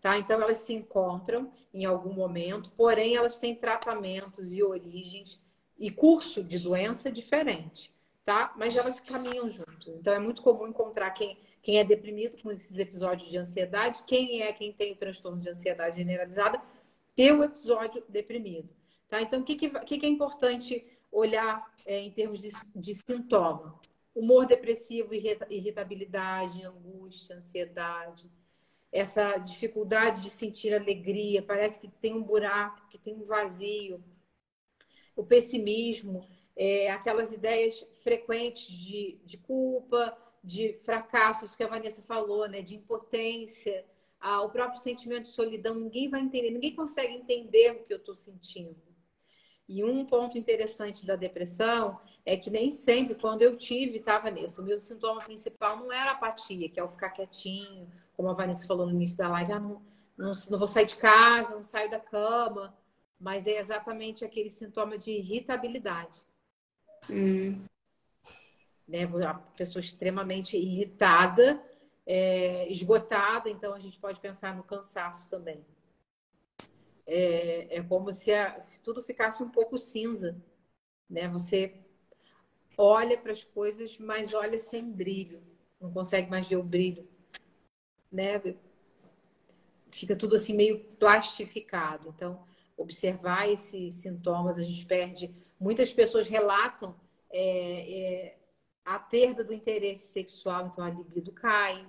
Tá? 0.00 0.16
Então, 0.16 0.40
elas 0.40 0.58
se 0.58 0.72
encontram 0.72 1.52
em 1.74 1.84
algum 1.84 2.12
momento, 2.12 2.70
porém, 2.72 3.16
elas 3.16 3.38
têm 3.38 3.54
tratamentos 3.54 4.52
e 4.52 4.62
origens 4.62 5.40
e 5.78 5.90
curso 5.90 6.42
de 6.42 6.58
doença 6.58 7.10
diferente, 7.10 7.92
tá? 8.24 8.54
Mas 8.56 8.76
elas 8.76 8.98
caminham 8.98 9.48
juntos. 9.48 9.88
Então, 9.88 10.14
é 10.14 10.18
muito 10.18 10.40
comum 10.40 10.68
encontrar 10.68 11.10
quem, 11.10 11.36
quem 11.60 11.78
é 11.78 11.84
deprimido 11.84 12.38
com 12.42 12.50
esses 12.50 12.78
episódios 12.78 13.28
de 13.28 13.36
ansiedade, 13.36 14.02
quem 14.06 14.42
é 14.42 14.52
quem 14.52 14.72
tem 14.72 14.92
o 14.92 14.96
transtorno 14.96 15.38
de 15.38 15.50
ansiedade 15.50 15.96
generalizada, 15.96 16.62
ter 17.14 17.32
o 17.32 17.44
episódio 17.44 18.02
deprimido, 18.08 18.70
tá? 19.08 19.20
Então, 19.20 19.40
o 19.40 19.44
que, 19.44 19.56
que, 19.56 19.98
que 19.98 20.06
é 20.06 20.08
importante 20.08 20.86
olhar 21.12 21.69
é, 21.86 21.98
em 22.00 22.10
termos 22.10 22.40
de, 22.40 22.50
de 22.74 22.94
sintoma? 22.94 23.80
Humor 24.14 24.46
depressivo, 24.46 25.14
irritabilidade, 25.14 26.64
angústia, 26.64 27.36
ansiedade, 27.36 28.30
essa 28.92 29.38
dificuldade 29.38 30.22
de 30.22 30.30
sentir 30.30 30.74
alegria, 30.74 31.42
parece 31.42 31.78
que 31.78 31.88
tem 31.88 32.12
um 32.12 32.22
buraco, 32.22 32.88
que 32.88 32.98
tem 32.98 33.14
um 33.14 33.22
vazio. 33.22 34.02
O 35.14 35.24
pessimismo, 35.24 36.26
é, 36.56 36.90
aquelas 36.90 37.32
ideias 37.32 37.86
frequentes 38.02 38.66
de, 38.66 39.20
de 39.24 39.38
culpa, 39.38 40.16
de 40.42 40.72
fracassos 40.78 41.54
que 41.54 41.62
a 41.62 41.68
Vanessa 41.68 42.02
falou, 42.02 42.48
né, 42.48 42.62
de 42.62 42.74
impotência, 42.74 43.84
ah, 44.20 44.42
o 44.42 44.50
próprio 44.50 44.80
sentimento 44.80 45.24
de 45.24 45.30
solidão, 45.30 45.74
ninguém 45.74 46.08
vai 46.08 46.20
entender, 46.20 46.50
ninguém 46.50 46.74
consegue 46.74 47.14
entender 47.14 47.72
o 47.72 47.84
que 47.84 47.92
eu 47.92 47.98
estou 47.98 48.14
sentindo. 48.14 48.89
E 49.72 49.84
um 49.84 50.04
ponto 50.04 50.36
interessante 50.36 51.06
da 51.06 51.14
depressão 51.14 52.00
é 52.26 52.36
que 52.36 52.50
nem 52.50 52.72
sempre, 52.72 53.14
quando 53.14 53.42
eu 53.42 53.56
tive, 53.56 53.98
estava 53.98 54.28
nesse. 54.28 54.60
O 54.60 54.64
meu 54.64 54.80
sintoma 54.80 55.22
principal 55.22 55.76
não 55.76 55.92
era 55.92 56.10
apatia, 56.10 56.68
que 56.68 56.80
é 56.80 56.82
o 56.82 56.88
ficar 56.88 57.10
quietinho, 57.10 57.88
como 58.16 58.28
a 58.28 58.32
Vanessa 58.32 58.66
falou 58.66 58.84
no 58.84 58.92
início 58.92 59.16
da 59.16 59.28
live, 59.28 59.52
ah, 59.52 59.60
não, 59.60 59.80
não, 60.18 60.32
não 60.50 60.58
vou 60.58 60.66
sair 60.66 60.86
de 60.86 60.96
casa, 60.96 61.54
não 61.54 61.62
saio 61.62 61.88
da 61.88 62.00
cama, 62.00 62.76
mas 63.16 63.46
é 63.46 63.60
exatamente 63.60 64.24
aquele 64.24 64.50
sintoma 64.50 64.98
de 64.98 65.12
irritabilidade. 65.12 66.20
Hum. 67.08 67.62
Né? 68.88 69.04
A 69.24 69.34
pessoa 69.34 69.78
extremamente 69.78 70.56
irritada, 70.56 71.62
é, 72.04 72.68
esgotada, 72.68 73.48
então 73.48 73.72
a 73.72 73.78
gente 73.78 74.00
pode 74.00 74.18
pensar 74.18 74.52
no 74.56 74.64
cansaço 74.64 75.30
também 75.30 75.64
é, 77.06 77.78
é 77.78 77.82
como 77.82 78.10
se, 78.12 78.32
a, 78.32 78.58
se 78.60 78.80
tudo 78.82 79.02
ficasse 79.02 79.42
um 79.42 79.48
pouco 79.48 79.78
cinza, 79.78 80.36
né? 81.08 81.28
Você 81.28 81.74
olha 82.76 83.18
para 83.18 83.32
as 83.32 83.44
coisas, 83.44 83.98
mas 83.98 84.32
olha 84.32 84.58
sem 84.58 84.90
brilho, 84.90 85.42
não 85.80 85.92
consegue 85.92 86.30
mais 86.30 86.48
ver 86.48 86.56
o 86.56 86.62
brilho, 86.62 87.06
né? 88.10 88.40
Fica 89.90 90.14
tudo 90.14 90.36
assim 90.36 90.54
meio 90.54 90.84
plastificado. 90.98 92.08
Então, 92.08 92.44
observar 92.76 93.50
esses 93.50 93.94
sintomas, 93.94 94.58
a 94.58 94.62
gente 94.62 94.86
perde. 94.86 95.34
Muitas 95.58 95.92
pessoas 95.92 96.28
relatam 96.28 96.94
é, 97.30 98.00
é, 98.00 98.38
a 98.84 98.98
perda 98.98 99.44
do 99.44 99.52
interesse 99.52 100.12
sexual, 100.12 100.66
então 100.66 100.84
a 100.84 100.90
libido 100.90 101.32
cai. 101.32 101.86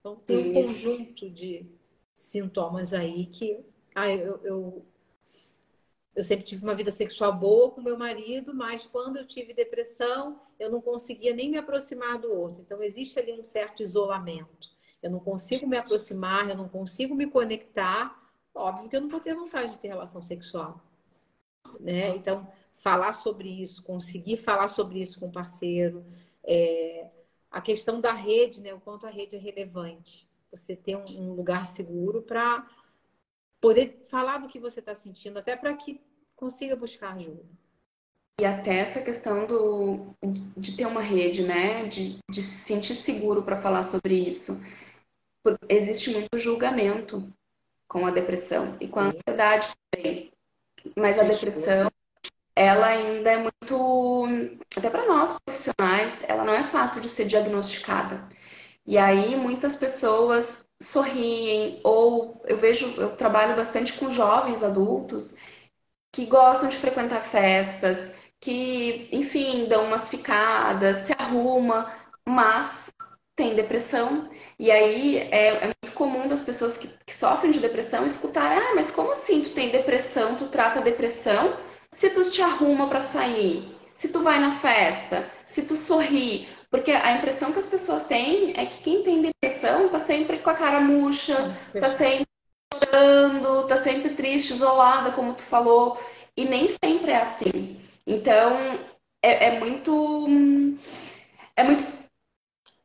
Então, 0.00 0.16
tem 0.16 0.50
um 0.50 0.52
conjunto 0.54 1.28
de 1.30 1.66
sintomas 2.14 2.92
aí 2.92 3.26
que 3.26 3.64
ah, 3.94 4.10
eu, 4.10 4.40
eu, 4.42 4.86
eu 6.14 6.24
sempre 6.24 6.44
tive 6.44 6.64
uma 6.64 6.74
vida 6.74 6.90
sexual 6.90 7.32
boa 7.32 7.70
com 7.70 7.80
meu 7.80 7.96
marido, 7.96 8.54
mas 8.54 8.86
quando 8.86 9.16
eu 9.16 9.26
tive 9.26 9.54
depressão, 9.54 10.40
eu 10.58 10.70
não 10.70 10.80
conseguia 10.80 11.34
nem 11.34 11.50
me 11.50 11.58
aproximar 11.58 12.18
do 12.18 12.32
outro. 12.32 12.62
Então, 12.62 12.82
existe 12.82 13.18
ali 13.18 13.32
um 13.32 13.44
certo 13.44 13.82
isolamento. 13.82 14.68
Eu 15.02 15.10
não 15.10 15.20
consigo 15.20 15.66
me 15.66 15.76
aproximar, 15.76 16.48
eu 16.48 16.56
não 16.56 16.68
consigo 16.68 17.14
me 17.14 17.26
conectar. 17.26 18.20
Óbvio 18.54 18.88
que 18.88 18.96
eu 18.96 19.00
não 19.00 19.08
vou 19.08 19.20
ter 19.20 19.34
vontade 19.34 19.72
de 19.72 19.78
ter 19.78 19.88
relação 19.88 20.22
sexual. 20.22 20.80
Né? 21.78 22.16
Então, 22.16 22.48
falar 22.72 23.12
sobre 23.12 23.48
isso, 23.48 23.82
conseguir 23.82 24.36
falar 24.36 24.68
sobre 24.68 25.02
isso 25.02 25.20
com 25.20 25.26
o 25.26 25.32
parceiro. 25.32 26.04
É... 26.42 27.10
A 27.50 27.60
questão 27.60 28.00
da 28.00 28.12
rede, 28.12 28.60
né? 28.60 28.74
o 28.74 28.80
quanto 28.80 29.06
a 29.06 29.10
rede 29.10 29.36
é 29.36 29.38
relevante. 29.38 30.28
Você 30.50 30.74
ter 30.74 30.96
um 30.96 31.32
lugar 31.32 31.66
seguro 31.66 32.22
para 32.22 32.66
poder 33.64 34.04
falar 34.10 34.36
do 34.36 34.48
que 34.48 34.60
você 34.60 34.80
está 34.80 34.94
sentindo, 34.94 35.38
até 35.38 35.56
para 35.56 35.72
que 35.72 35.98
consiga 36.36 36.76
buscar 36.76 37.14
ajuda. 37.14 37.42
E 38.38 38.44
até 38.44 38.80
essa 38.80 39.00
questão 39.00 39.46
do, 39.46 40.14
de 40.54 40.76
ter 40.76 40.84
uma 40.84 41.00
rede, 41.00 41.42
né? 41.42 41.86
De, 41.86 42.18
de 42.30 42.42
se 42.42 42.58
sentir 42.58 42.94
seguro 42.94 43.42
para 43.42 43.62
falar 43.62 43.84
sobre 43.84 44.16
isso. 44.16 44.62
Existe 45.66 46.10
muito 46.10 46.36
julgamento 46.36 47.26
com 47.88 48.06
a 48.06 48.10
depressão 48.10 48.76
e 48.80 48.86
com 48.86 49.00
a 49.00 49.04
ansiedade 49.04 49.70
também. 49.90 50.30
Mas 50.94 51.18
a 51.18 51.22
depressão, 51.22 51.90
ela 52.54 52.88
ainda 52.88 53.30
é 53.30 53.38
muito. 53.38 54.26
Até 54.76 54.90
para 54.90 55.06
nós 55.06 55.38
profissionais, 55.42 56.22
ela 56.28 56.44
não 56.44 56.52
é 56.52 56.64
fácil 56.64 57.00
de 57.00 57.08
ser 57.08 57.24
diagnosticada. 57.24 58.28
E 58.86 58.98
aí 58.98 59.34
muitas 59.36 59.74
pessoas 59.74 60.63
sorriem, 60.82 61.80
ou 61.84 62.42
eu 62.44 62.56
vejo, 62.56 62.86
eu 63.00 63.16
trabalho 63.16 63.56
bastante 63.56 63.92
com 63.94 64.10
jovens 64.10 64.62
adultos 64.62 65.34
que 66.12 66.26
gostam 66.26 66.68
de 66.68 66.76
frequentar 66.76 67.24
festas, 67.24 68.14
que, 68.40 69.08
enfim, 69.10 69.66
dão 69.68 69.86
umas 69.86 70.08
ficadas, 70.08 70.98
se 70.98 71.12
arruma, 71.12 71.92
mas 72.26 72.92
tem 73.36 73.54
depressão. 73.54 74.30
E 74.58 74.70
aí 74.70 75.18
é, 75.18 75.48
é 75.56 75.66
muito 75.66 75.94
comum 75.94 76.28
das 76.28 76.42
pessoas 76.42 76.78
que, 76.78 76.88
que, 77.06 77.12
sofrem 77.12 77.50
de 77.50 77.58
depressão 77.58 78.06
escutar: 78.06 78.56
ah, 78.56 78.74
mas 78.74 78.90
como 78.90 79.12
assim 79.12 79.42
tu 79.42 79.50
tem 79.50 79.70
depressão, 79.70 80.36
tu 80.36 80.46
trata 80.48 80.80
depressão 80.80 81.56
se 81.90 82.10
tu 82.10 82.28
te 82.28 82.42
arruma 82.42 82.88
para 82.88 83.00
sair, 83.00 83.72
se 83.94 84.08
tu 84.08 84.20
vai 84.22 84.40
na 84.40 84.58
festa, 84.58 85.30
se 85.46 85.62
tu 85.62 85.76
sorri. 85.76 86.48
Porque 86.74 86.90
a 86.90 87.18
impressão 87.18 87.52
que 87.52 87.60
as 87.60 87.68
pessoas 87.68 88.02
têm 88.02 88.52
é 88.58 88.66
que 88.66 88.82
quem 88.82 89.04
tem 89.04 89.22
depressão 89.22 89.88
tá 89.90 90.00
sempre 90.00 90.40
com 90.40 90.50
a 90.50 90.56
cara 90.56 90.80
murcha, 90.80 91.36
tá 91.72 91.86
sempre 91.90 92.26
chorando, 92.72 93.68
tá 93.68 93.76
sempre 93.76 94.16
triste, 94.16 94.54
isolada, 94.54 95.12
como 95.12 95.34
tu 95.34 95.44
falou. 95.44 95.96
E 96.36 96.44
nem 96.44 96.68
sempre 96.84 97.12
é 97.12 97.22
assim. 97.22 97.80
Então, 98.04 98.58
é, 99.22 99.50
é 99.50 99.60
muito. 99.60 100.26
É 101.54 101.62
muito 101.62 101.84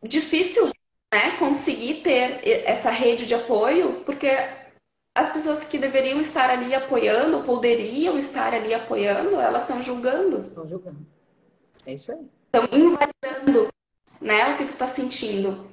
difícil 0.03 0.69
né, 1.11 1.37
conseguir 1.39 2.03
ter 2.03 2.47
essa 2.67 2.91
rede 2.91 3.25
de 3.25 3.33
apoio, 3.33 4.03
porque 4.05 4.29
as 5.17 5.33
pessoas 5.33 5.65
que 5.65 5.79
deveriam 5.79 6.21
estar 6.21 6.51
ali 6.51 6.75
apoiando, 6.75 7.43
poderiam 7.43 8.19
estar 8.19 8.53
ali 8.53 8.71
apoiando, 8.71 9.39
elas 9.39 9.63
estão 9.63 9.81
julgando. 9.81 10.45
Estão 10.45 10.69
julgando. 10.69 10.99
É 11.87 11.95
isso 11.95 12.11
aí. 12.11 12.29
Estão 12.45 12.69
invalidando, 12.71 13.69
né, 14.21 14.53
o 14.53 14.57
que 14.57 14.65
tu 14.65 14.73
está 14.73 14.87
sentindo. 14.87 15.69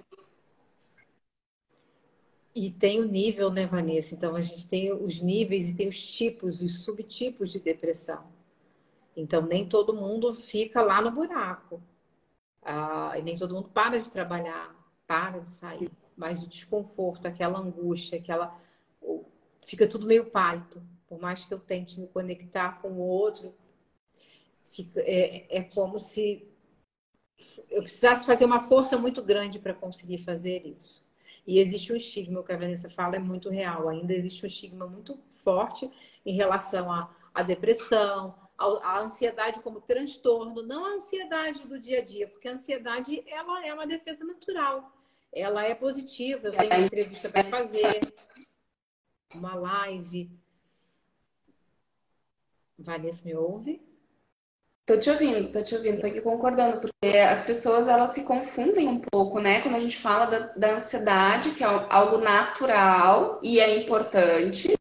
E 2.55 2.71
tem 2.71 3.01
o 3.01 3.05
nível, 3.05 3.51
né, 3.51 3.67
Vanessa? 3.67 4.15
Então 4.15 4.35
a 4.35 4.41
gente 4.41 4.67
tem 4.67 4.93
os 4.93 5.21
níveis 5.21 5.69
e 5.69 5.75
tem 5.75 5.89
os 5.89 6.03
tipos, 6.17 6.63
os 6.63 6.83
subtipos 6.85 7.53
de 7.53 7.61
depressão. 7.61 8.25
Então 9.15 9.43
nem 9.43 9.69
todo 9.69 9.95
mundo 9.95 10.33
fica 10.33 10.81
lá 10.81 11.03
no 11.03 11.11
buraco. 11.11 11.83
Ah, 12.63 13.13
e 13.19 13.23
nem 13.23 13.37
todo 13.37 13.55
mundo 13.55 13.69
para 13.69 13.99
de 13.99 14.11
trabalhar, 14.11 14.75
para 15.07 15.41
de 15.41 15.51
sair. 15.51 15.91
Mas 16.17 16.43
o 16.43 16.49
desconforto, 16.49 17.27
aquela 17.27 17.59
angústia, 17.59 18.19
aquela. 18.19 18.59
Fica 19.65 19.87
tudo 19.87 20.07
meio 20.07 20.31
pálido. 20.31 20.83
Por 21.07 21.21
mais 21.21 21.45
que 21.45 21.53
eu 21.53 21.61
tente 21.61 22.01
me 22.01 22.09
conectar 22.09 22.81
com 22.81 22.89
o 22.89 23.01
outro, 23.01 23.55
fica, 24.65 25.01
é, 25.01 25.47
é 25.49 25.63
como 25.63 26.01
se 26.01 26.49
eu 27.71 27.83
precisasse 27.83 28.27
fazer 28.27 28.45
uma 28.45 28.61
força 28.61 28.97
muito 28.97 29.23
grande 29.23 29.59
para 29.59 29.75
conseguir 29.75 30.19
fazer 30.19 30.67
isso. 30.67 31.07
E 31.47 31.61
existe 31.61 31.93
um 31.93 31.97
estigma, 31.97 32.41
o 32.41 32.45
que 32.45 32.53
a 32.53 32.57
Vanessa 32.57 32.91
fala 32.91 33.17
é 33.17 33.19
muito 33.19 33.49
real. 33.49 33.89
Ainda 33.89 34.13
existe 34.13 34.45
um 34.45 34.49
estigma 34.49 34.87
muito 34.87 35.19
forte 35.29 35.89
em 36.25 36.35
relação 36.35 36.91
à, 36.91 37.15
à 37.33 37.43
depressão, 37.43 38.35
à, 38.59 39.01
ansiedade 39.01 39.61
como 39.61 39.81
transtorno, 39.81 40.63
não 40.63 40.85
a 40.85 40.95
ansiedade 40.95 41.67
do 41.69 41.79
dia 41.79 42.01
a 42.01 42.03
dia, 42.03 42.27
porque 42.27 42.49
a 42.49 42.53
ansiedade 42.53 43.23
ela 43.29 43.65
é 43.65 43.73
uma 43.73 43.87
defesa 43.87 44.25
natural. 44.25 44.93
Ela 45.33 45.65
é 45.65 45.75
positiva. 45.75 46.49
Eu 46.49 46.57
tenho 46.57 46.71
uma 46.71 46.87
entrevista 46.87 47.29
para 47.29 47.45
fazer, 47.45 48.13
uma 49.35 49.55
live. 49.55 50.31
Vanessa 52.79 53.25
me 53.25 53.35
ouve? 53.35 53.81
Tô 54.87 54.97
te 54.99 55.11
ouvindo, 55.11 55.51
tô 55.51 55.63
te 55.63 55.75
ouvindo, 55.75 56.01
tô 56.01 56.07
aqui 56.07 56.21
concordando, 56.21 56.81
porque 56.81 57.19
as 57.19 57.43
pessoas 57.45 57.89
elas 57.89 58.11
se 58.11 58.23
confundem 58.23 58.87
um 58.87 59.01
pouco, 59.01 59.41
né? 59.41 59.61
Quando 59.61 59.75
a 59.75 59.81
gente 59.81 59.99
fala 59.99 60.27
da, 60.27 60.39
da 60.55 60.75
ansiedade, 60.77 61.51
que 61.51 61.65
é 61.65 61.67
algo 61.67 62.19
natural 62.19 63.41
e 63.43 63.59
é 63.59 63.83
importante, 63.83 64.73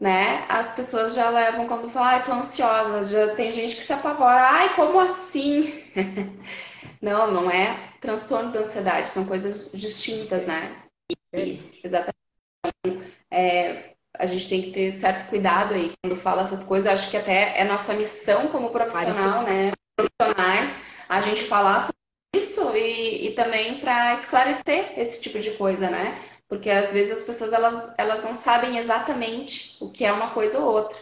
né? 0.00 0.46
As 0.48 0.74
pessoas 0.74 1.14
já 1.14 1.30
levam 1.30 1.68
quando 1.68 1.90
falam, 1.90 2.08
ai, 2.08 2.24
tô 2.24 2.32
ansiosa, 2.32 3.06
já 3.06 3.34
tem 3.36 3.52
gente 3.52 3.76
que 3.76 3.82
se 3.82 3.92
apavora, 3.92 4.42
ai, 4.42 4.74
como 4.76 5.00
assim? 5.00 5.82
não, 7.02 7.30
não 7.32 7.50
é 7.50 7.92
transtorno 8.00 8.52
da 8.52 8.60
ansiedade, 8.60 9.10
são 9.10 9.26
coisas 9.26 9.72
distintas, 9.72 10.46
né? 10.46 10.82
E, 11.34 11.60
exatamente. 11.84 12.14
É, 13.30 13.94
a 14.18 14.26
gente 14.26 14.48
tem 14.48 14.62
que 14.62 14.70
ter 14.72 14.92
certo 14.92 15.28
cuidado 15.28 15.74
aí 15.74 15.92
quando 16.02 16.20
fala 16.20 16.42
essas 16.42 16.64
coisas. 16.64 16.92
Acho 16.92 17.10
que 17.10 17.16
até 17.16 17.58
é 17.58 17.64
nossa 17.64 17.94
missão 17.94 18.48
como 18.48 18.70
profissional, 18.70 19.44
né? 19.44 19.72
Profissionais, 19.96 20.70
a 21.08 21.20
gente 21.20 21.44
falar 21.44 21.82
sobre 21.82 22.46
isso 22.46 22.76
e, 22.76 23.28
e 23.28 23.34
também 23.34 23.80
para 23.80 24.14
esclarecer 24.14 24.98
esse 24.98 25.20
tipo 25.20 25.38
de 25.38 25.52
coisa, 25.52 25.88
né? 25.90 26.22
Porque 26.48 26.68
às 26.68 26.92
vezes 26.92 27.18
as 27.18 27.24
pessoas 27.24 27.52
elas, 27.52 27.94
elas 27.96 28.24
não 28.24 28.34
sabem 28.34 28.78
exatamente 28.78 29.76
o 29.82 29.90
que 29.90 30.04
é 30.04 30.12
uma 30.12 30.30
coisa 30.30 30.58
ou 30.58 30.72
outra. 30.72 30.98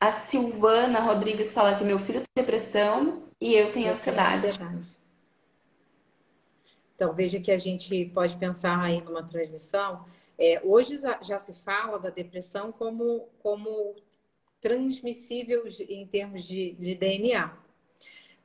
A 0.00 0.12
Silvana 0.12 1.00
Rodrigues 1.00 1.52
fala 1.52 1.76
que 1.76 1.84
meu 1.84 1.98
filho 1.98 2.20
tem 2.20 2.44
depressão 2.44 3.28
e 3.40 3.54
eu 3.54 3.72
tenho 3.72 3.88
eu 3.88 3.92
ansiedade. 3.92 4.40
Tenho 4.40 4.52
ansiedade. 4.52 4.96
Então 6.94 7.12
veja 7.12 7.40
que 7.40 7.50
a 7.50 7.58
gente 7.58 8.06
pode 8.14 8.36
pensar 8.36 8.80
aí 8.80 9.00
numa 9.02 9.22
transmissão 9.22 10.04
é, 10.38 10.60
hoje 10.64 10.96
já 11.22 11.38
se 11.38 11.54
fala 11.54 11.98
da 11.98 12.10
depressão 12.10 12.72
como, 12.72 13.28
como 13.38 13.94
transmissível 14.60 15.64
em 15.88 16.06
termos 16.06 16.44
de, 16.44 16.72
de 16.72 16.94
DNA. 16.94 17.56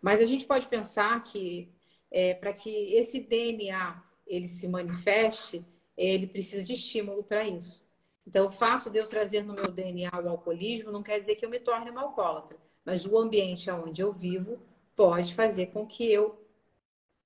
Mas 0.01 0.21
a 0.21 0.25
gente 0.25 0.45
pode 0.45 0.67
pensar 0.67 1.21
que 1.23 1.69
é, 2.11 2.33
para 2.33 2.53
que 2.53 2.93
esse 2.93 3.19
DNA 3.19 4.03
ele 4.27 4.47
se 4.47 4.67
manifeste, 4.67 5.65
ele 5.97 6.27
precisa 6.27 6.63
de 6.63 6.73
estímulo 6.73 7.23
para 7.23 7.47
isso. 7.47 7.83
Então, 8.25 8.45
o 8.45 8.51
fato 8.51 8.89
de 8.89 8.99
eu 8.99 9.07
trazer 9.07 9.43
no 9.43 9.53
meu 9.53 9.71
DNA 9.71 10.11
o 10.23 10.29
alcoolismo 10.29 10.91
não 10.91 11.01
quer 11.01 11.17
dizer 11.17 11.35
que 11.35 11.45
eu 11.45 11.49
me 11.49 11.59
torne 11.59 11.89
uma 11.89 12.01
alcoólatra, 12.01 12.57
mas 12.85 13.05
o 13.05 13.17
ambiente 13.17 13.69
onde 13.71 14.01
eu 14.01 14.11
vivo 14.11 14.59
pode 14.95 15.33
fazer 15.33 15.67
com 15.67 15.87
que 15.87 16.11
eu 16.11 16.39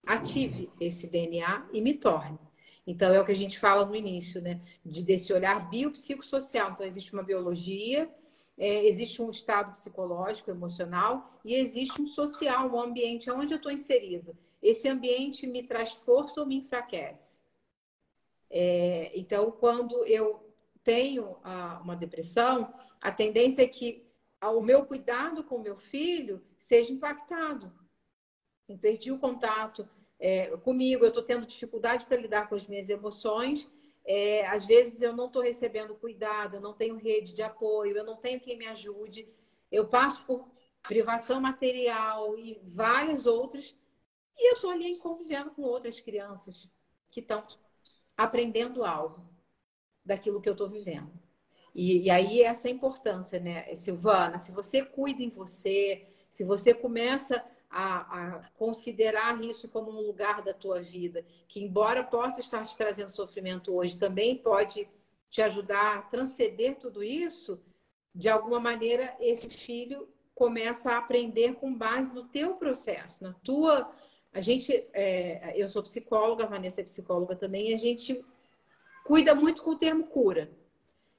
ative 0.05 0.71
esse 0.79 1.07
DNA 1.07 1.67
e 1.73 1.81
me 1.81 1.93
torne. 1.93 2.39
Então, 2.85 3.13
é 3.13 3.19
o 3.19 3.25
que 3.25 3.31
a 3.31 3.35
gente 3.35 3.57
fala 3.57 3.85
no 3.85 3.95
início, 3.95 4.41
né? 4.41 4.61
De, 4.85 5.03
desse 5.03 5.31
olhar 5.31 5.69
biopsicossocial. 5.69 6.71
Então, 6.71 6.85
existe 6.85 7.13
uma 7.13 7.23
biologia, 7.23 8.13
é, 8.57 8.85
existe 8.85 9.21
um 9.21 9.29
estado 9.29 9.71
psicológico, 9.71 10.51
emocional, 10.51 11.29
e 11.45 11.55
existe 11.55 12.01
um 12.01 12.07
social, 12.07 12.69
um 12.69 12.79
ambiente 12.79 13.31
onde 13.31 13.53
eu 13.53 13.57
estou 13.57 13.71
inserido. 13.71 14.37
Esse 14.61 14.87
ambiente 14.87 15.47
me 15.47 15.63
traz 15.63 15.93
força 15.93 16.41
ou 16.41 16.45
me 16.45 16.55
enfraquece? 16.55 17.39
É, 18.49 19.11
então, 19.15 19.49
quando 19.51 20.05
eu 20.05 20.53
tenho 20.83 21.37
a, 21.43 21.79
uma 21.81 21.95
depressão, 21.95 22.73
a 23.01 23.11
tendência 23.11 23.63
é 23.63 23.67
que 23.67 24.05
o 24.41 24.61
meu 24.61 24.85
cuidado 24.85 25.43
com 25.43 25.55
o 25.55 25.61
meu 25.61 25.77
filho 25.77 26.43
seja 26.57 26.91
impactado. 26.91 27.71
Eu 28.67 28.77
perdi 28.77 29.11
o 29.11 29.19
contato 29.19 29.87
é, 30.23 30.55
comigo, 30.55 31.03
eu 31.03 31.09
estou 31.09 31.21
tendo 31.21 31.45
dificuldade 31.45 32.05
para 32.05 32.15
lidar 32.15 32.47
com 32.47 32.55
as 32.55 32.65
minhas 32.65 32.87
emoções. 32.87 33.69
É, 34.05 34.47
às 34.47 34.65
vezes 34.65 35.01
eu 35.01 35.13
não 35.13 35.27
estou 35.27 35.41
recebendo 35.41 35.95
cuidado, 35.95 36.55
eu 36.55 36.61
não 36.61 36.73
tenho 36.73 36.95
rede 36.95 37.33
de 37.33 37.41
apoio, 37.41 37.97
eu 37.97 38.05
não 38.05 38.15
tenho 38.15 38.39
quem 38.39 38.57
me 38.57 38.65
ajude. 38.65 39.27
Eu 39.69 39.85
passo 39.85 40.25
por 40.25 40.49
privação 40.81 41.41
material 41.41 42.37
e 42.37 42.57
várias 42.63 43.25
outras, 43.25 43.75
e 44.37 44.49
eu 44.49 44.55
estou 44.55 44.69
ali 44.69 44.97
convivendo 44.97 45.51
com 45.51 45.63
outras 45.63 45.99
crianças 45.99 46.69
que 47.11 47.19
estão 47.19 47.45
aprendendo 48.15 48.85
algo 48.85 49.29
daquilo 50.05 50.39
que 50.39 50.47
eu 50.47 50.53
estou 50.53 50.69
vivendo. 50.69 51.11
E, 51.75 52.03
e, 52.03 52.09
aí 52.09 52.41
essa 52.41 52.69
importância, 52.69 53.41
né, 53.41 53.75
Silvana? 53.75 54.37
Se 54.37 54.53
você 54.53 54.85
cuida 54.85 55.21
em 55.21 55.29
você, 55.29 56.07
se 56.29 56.45
você 56.45 56.73
começa 56.73 57.43
a, 57.73 58.01
a, 58.01 58.49
considerar 58.51 59.43
isso 59.43 59.67
como 59.67 59.89
um 59.89 60.05
lugar 60.05 60.43
da 60.43 60.53
tua 60.53 60.79
vida, 60.79 61.25
que 61.47 61.59
embora 61.61 62.03
possa 62.03 62.39
estar 62.39 62.63
te 62.65 62.77
trazendo 62.77 63.09
sofrimento 63.09 63.73
hoje, 63.73 63.97
também 63.97 64.37
pode 64.37 64.87
te 65.29 65.41
ajudar 65.41 65.97
a 65.97 66.01
transcender 66.03 66.77
tudo 66.77 67.03
isso, 67.03 67.59
de 68.13 68.29
alguma 68.29 68.59
maneira 68.59 69.17
esse 69.19 69.49
filho 69.49 70.07
começa 70.35 70.91
a 70.91 70.97
aprender 70.99 71.55
com 71.55 71.73
base 71.73 72.13
no 72.13 72.25
teu 72.25 72.55
processo, 72.55 73.23
na 73.23 73.33
tua. 73.33 73.91
A 74.31 74.39
gente, 74.39 74.71
é, 74.93 75.59
eu 75.59 75.67
sou 75.67 75.81
psicóloga, 75.81 76.43
a 76.43 76.47
Vanessa 76.47 76.81
é 76.81 76.83
psicóloga 76.83 77.35
também, 77.35 77.71
e 77.71 77.73
a 77.73 77.77
gente 77.77 78.23
cuida 79.03 79.33
muito 79.33 79.63
com 79.63 79.71
o 79.71 79.77
termo 79.77 80.07
cura. 80.07 80.51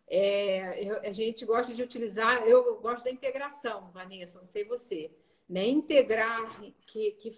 É, 0.06 0.88
a 1.04 1.12
gente 1.12 1.44
gosta 1.44 1.74
de 1.74 1.82
utilizar, 1.82 2.46
eu 2.46 2.78
gosto 2.80 3.04
da 3.04 3.10
integração, 3.10 3.90
Vanessa, 3.92 4.38
não 4.38 4.46
sei 4.46 4.64
você 4.64 5.10
né? 5.48 5.66
integrar 5.66 6.60
que, 6.86 7.12
que 7.12 7.36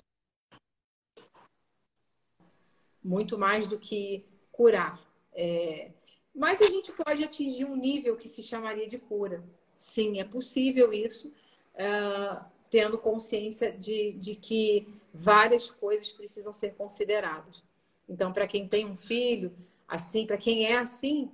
muito 3.02 3.38
mais 3.38 3.66
do 3.66 3.78
que 3.78 4.24
curar. 4.50 5.00
É... 5.32 5.92
Mas 6.34 6.60
a 6.60 6.66
gente 6.66 6.92
pode 6.92 7.24
atingir 7.24 7.64
um 7.64 7.76
nível 7.76 8.16
que 8.16 8.28
se 8.28 8.42
chamaria 8.42 8.86
de 8.86 8.98
cura. 8.98 9.44
Sim, 9.74 10.20
é 10.20 10.24
possível 10.24 10.92
isso, 10.92 11.28
uh, 11.74 12.44
tendo 12.70 12.98
consciência 12.98 13.72
de, 13.72 14.12
de 14.12 14.34
que 14.34 14.88
várias 15.12 15.70
coisas 15.70 16.10
precisam 16.10 16.52
ser 16.52 16.74
consideradas. 16.74 17.62
Então, 18.08 18.32
para 18.32 18.46
quem 18.46 18.68
tem 18.68 18.86
um 18.86 18.94
filho 18.94 19.54
assim, 19.88 20.26
para 20.26 20.36
quem 20.36 20.66
é 20.66 20.76
assim, 20.76 21.30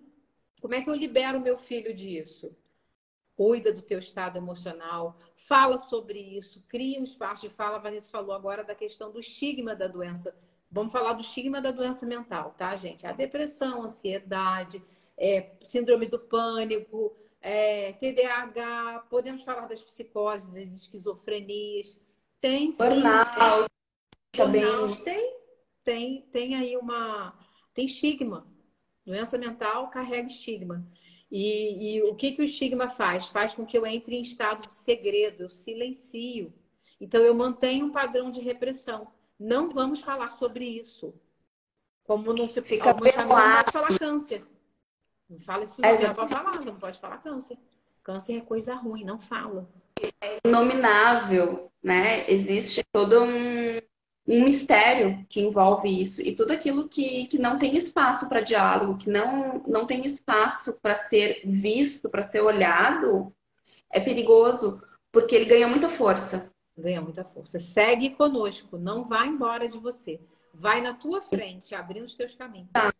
como 0.61 0.75
é 0.75 0.83
que 0.83 0.89
eu 0.89 0.95
libero 0.95 1.41
meu 1.41 1.57
filho 1.57 1.95
disso? 1.95 2.55
Cuida 3.37 3.73
do 3.73 3.83
teu 3.83 3.99
estado 3.99 4.37
emocional, 4.37 5.19
fala 5.37 5.79
sobre 5.79 6.19
isso, 6.19 6.63
cria 6.69 7.01
um 7.01 7.05
espaço 7.05 7.49
de 7.49 7.55
fala. 7.55 7.77
A 7.77 7.81
Vanessa 7.81 8.11
falou 8.11 8.35
agora 8.35 8.63
da 8.63 8.75
questão 8.75 9.11
do 9.11 9.21
estigma 9.21 9.75
da 9.75 9.89
doença. 9.89 10.35
Vamos 10.71 10.93
falar 10.93 11.13
do 11.15 11.21
estigma 11.21 11.61
da 11.61 11.71
doença 11.71 12.07
mental, 12.07 12.55
tá, 12.57 12.75
gente? 12.77 13.07
A 13.07 13.13
depressão, 13.13 13.83
ansiedade, 13.83 14.83
é, 15.19 15.53
síndrome 15.63 16.07
do 16.07 16.19
pânico, 16.19 17.15
é, 17.41 17.93
TDAH, 17.95 19.07
podemos 19.11 19.43
falar 19.43 19.67
das 19.67 19.83
psicoses, 19.83 20.55
das 20.55 20.75
esquizofrenias. 20.75 22.01
Tem. 22.41 22.71
Burnout. 22.71 23.69
Burnout. 24.37 25.03
Tem, 25.03 25.37
tem, 25.85 26.23
tem 26.31 26.55
aí 26.55 26.77
uma. 26.77 27.37
Tem 27.75 27.85
estigma. 27.85 28.47
Doença 29.05 29.37
mental 29.37 29.91
carrega 29.91 30.29
estigma. 30.29 30.87
E, 31.35 31.97
e, 31.97 32.03
o 32.03 32.15
que, 32.15 32.33
que 32.33 32.43
o 32.43 32.45
estigma 32.45 32.91
faz? 32.91 33.29
Faz 33.29 33.55
com 33.55 33.65
que 33.65 33.79
eu 33.79 33.87
entre 33.87 34.15
em 34.15 34.21
estado 34.21 34.69
de 34.69 34.75
segredo, 34.75 35.45
eu 35.45 35.49
silencio. 35.49 36.53
Então, 37.01 37.23
eu 37.23 37.35
mantenho 37.35 37.87
um 37.87 37.91
padrão 37.91 38.31
de 38.31 38.39
repressão. 38.39 39.11
Não 39.41 39.71
vamos 39.71 40.03
falar 40.03 40.31
sobre 40.31 40.67
isso. 40.67 41.15
Como 42.05 42.35
não 42.35 42.47
se 42.47 42.61
fica 42.61 42.91
algumas 42.91 43.15
famílias 43.15 43.65
falar 43.73 43.99
câncer. 43.99 44.45
Não 45.27 45.39
fala 45.39 45.63
isso, 45.63 45.83
é, 45.83 46.07
não 46.07 46.15
pode 46.15 46.31
falar, 46.31 46.61
não 46.61 46.77
pode 46.77 46.99
falar 46.99 47.17
câncer. 47.23 47.57
Câncer 48.03 48.37
é 48.37 48.41
coisa 48.43 48.75
ruim, 48.75 49.03
não 49.03 49.19
fala. 49.19 49.67
É 50.21 50.39
inominável, 50.45 51.73
né? 51.83 52.31
Existe 52.31 52.85
todo 52.93 53.23
um, 53.23 53.81
um 54.33 54.45
mistério 54.45 55.25
que 55.29 55.41
envolve 55.41 56.01
isso. 56.01 56.23
E 56.23 56.35
tudo 56.35 56.53
aquilo 56.53 56.89
que, 56.89 57.27
que 57.27 57.39
não 57.39 57.59
tem 57.59 57.77
espaço 57.77 58.29
para 58.29 58.41
diálogo, 58.41 58.97
que 58.97 59.11
não, 59.11 59.63
não 59.67 59.87
tem 59.87 60.07
espaço 60.07 60.79
para 60.81 60.97
ser 60.97 61.43
visto, 61.45 62.09
para 62.09 62.23
ser 62.23 62.41
olhado, 62.41 63.35
é 63.91 64.01
perigoso, 64.01 64.83
porque 65.11 65.35
ele 65.35 65.45
ganha 65.45 65.69
muita 65.69 65.89
força. 65.89 66.51
Ganha 66.77 67.03
muita 67.03 67.25
força. 67.25 67.59
Segue 67.59 68.11
conosco, 68.11 68.79
não 68.79 69.05
vá 69.05 69.27
embora 69.27 69.69
de 69.69 69.79
você. 69.79 70.19
Vai 70.55 70.81
na 70.81 70.95
tua 70.95 71.21
frente, 71.21 71.75
abrindo 71.75 72.05
os 72.05 72.15
teus 72.15 72.35
caminhos. 72.35 72.71
Tá 72.73 72.93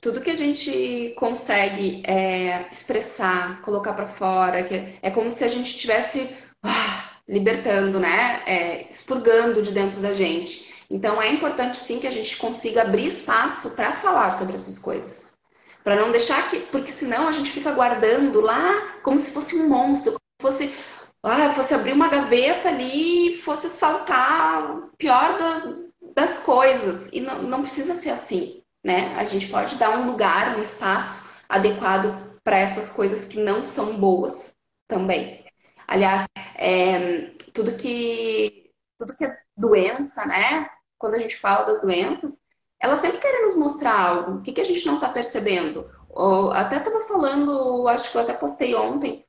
tudo 0.00 0.20
que 0.20 0.30
a 0.30 0.34
gente 0.34 1.14
consegue 1.16 2.02
é, 2.04 2.68
expressar, 2.68 3.60
colocar 3.62 3.92
para 3.94 4.08
fora, 4.14 4.64
que 4.64 4.98
é 5.00 5.10
como 5.10 5.30
se 5.30 5.44
a 5.44 5.48
gente 5.48 5.74
estivesse 5.74 6.28
ah, 6.62 6.95
libertando, 7.28 7.98
né? 7.98 8.42
É, 8.46 8.88
expurgando 8.88 9.62
de 9.62 9.72
dentro 9.72 10.00
da 10.00 10.12
gente. 10.12 10.72
Então 10.88 11.20
é 11.20 11.32
importante 11.32 11.78
sim 11.78 11.98
que 11.98 12.06
a 12.06 12.10
gente 12.10 12.36
consiga 12.36 12.82
abrir 12.82 13.06
espaço 13.06 13.74
para 13.74 13.92
falar 13.94 14.32
sobre 14.32 14.54
essas 14.54 14.78
coisas. 14.78 15.34
Para 15.82 15.96
não 15.96 16.12
deixar 16.12 16.48
que. 16.50 16.60
Porque 16.60 16.92
senão 16.92 17.28
a 17.28 17.32
gente 17.32 17.50
fica 17.50 17.72
guardando 17.72 18.40
lá 18.40 18.98
como 19.02 19.18
se 19.18 19.30
fosse 19.30 19.56
um 19.56 19.68
monstro, 19.68 20.12
como 20.12 20.52
se 20.52 20.66
fosse. 20.66 20.74
Ah, 21.22 21.52
fosse 21.52 21.74
abrir 21.74 21.92
uma 21.92 22.08
gaveta 22.08 22.68
ali 22.68 23.36
e 23.36 23.40
fosse 23.40 23.68
saltar 23.68 24.70
o 24.70 24.90
pior 24.96 25.36
do, 25.36 25.90
das 26.14 26.38
coisas. 26.38 27.08
E 27.12 27.20
não, 27.20 27.42
não 27.42 27.62
precisa 27.62 27.94
ser 27.94 28.10
assim 28.10 28.62
né? 28.86 29.16
A 29.16 29.24
gente 29.24 29.48
pode 29.48 29.74
dar 29.74 29.98
um 29.98 30.06
lugar, 30.06 30.56
um 30.56 30.62
espaço 30.62 31.28
adequado 31.48 32.38
para 32.44 32.56
essas 32.56 32.88
coisas 32.88 33.26
que 33.26 33.40
não 33.40 33.64
são 33.64 33.98
boas 33.98 34.54
também. 34.86 35.44
Aliás, 35.88 36.24
é, 36.56 37.30
tudo 37.54 37.76
que 37.76 38.70
tudo 38.98 39.16
que 39.16 39.24
é 39.24 39.38
doença, 39.56 40.24
né? 40.24 40.68
Quando 40.98 41.14
a 41.14 41.18
gente 41.18 41.36
fala 41.36 41.66
das 41.66 41.82
doenças, 41.82 42.38
elas 42.80 42.98
sempre 43.00 43.18
querem 43.18 43.42
nos 43.42 43.56
mostrar 43.56 43.98
algo. 43.98 44.38
O 44.38 44.42
que, 44.42 44.52
que 44.52 44.60
a 44.60 44.64
gente 44.64 44.86
não 44.86 44.94
está 44.94 45.08
percebendo? 45.08 45.90
Ou, 46.08 46.50
até 46.50 46.78
estava 46.78 47.02
falando, 47.02 47.86
acho 47.88 48.10
que 48.10 48.16
eu 48.16 48.22
até 48.22 48.32
postei 48.32 48.74
ontem, 48.74 49.24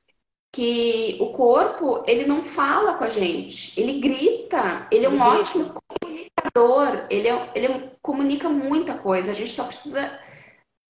que 0.52 1.18
o 1.20 1.32
corpo 1.32 2.02
ele 2.06 2.26
não 2.26 2.42
fala 2.42 2.94
com 2.94 3.04
a 3.04 3.10
gente, 3.10 3.78
ele 3.78 4.00
grita, 4.00 4.88
ele 4.90 5.04
é 5.04 5.08
um 5.08 5.20
ótimo 5.20 5.74
comunicador, 6.00 7.06
ele, 7.10 7.28
é, 7.28 7.52
ele 7.54 7.92
comunica 8.00 8.48
muita 8.48 8.96
coisa, 8.96 9.30
a 9.30 9.34
gente 9.34 9.50
só 9.50 9.64
precisa 9.64 10.18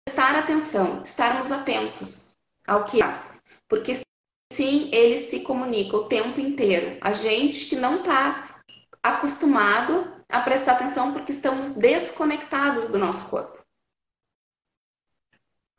prestar 0.05 0.37
atenção, 0.37 1.03
estarmos 1.03 1.51
atentos 1.51 2.35
ao 2.67 2.85
que 2.85 3.01
faz. 3.01 3.43
Porque 3.69 4.01
sim, 4.53 4.91
ele 4.93 5.19
se 5.19 5.41
comunica 5.41 5.97
o 5.97 6.09
tempo 6.09 6.41
inteiro. 6.41 6.99
A 7.01 7.13
gente 7.13 7.67
que 7.67 7.77
não 7.77 8.01
está 8.01 8.63
acostumado 9.03 10.13
a 10.29 10.41
prestar 10.41 10.73
atenção 10.73 11.13
porque 11.13 11.33
estamos 11.33 11.71
desconectados 11.73 12.89
do 12.89 12.99
nosso 12.99 13.29
corpo. 13.31 13.59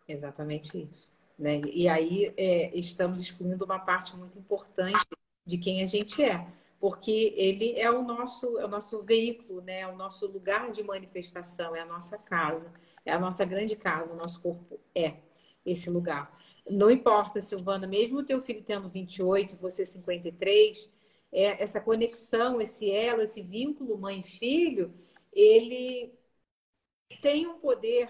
Exatamente 0.08 0.82
isso. 0.82 1.12
Né? 1.38 1.62
E 1.65 1.88
aí 1.88 2.34
é, 2.36 2.77
estamos 2.77 3.21
excluindo 3.21 3.63
uma 3.63 3.79
parte 3.79 4.15
muito 4.15 4.38
importante 4.38 5.05
de 5.45 5.58
quem 5.58 5.82
a 5.82 5.86
gente 5.86 6.21
é 6.21 6.45
porque 6.79 7.34
ele 7.36 7.77
é 7.77 7.91
o 7.91 8.01
nosso, 8.01 8.58
é 8.58 8.65
o 8.65 8.67
nosso 8.67 9.03
veículo, 9.03 9.62
né? 9.62 9.82
É 9.82 9.88
o 9.88 9.95
nosso 9.95 10.25
lugar 10.27 10.71
de 10.71 10.82
manifestação, 10.82 11.75
é 11.75 11.82
a 11.82 11.86
nossa 11.86 12.17
casa, 12.17 12.71
é 13.05 13.12
a 13.12 13.19
nossa 13.19 13.43
grande 13.43 13.75
casa, 13.75 14.13
o 14.13 14.17
nosso 14.17 14.39
corpo 14.41 14.79
é 14.95 15.15
esse 15.65 15.89
lugar. 15.89 16.34
Não 16.69 16.89
importa, 16.89 17.41
Silvana, 17.41 17.88
mesmo 17.88 18.19
o 18.19 18.24
teu 18.26 18.39
filho 18.41 18.63
tendo 18.63 18.88
28, 18.89 19.58
você 19.58 19.86
53, 19.86 20.91
é, 21.32 21.62
essa 21.62 21.82
conexão, 21.82 22.62
esse 22.62 22.89
elo, 22.91 23.22
esse 23.22 23.41
vínculo 23.41 23.98
mãe-filho, 23.98 24.93
ele 25.34 26.13
tem 27.22 27.48
um 27.48 27.60
poder 27.60 28.10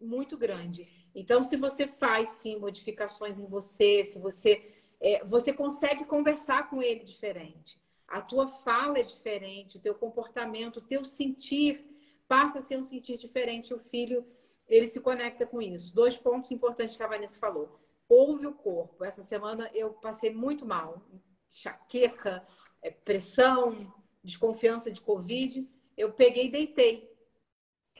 muito 0.00 0.36
grande. 0.36 0.88
Então, 1.14 1.42
se 1.42 1.56
você 1.56 1.86
faz 1.86 2.30
sim 2.30 2.56
modificações 2.58 3.38
em 3.38 3.46
você, 3.46 4.04
se 4.04 4.18
você 4.18 4.72
é, 5.00 5.24
você 5.24 5.52
consegue 5.52 6.04
conversar 6.04 6.70
com 6.70 6.80
ele 6.80 7.02
diferente 7.04 7.82
a 8.12 8.20
tua 8.20 8.46
fala 8.46 8.98
é 8.98 9.02
diferente, 9.02 9.78
o 9.78 9.80
teu 9.80 9.94
comportamento, 9.94 10.76
o 10.76 10.82
teu 10.82 11.02
sentir 11.02 11.82
passa 12.28 12.58
a 12.58 12.62
ser 12.62 12.78
um 12.78 12.82
sentir 12.82 13.16
diferente. 13.16 13.72
O 13.72 13.78
filho, 13.78 14.26
ele 14.72 14.86
se 14.86 15.00
conecta 15.00 15.46
com 15.46 15.60
isso. 15.60 15.94
Dois 15.94 16.16
pontos 16.16 16.50
importantes 16.50 16.96
que 16.96 17.02
a 17.02 17.06
Vanessa 17.06 17.38
falou. 17.38 17.78
Ouve 18.08 18.46
o 18.46 18.54
corpo. 18.54 19.04
Essa 19.04 19.22
semana 19.22 19.70
eu 19.74 19.92
passei 19.92 20.32
muito 20.32 20.64
mal. 20.64 21.06
Chaqueca, 21.50 22.46
é, 22.80 22.90
pressão, 22.90 23.92
desconfiança 24.24 24.90
de 24.90 25.02
Covid. 25.02 25.68
Eu 25.94 26.12
peguei 26.14 26.46
e 26.46 26.50
deitei. 26.50 27.14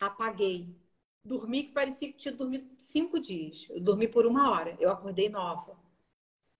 Apaguei. 0.00 0.74
Dormi 1.22 1.64
que 1.64 1.72
parecia 1.72 2.08
que 2.08 2.16
tinha 2.16 2.34
dormido 2.34 2.66
cinco 2.78 3.20
dias. 3.20 3.66
Eu 3.68 3.78
dormi 3.78 4.08
por 4.08 4.24
uma 4.24 4.50
hora. 4.50 4.74
Eu 4.80 4.90
acordei 4.90 5.28
nova. 5.28 5.78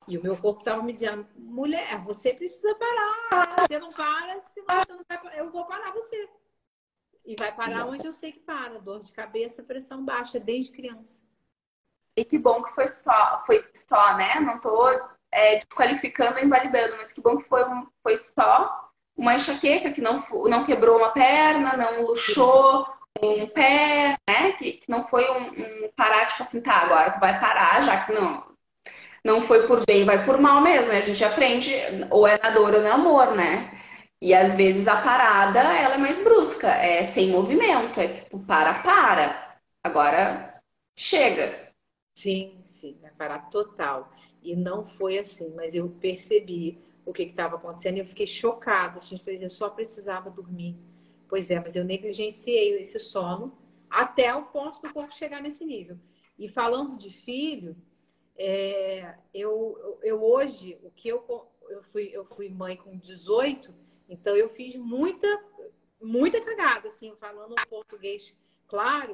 E 0.06 0.18
o 0.18 0.22
meu 0.22 0.36
corpo 0.36 0.60
estava 0.60 0.82
me 0.82 0.92
dizendo, 0.92 1.26
mulher, 1.36 2.04
você 2.04 2.34
precisa 2.34 2.74
parar. 2.74 3.66
Você 3.66 3.78
não 3.78 3.92
para, 3.92 4.40
senão 4.42 4.84
você 4.84 4.92
não 4.92 5.04
vai 5.08 5.40
Eu 5.40 5.50
vou 5.50 5.64
parar 5.64 5.90
você. 5.92 6.28
E 7.24 7.36
vai 7.36 7.52
parar 7.52 7.86
onde 7.86 8.06
eu 8.06 8.12
sei 8.12 8.32
que 8.32 8.40
para. 8.40 8.78
Dor 8.80 9.00
de 9.00 9.12
cabeça, 9.12 9.62
pressão 9.62 10.04
baixa, 10.04 10.40
desde 10.40 10.72
criança. 10.72 11.22
E 12.16 12.24
que 12.24 12.38
bom 12.38 12.62
que 12.62 12.74
foi 12.74 12.88
só, 12.88 13.42
foi 13.46 13.64
só, 13.72 14.16
né? 14.16 14.40
Não 14.40 14.58
tô 14.58 14.88
é, 15.30 15.56
desqualificando 15.56 16.38
ou 16.38 16.44
invalidando, 16.44 16.96
mas 16.96 17.12
que 17.12 17.20
bom 17.20 17.38
que 17.38 17.48
foi, 17.48 17.62
foi 18.02 18.16
só 18.16 18.90
uma 19.16 19.34
enxaqueca 19.34 19.92
que 19.92 20.00
não, 20.00 20.22
não 20.48 20.64
quebrou 20.64 20.98
uma 20.98 21.10
perna, 21.10 21.76
não 21.76 22.02
luxou 22.02 22.86
um 23.22 23.46
pé, 23.48 24.16
né? 24.28 24.52
Que, 24.52 24.72
que 24.72 24.90
não 24.90 25.04
foi 25.04 25.24
um, 25.30 25.84
um 25.86 25.90
parar, 25.96 26.26
tipo 26.26 26.42
assim, 26.42 26.60
tá, 26.60 26.74
agora 26.74 27.12
tu 27.12 27.20
vai 27.20 27.38
parar, 27.38 27.82
já 27.82 28.04
que 28.04 28.12
não, 28.12 28.44
não 29.24 29.40
foi 29.40 29.66
por 29.66 29.86
bem, 29.86 30.04
vai 30.04 30.24
por 30.24 30.40
mal 30.40 30.60
mesmo. 30.60 30.92
A 30.92 31.00
gente 31.00 31.24
aprende, 31.24 31.74
ou 32.10 32.26
é 32.26 32.38
na 32.38 32.50
dor 32.50 32.74
ou 32.74 32.80
no 32.80 32.92
amor, 32.92 33.34
né? 33.34 33.81
E 34.22 34.32
às 34.32 34.54
vezes 34.54 34.86
a 34.86 35.02
parada, 35.02 35.58
ela 35.58 35.96
é 35.96 35.98
mais 35.98 36.22
brusca, 36.22 36.68
é 36.68 37.02
sem 37.12 37.32
movimento, 37.32 37.98
é 37.98 38.20
tipo, 38.22 38.38
para, 38.38 38.80
para. 38.80 39.58
Agora, 39.82 40.62
chega. 40.94 41.72
Sim, 42.14 42.62
sim, 42.64 42.96
vai 43.02 43.10
parar 43.10 43.50
total. 43.50 44.12
E 44.40 44.54
não 44.54 44.84
foi 44.84 45.18
assim, 45.18 45.52
mas 45.56 45.74
eu 45.74 45.88
percebi 46.00 46.78
o 47.04 47.12
que 47.12 47.24
estava 47.24 47.56
acontecendo 47.56 47.96
e 47.96 47.98
eu 47.98 48.04
fiquei 48.04 48.24
chocada. 48.24 49.00
A 49.00 49.02
gente 49.02 49.24
fez, 49.24 49.42
eu 49.42 49.50
só 49.50 49.68
precisava 49.68 50.30
dormir. 50.30 50.76
Pois 51.28 51.50
é, 51.50 51.58
mas 51.58 51.74
eu 51.74 51.84
negligenciei 51.84 52.80
esse 52.80 53.00
sono 53.00 53.58
até 53.90 54.32
o 54.32 54.44
ponto 54.44 54.80
do 54.80 54.92
corpo 54.92 55.12
chegar 55.12 55.42
nesse 55.42 55.64
nível. 55.64 55.98
E 56.38 56.48
falando 56.48 56.96
de 56.96 57.10
filho, 57.10 57.76
é, 58.38 59.16
eu, 59.34 59.98
eu 60.00 60.22
hoje, 60.22 60.78
o 60.84 60.92
que 60.92 61.08
eu, 61.08 61.24
eu, 61.68 61.82
fui, 61.82 62.08
eu 62.12 62.24
fui 62.24 62.48
mãe 62.48 62.76
com 62.76 62.96
18, 62.96 63.82
então 64.12 64.36
eu 64.36 64.48
fiz 64.48 64.76
muita, 64.76 65.26
muita 66.00 66.40
cagada, 66.40 66.88
assim, 66.88 67.14
falando 67.16 67.54
português 67.68 68.38
claro, 68.66 69.12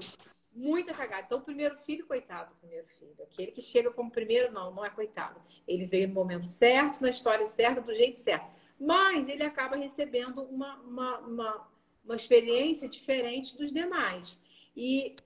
muita 0.53 0.95
cagada. 0.95 1.25
Então, 1.27 1.39
o 1.39 1.43
primeiro 1.43 1.77
filho, 1.77 2.07
coitado, 2.07 2.55
primeiro 2.57 2.87
filho. 2.87 3.17
Aquele 3.23 3.53
que 3.53 3.61
chega 3.61 3.91
como 3.91 4.11
primeiro, 4.11 4.53
não, 4.53 4.75
não 4.75 4.85
é 4.85 4.91
coitado. 4.91 5.41
Ele 5.67 5.85
veio 5.85 6.09
no 6.09 6.15
momento 6.15 6.47
certo, 6.47 7.01
na 7.01 7.11
história 7.11 7.47
certa, 7.47 7.81
do 7.81 7.95
jeito 7.95 8.19
certo. 8.19 8.57
Mas 8.79 9.29
ele 9.29 9.43
acaba 9.43 9.77
recebendo 9.77 10.43
uma, 10.43 10.77
uma, 10.77 11.19
uma, 11.19 11.69
uma 12.05 12.17
experiência 12.17 12.89
diferente 12.89 13.57
dos 13.57 13.73
demais. 13.73 14.39
E 14.77 15.17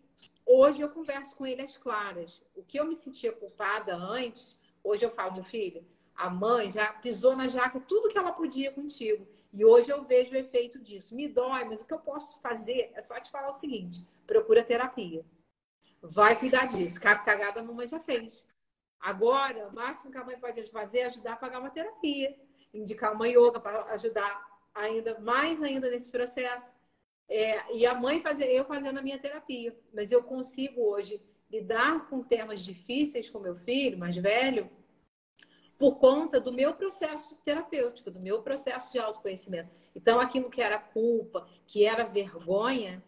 Hoje 0.44 0.82
eu 0.82 0.88
converso 0.88 1.34
com 1.36 1.46
ele 1.46 1.62
às 1.62 1.76
claras. 1.76 2.42
O 2.54 2.62
que 2.62 2.78
eu 2.78 2.86
me 2.86 2.94
sentia 2.94 3.32
culpada 3.32 3.94
antes, 3.94 4.58
hoje 4.82 5.04
eu 5.04 5.10
falo, 5.10 5.34
meu 5.34 5.44
filho, 5.44 5.86
a 6.14 6.28
mãe 6.28 6.70
já 6.70 6.92
pisou 6.92 7.36
na 7.36 7.48
jaca 7.48 7.80
tudo 7.80 8.08
que 8.08 8.18
ela 8.18 8.32
podia 8.32 8.72
contigo. 8.72 9.26
E 9.52 9.64
hoje 9.64 9.90
eu 9.90 10.02
vejo 10.02 10.32
o 10.32 10.36
efeito 10.36 10.78
disso. 10.78 11.14
Me 11.14 11.28
dói, 11.28 11.64
mas 11.64 11.82
o 11.82 11.86
que 11.86 11.92
eu 11.92 11.98
posso 11.98 12.40
fazer 12.40 12.90
é 12.94 13.00
só 13.00 13.20
te 13.20 13.30
falar 13.30 13.48
o 13.48 13.52
seguinte: 13.52 14.06
procura 14.26 14.64
terapia. 14.64 15.24
Vai 16.00 16.38
cuidar 16.38 16.66
disso. 16.66 17.00
Cagada 17.00 17.60
a 17.60 17.62
mamãe 17.62 17.86
já 17.86 18.00
fez. 18.00 18.46
Agora, 18.98 19.68
o 19.68 19.74
máximo 19.74 20.10
que 20.10 20.18
a 20.18 20.24
mãe 20.24 20.38
pode 20.38 20.64
fazer 20.70 21.00
é 21.00 21.06
ajudar 21.06 21.32
a 21.32 21.36
pagar 21.36 21.58
uma 21.58 21.70
terapia, 21.70 22.34
indicar 22.72 23.12
uma 23.12 23.28
yoga 23.28 23.60
para 23.60 23.84
ajudar 23.94 24.48
ainda 24.74 25.18
mais 25.18 25.62
ainda 25.62 25.90
nesse 25.90 26.10
processo. 26.10 26.72
É, 27.28 27.74
e 27.74 27.84
a 27.84 27.94
mãe 27.94 28.20
fazer, 28.20 28.46
eu 28.46 28.64
fazendo 28.64 28.98
a 28.98 29.02
minha 29.02 29.18
terapia. 29.18 29.76
Mas 29.92 30.12
eu 30.12 30.22
consigo 30.22 30.80
hoje 30.82 31.20
lidar 31.50 32.08
com 32.08 32.22
temas 32.22 32.60
difíceis 32.60 33.28
com 33.28 33.38
meu 33.38 33.54
filho, 33.54 33.98
mais 33.98 34.16
velho, 34.16 34.70
por 35.82 35.96
conta 35.96 36.40
do 36.40 36.52
meu 36.52 36.74
processo 36.74 37.34
terapêutico, 37.44 38.08
do 38.08 38.20
meu 38.20 38.40
processo 38.40 38.92
de 38.92 39.00
autoconhecimento. 39.00 39.68
Então, 39.96 40.20
aquilo 40.20 40.48
que 40.48 40.62
era 40.62 40.78
culpa, 40.78 41.44
que 41.66 41.84
era 41.84 42.04
vergonha, 42.04 43.02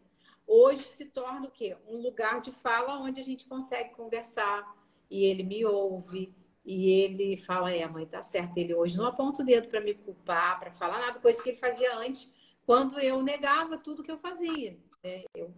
hoje 0.45 0.83
se 0.83 1.05
torna 1.05 1.47
o 1.47 1.51
quê? 1.53 1.77
Um 1.87 1.99
lugar 1.99 2.41
de 2.41 2.51
fala 2.51 2.99
onde 2.99 3.21
a 3.21 3.23
gente 3.23 3.47
consegue 3.47 3.91
conversar 3.91 4.77
e 5.09 5.25
ele 5.25 5.45
me 5.45 5.65
ouve 5.65 6.35
e 6.65 6.91
ele 6.91 7.37
fala: 7.37 7.73
É, 7.73 7.87
mãe, 7.87 8.07
tá 8.07 8.25
certo. 8.25 8.59
Ele 8.59 8.75
hoje 8.75 8.97
não 8.97 9.07
aponta 9.07 9.43
o 9.43 9.47
dedo 9.47 9.69
para 9.69 9.81
me 9.81 9.95
culpar, 9.95 10.59
para 10.59 10.73
falar 10.73 10.99
nada, 10.99 11.21
coisa 11.21 11.41
que 11.41 11.51
ele 11.51 11.59
fazia 11.59 11.97
antes, 11.97 12.29
quando 12.67 12.99
eu 12.99 13.23
negava 13.23 13.79
tudo 13.79 14.03
que 14.03 14.11
eu 14.11 14.19
fazia. 14.19 14.77
Né? 15.01 15.23
Eu 15.33 15.55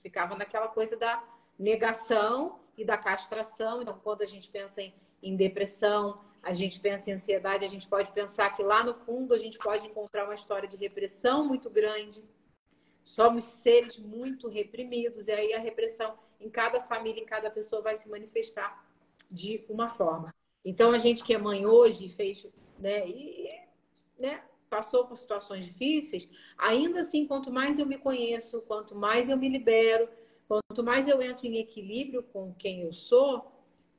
ficava 0.00 0.36
naquela 0.36 0.68
coisa 0.68 0.96
da 0.96 1.20
negação 1.58 2.60
e 2.78 2.84
da 2.84 2.96
castração. 2.96 3.82
Então, 3.82 3.98
quando 4.04 4.22
a 4.22 4.26
gente 4.26 4.48
pensa 4.48 4.80
em, 4.80 4.94
em 5.20 5.34
depressão, 5.34 6.29
a 6.42 6.54
gente 6.54 6.80
pensa 6.80 7.10
em 7.10 7.14
ansiedade, 7.14 7.64
a 7.64 7.68
gente 7.68 7.86
pode 7.88 8.10
pensar 8.12 8.50
que 8.50 8.62
lá 8.62 8.82
no 8.82 8.94
fundo 8.94 9.34
a 9.34 9.38
gente 9.38 9.58
pode 9.58 9.86
encontrar 9.86 10.24
uma 10.24 10.34
história 10.34 10.68
de 10.68 10.76
repressão 10.76 11.44
muito 11.46 11.68
grande. 11.68 12.22
Somos 13.04 13.44
seres 13.44 13.98
muito 13.98 14.48
reprimidos, 14.48 15.28
e 15.28 15.32
aí 15.32 15.52
a 15.52 15.58
repressão 15.58 16.18
em 16.40 16.48
cada 16.48 16.80
família, 16.80 17.22
em 17.22 17.26
cada 17.26 17.50
pessoa 17.50 17.82
vai 17.82 17.96
se 17.96 18.08
manifestar 18.08 18.86
de 19.30 19.64
uma 19.68 19.88
forma. 19.88 20.32
Então, 20.64 20.92
a 20.92 20.98
gente 20.98 21.24
que 21.24 21.34
é 21.34 21.38
mãe 21.38 21.66
hoje 21.66 22.08
fez, 22.08 22.46
né, 22.78 23.06
e, 23.08 23.48
né, 24.18 24.42
passou 24.68 25.06
por 25.06 25.16
situações 25.16 25.64
difíceis, 25.64 26.28
ainda 26.56 27.00
assim, 27.00 27.26
quanto 27.26 27.52
mais 27.52 27.78
eu 27.78 27.86
me 27.86 27.98
conheço, 27.98 28.62
quanto 28.62 28.94
mais 28.94 29.28
eu 29.28 29.36
me 29.36 29.48
libero, 29.48 30.08
quanto 30.48 30.82
mais 30.82 31.08
eu 31.08 31.20
entro 31.20 31.46
em 31.46 31.58
equilíbrio 31.58 32.22
com 32.22 32.54
quem 32.54 32.82
eu 32.82 32.92
sou, 32.92 33.50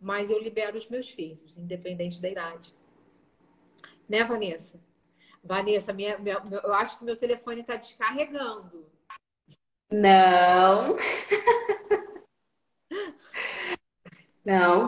mais 0.02 0.32
eu 0.32 0.42
libero 0.42 0.78
os 0.78 0.88
meus 0.90 1.10
filhos, 1.10 1.58
independente 1.58 2.22
da 2.22 2.30
idade. 2.30 2.74
Né, 4.10 4.24
Vanessa? 4.24 4.80
Vanessa, 5.44 5.94
minha, 5.94 6.18
minha, 6.18 6.42
eu 6.64 6.74
acho 6.74 6.98
que 6.98 7.06
meu 7.06 7.16
telefone 7.16 7.62
está 7.62 7.76
descarregando. 7.76 8.86
Não. 9.90 10.96
Não, 14.44 14.88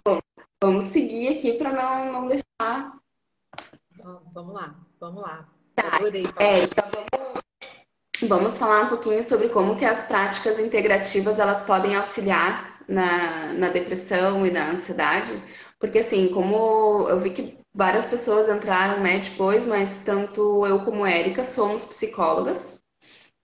Vamos 0.63 0.85
seguir 0.85 1.27
aqui 1.27 1.57
para 1.57 1.73
não, 1.73 2.13
não 2.13 2.27
deixar. 2.29 2.93
Vamos 4.33 4.53
lá, 4.53 4.73
vamos 4.97 5.21
lá. 5.21 5.45
Tá. 5.75 5.99
É, 6.39 6.63
então 6.63 6.85
vamos, 6.89 7.41
vamos 8.29 8.57
falar 8.57 8.85
um 8.85 8.87
pouquinho 8.87 9.21
sobre 9.23 9.49
como 9.49 9.75
que 9.75 9.83
as 9.83 10.05
práticas 10.05 10.57
integrativas 10.59 11.37
elas 11.37 11.63
podem 11.63 11.97
auxiliar 11.97 12.72
na, 12.87 13.53
na 13.53 13.69
depressão 13.69 14.45
e 14.45 14.51
na 14.51 14.71
ansiedade. 14.71 15.31
Porque 15.79 15.99
assim, 15.99 16.29
como 16.29 17.07
eu 17.09 17.19
vi 17.19 17.31
que 17.31 17.57
várias 17.73 18.05
pessoas 18.05 18.49
entraram 18.49 19.01
né, 19.01 19.19
depois, 19.19 19.65
mas 19.65 19.97
tanto 19.99 20.65
eu 20.65 20.79
como 20.81 21.05
Érica 21.05 21.43
somos 21.43 21.85
psicólogas, 21.85 22.79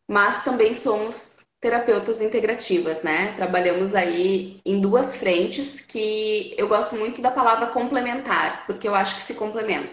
mas 0.07 0.43
também 0.43 0.73
somos 0.73 1.37
terapeutas 1.61 2.21
integrativas, 2.21 3.03
né? 3.03 3.33
Trabalhamos 3.35 3.93
aí 3.93 4.61
em 4.65 4.79
duas 4.79 5.15
frentes 5.15 5.81
que 5.81 6.55
eu 6.57 6.67
gosto 6.67 6.95
muito 6.95 7.21
da 7.21 7.31
palavra 7.31 7.67
complementar, 7.67 8.65
porque 8.65 8.87
eu 8.87 8.95
acho 8.95 9.15
que 9.15 9.21
se 9.21 9.33
complementa, 9.35 9.91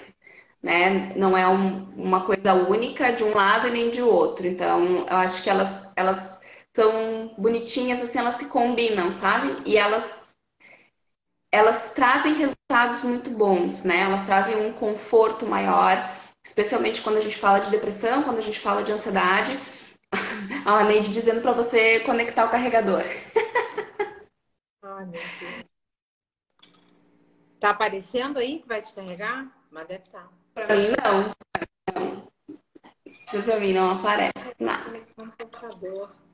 né? 0.63 1.13
Não 1.17 1.37
é 1.37 1.47
um, 1.49 1.91
uma 1.97 2.25
coisa 2.25 2.55
única 2.55 3.11
de 3.13 3.25
um 3.25 3.35
lado 3.35 3.69
nem 3.69 3.91
de 3.91 4.01
outro. 4.01 4.47
Então, 4.47 5.07
eu 5.09 5.17
acho 5.17 5.43
que 5.43 5.51
elas, 5.51 5.69
elas 5.97 6.36
são 6.77 7.35
bonitinhas, 7.39 8.03
assim, 8.03 8.19
elas 8.19 8.37
se 8.37 8.45
combinam, 8.45 9.11
sabe? 9.11 9.63
E 9.65 9.79
elas 9.79 10.05
elas 11.51 11.91
trazem 11.93 12.35
resultados 12.35 13.03
muito 13.03 13.31
bons, 13.31 13.83
né? 13.83 14.01
Elas 14.01 14.27
trazem 14.27 14.67
um 14.67 14.75
conforto 14.75 15.47
maior, 15.47 15.97
especialmente 16.45 17.01
quando 17.01 17.17
a 17.17 17.21
gente 17.21 17.39
fala 17.39 17.61
de 17.61 17.71
depressão, 17.71 18.25
quando 18.25 18.39
a 18.39 18.43
gente 18.43 18.61
fala 18.61 18.83
de 18.83 18.93
ansiedade 18.93 19.53
a 20.67 20.85
Neide 20.85 21.11
dizendo 21.11 21.41
para 21.41 21.53
você 21.53 22.01
conectar 22.01 22.45
o 22.45 22.51
carregador. 22.51 23.03
Ai, 24.83 25.07
meu 25.07 25.13
Deus. 25.41 25.65
Tá 27.59 27.71
aparecendo 27.71 28.39
aí 28.39 28.61
que 28.61 28.69
vai 28.69 28.81
descarregar? 28.81 29.51
Mas 29.71 29.89
deve 29.89 30.03
estar. 30.03 30.29
Tá. 30.55 30.67
Para 30.67 30.77
mim 30.77 30.93
não. 31.03 31.35
não. 31.95 32.27
Para 33.43 33.61
mim 33.61 33.73
não 33.73 33.93
aparece 33.93 34.55
nada. 34.61 35.01
computador. 35.17 36.26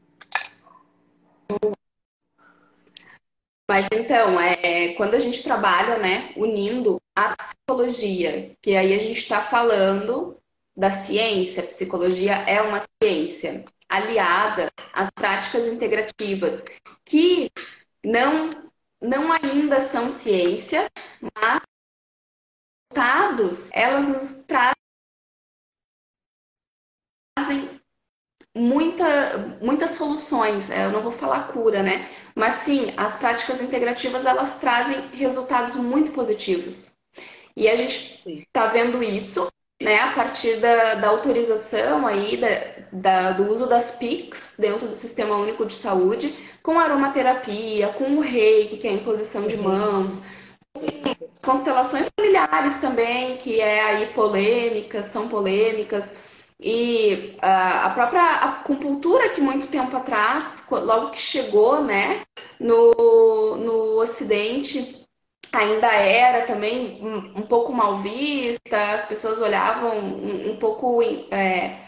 Mas 3.69 3.87
então, 3.93 4.39
é, 4.41 4.95
quando 4.95 5.15
a 5.15 5.19
gente 5.19 5.43
trabalha, 5.43 5.99
né, 5.99 6.33
unindo 6.37 7.01
a 7.17 7.35
psicologia, 7.37 8.55
que 8.61 8.77
aí 8.77 8.93
a 8.93 8.99
gente 8.99 9.19
está 9.19 9.41
falando 9.41 10.39
da 10.77 10.91
ciência, 10.91 11.63
psicologia 11.63 12.35
é 12.35 12.61
uma 12.61 12.83
ciência 13.03 13.65
aliada 13.89 14.71
às 14.93 15.11
práticas 15.11 15.67
integrativas, 15.69 16.63
que 17.05 17.51
não, 18.05 18.51
não 19.01 19.33
ainda 19.33 19.89
são 19.89 20.09
ciência, 20.09 20.91
mas 21.35 21.63
resultados, 22.93 23.71
elas 23.73 24.07
nos 24.07 24.45
trazem 24.45 24.75
muita, 28.55 29.59
muitas 29.61 29.93
soluções. 29.93 30.71
Eu 30.71 30.91
não 30.91 31.03
vou 31.03 31.13
falar 31.13 31.49
cura, 31.49 31.83
né? 31.83 32.09
Mas 32.35 32.55
sim, 32.55 32.93
as 32.97 33.17
práticas 33.17 33.61
integrativas 33.61 34.27
elas 34.27 34.59
trazem 34.59 35.09
resultados 35.13 35.77
muito 35.77 36.13
positivos. 36.13 36.93
E 37.57 37.69
a 37.69 37.77
gente 37.77 38.23
está 38.27 38.67
vendo 38.67 39.03
isso 39.03 39.47
né, 39.83 39.99
a 39.99 40.13
partir 40.13 40.57
da, 40.57 40.95
da 40.95 41.09
autorização 41.09 42.07
aí 42.07 42.37
da, 42.37 42.49
da, 42.93 43.33
do 43.33 43.51
uso 43.51 43.69
das 43.69 43.91
PICs 43.91 44.55
dentro 44.59 44.89
do 44.89 44.95
Sistema 44.95 45.37
Único 45.37 45.67
de 45.67 45.75
Saúde, 45.75 46.33
com 46.63 46.79
aromaterapia, 46.79 47.89
com 47.89 48.17
o 48.17 48.21
reiki, 48.21 48.77
que 48.77 48.87
é 48.87 48.91
a 48.91 48.95
imposição 48.95 49.47
de 49.47 49.57
mãos, 49.57 50.23
constelações 51.43 52.09
familiares 52.17 52.81
também, 52.81 53.37
que 53.37 53.61
é 53.61 53.83
aí 53.83 54.07
polêmicas, 54.15 55.07
são 55.07 55.29
polêmicas, 55.29 56.13
e 56.63 57.35
uh, 57.37 57.87
a 57.87 57.91
própria 57.91 58.23
acupuntura 58.23 59.31
que 59.31 59.41
muito 59.41 59.67
tempo 59.67 59.97
atrás, 59.97 60.63
logo 60.71 61.11
que 61.11 61.19
chegou, 61.19 61.83
né, 61.83 62.23
no, 62.61 63.57
no 63.57 64.01
Ocidente, 64.01 65.03
ainda 65.53 65.89
era 65.89 66.47
também 66.47 66.99
um, 67.37 67.43
pouco 67.43 67.73
mal 67.73 68.01
vista, 68.01 68.93
as 68.93 69.05
pessoas 69.05 69.41
olhavam 69.43 69.99
um, 69.99 70.53
um 70.53 70.57
pouco 70.57 71.03
é, 71.31 71.79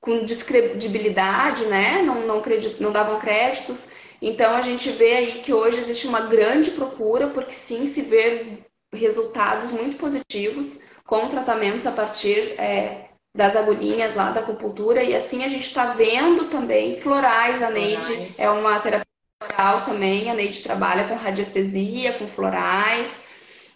com 0.00 0.24
descredibilidade, 0.24 1.64
né? 1.66 2.02
Não, 2.02 2.26
não, 2.26 2.40
credit, 2.42 2.82
não 2.82 2.90
davam 2.90 3.20
créditos. 3.20 3.88
Então 4.20 4.54
a 4.54 4.62
gente 4.62 4.90
vê 4.90 5.14
aí 5.14 5.42
que 5.42 5.52
hoje 5.52 5.78
existe 5.78 6.06
uma 6.06 6.22
grande 6.22 6.72
procura, 6.72 7.28
porque 7.28 7.52
sim 7.52 7.86
se 7.86 8.02
vê 8.02 8.58
resultados 8.92 9.70
muito 9.70 9.96
positivos 9.96 10.82
com 11.04 11.28
tratamentos 11.28 11.86
a 11.86 11.92
partir 11.92 12.54
é, 12.60 13.11
das 13.34 13.56
agulhinhas 13.56 14.14
lá 14.14 14.30
da 14.30 14.40
acupuntura. 14.40 15.02
E 15.02 15.14
assim 15.14 15.44
a 15.44 15.48
gente 15.48 15.66
está 15.66 15.86
vendo 15.94 16.48
também 16.48 17.00
florais, 17.00 17.62
a 17.62 17.70
Neide 17.70 18.34
é 18.38 18.50
uma 18.50 18.78
terapia 18.80 19.06
floral 19.42 19.84
também. 19.84 20.30
A 20.30 20.34
Neide 20.34 20.62
trabalha 20.62 21.08
com 21.08 21.14
radiestesia, 21.14 22.18
com 22.18 22.26
florais. 22.26 23.22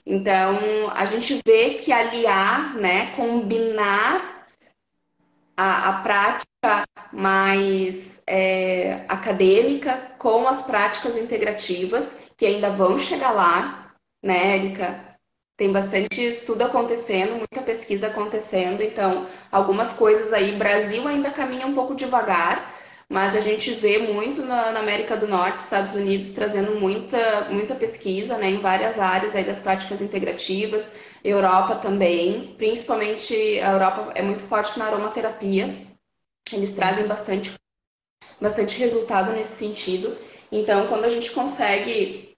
Então, 0.05 0.89
a 0.95 1.05
gente 1.05 1.41
vê 1.45 1.75
que 1.75 1.93
aliar, 1.93 2.75
né, 2.75 3.13
combinar 3.17 4.47
a, 5.57 5.89
a 5.89 6.03
prática 6.03 6.85
mais 7.13 8.23
é, 8.25 9.05
acadêmica 9.09 10.15
com 10.19 10.47
as 10.47 10.63
práticas 10.63 11.17
integrativas, 11.17 12.17
que 12.37 12.47
ainda 12.47 12.71
vão 12.71 12.99
chegar 12.99 13.33
lá, 13.33 13.95
né, 14.23 14.57
Érica? 14.59 15.16
Tem 15.57 15.73
bastante 15.73 16.21
estudo 16.21 16.63
acontecendo, 16.63 17.37
muita 17.37 17.63
pesquisa 17.63 18.09
acontecendo, 18.09 18.83
então 18.83 19.27
algumas 19.51 19.91
coisas 19.93 20.33
aí, 20.33 20.59
Brasil 20.59 21.09
ainda 21.09 21.31
caminha 21.31 21.67
um 21.67 21.75
pouco 21.75 21.95
devagar, 21.95 22.75
mas 23.09 23.35
a 23.35 23.41
gente 23.41 23.73
vê 23.73 23.99
muito 24.13 24.43
na, 24.43 24.73
na, 24.73 24.81
América 24.81 25.17
do 25.17 25.27
Norte, 25.27 25.61
Estados 25.61 25.95
Unidos, 25.95 26.33
trazendo 26.33 26.79
muita, 26.79 27.49
muita 27.49 27.75
pesquisa 27.75 28.37
né, 28.37 28.51
em 28.51 28.61
várias 28.61 28.99
áreas 28.99 29.35
aí 29.35 29.45
das 29.45 29.59
práticas 29.61 30.03
integrativas, 30.03 30.93
Europa 31.25 31.77
também, 31.77 32.55
principalmente 32.59 33.35
a 33.61 33.73
Europa 33.73 34.13
é 34.15 34.23
muito 34.23 34.43
forte 34.43 34.79
na 34.79 34.87
aromaterapia, 34.87 35.87
eles 36.53 36.73
trazem 36.75 37.07
bastante, 37.07 37.55
bastante 38.41 38.77
resultado 38.79 39.33
nesse 39.33 39.57
sentido. 39.57 40.17
Então, 40.53 40.87
quando 40.89 41.05
a 41.05 41.09
gente 41.09 41.31
consegue 41.33 42.37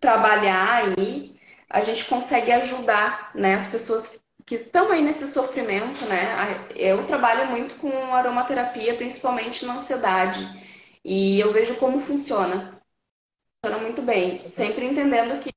trabalhar 0.00 0.94
aí, 0.98 1.35
a 1.68 1.80
gente 1.80 2.04
consegue 2.04 2.52
ajudar 2.52 3.30
né, 3.34 3.54
as 3.54 3.66
pessoas 3.66 4.20
que 4.46 4.54
estão 4.54 4.92
aí 4.92 5.02
nesse 5.02 5.26
sofrimento, 5.26 6.06
né? 6.06 6.68
Eu 6.74 7.04
trabalho 7.06 7.50
muito 7.50 7.74
com 7.76 7.90
aromaterapia, 8.14 8.96
principalmente 8.96 9.66
na 9.66 9.74
ansiedade, 9.74 10.40
e 11.04 11.40
eu 11.40 11.52
vejo 11.52 11.76
como 11.76 12.00
funciona. 12.00 12.80
Funciona 13.64 13.82
muito 13.82 14.02
bem, 14.02 14.48
sempre 14.48 14.86
entendendo 14.86 15.40
que, 15.40 15.52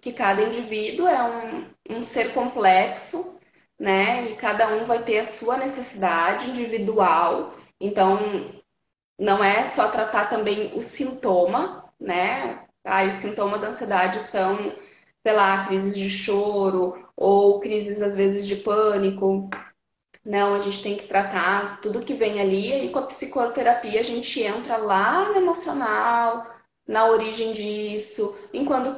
que 0.00 0.12
cada 0.12 0.42
indivíduo 0.42 1.06
é 1.06 1.22
um, 1.22 1.98
um 1.98 2.02
ser 2.02 2.32
complexo, 2.32 3.38
né? 3.78 4.30
E 4.30 4.36
cada 4.36 4.68
um 4.74 4.86
vai 4.86 5.04
ter 5.04 5.20
a 5.20 5.24
sua 5.24 5.56
necessidade 5.56 6.50
individual. 6.50 7.54
Então, 7.80 8.62
não 9.18 9.42
é 9.42 9.64
só 9.70 9.88
tratar 9.88 10.28
também 10.28 10.76
o 10.76 10.82
sintoma, 10.82 11.84
né? 12.00 12.64
Ah, 12.84 13.04
os 13.04 13.14
sintomas 13.14 13.60
da 13.60 13.68
ansiedade 13.68 14.18
são, 14.30 14.72
sei 15.22 15.32
lá, 15.32 15.66
crises 15.66 15.96
de 15.96 16.08
choro 16.08 17.08
ou 17.16 17.60
crises 17.60 18.02
às 18.02 18.16
vezes 18.16 18.46
de 18.46 18.56
pânico. 18.56 19.48
Não, 20.24 20.54
a 20.54 20.58
gente 20.60 20.82
tem 20.82 20.96
que 20.96 21.06
tratar 21.06 21.80
tudo 21.80 22.04
que 22.04 22.14
vem 22.14 22.40
ali 22.40 22.86
e 22.86 22.90
com 22.90 23.00
a 23.00 23.06
psicoterapia 23.06 24.00
a 24.00 24.04
gente 24.04 24.40
entra 24.40 24.76
lá 24.76 25.28
no 25.28 25.36
emocional, 25.36 26.46
na 26.86 27.06
origem 27.06 27.52
disso, 27.52 28.36
enquanto 28.52 28.96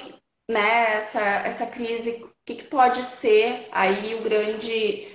né, 0.51 0.97
essa, 0.97 1.21
essa 1.21 1.67
crise, 1.67 2.23
o 2.23 2.31
que, 2.45 2.57
que 2.57 2.65
pode 2.65 3.01
ser 3.03 3.69
aí 3.73 4.15
o 4.15 4.23
grande 4.23 5.09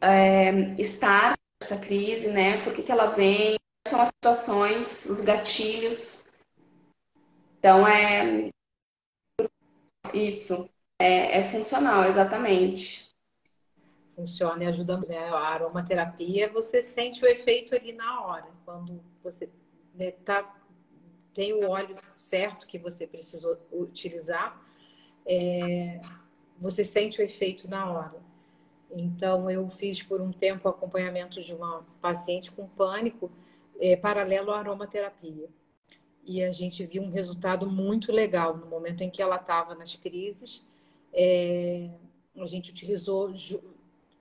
é, 0.00 0.50
estar 0.78 1.34
essa 1.62 1.76
crise, 1.76 2.28
né? 2.28 2.62
Por 2.64 2.72
que, 2.74 2.82
que 2.82 2.92
ela 2.92 3.10
vem? 3.10 3.56
São 3.88 4.00
as 4.00 4.08
situações, 4.08 5.06
os 5.06 5.20
gatilhos. 5.20 6.24
Então 7.58 7.86
é 7.86 8.50
isso. 10.14 10.68
É, 10.98 11.40
é 11.40 11.50
funcional, 11.52 12.04
exatamente. 12.04 13.08
Funciona 14.16 14.64
e 14.64 14.66
ajuda 14.66 14.98
né? 14.98 15.18
a 15.28 15.38
aromaterapia, 15.38 16.48
você 16.52 16.82
sente 16.82 17.24
o 17.24 17.28
efeito 17.28 17.74
ali 17.74 17.92
na 17.92 18.24
hora, 18.24 18.48
quando 18.64 19.00
você 19.22 19.48
né, 19.94 20.10
tá, 20.10 20.56
tem 21.32 21.52
o 21.52 21.68
óleo 21.68 21.94
certo 22.16 22.66
que 22.66 22.78
você 22.78 23.06
precisou 23.06 23.56
utilizar, 23.70 24.60
é, 25.24 26.00
você 26.58 26.82
sente 26.84 27.20
o 27.20 27.24
efeito 27.24 27.70
na 27.70 27.88
hora. 27.92 28.20
Então, 28.90 29.50
eu 29.50 29.68
fiz 29.68 30.02
por 30.02 30.20
um 30.20 30.32
tempo 30.32 30.68
acompanhamento 30.68 31.40
de 31.40 31.54
uma 31.54 31.86
paciente 32.00 32.50
com 32.50 32.66
pânico, 32.66 33.30
é, 33.78 33.94
paralelo 33.94 34.50
à 34.50 34.58
aromaterapia. 34.58 35.48
E 36.28 36.44
a 36.44 36.50
gente 36.50 36.84
viu 36.84 37.02
um 37.02 37.10
resultado 37.10 37.68
muito 37.70 38.12
legal 38.12 38.56
no 38.56 38.66
momento 38.66 39.02
em 39.02 39.10
que 39.10 39.22
ela 39.22 39.36
estava 39.36 39.74
nas 39.74 39.96
crises. 39.96 40.64
É, 41.12 41.88
a 42.36 42.46
gente 42.46 42.70
utilizou, 42.70 43.32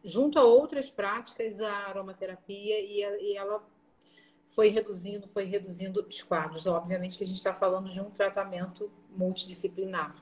junto 0.04 0.40
a 0.40 0.44
outras 0.44 0.90
práticas, 0.90 1.60
a 1.60 1.72
aromaterapia 1.88 2.80
e, 2.80 3.04
a, 3.04 3.22
e 3.22 3.36
ela 3.36 3.62
foi 4.46 4.70
reduzindo, 4.70 5.28
foi 5.28 5.44
reduzindo 5.44 6.06
os 6.08 6.24
quadros. 6.24 6.66
Obviamente 6.66 7.18
que 7.18 7.24
a 7.24 7.28
gente 7.28 7.38
está 7.38 7.54
falando 7.54 7.92
de 7.92 8.00
um 8.00 8.10
tratamento 8.10 8.90
multidisciplinar 9.16 10.16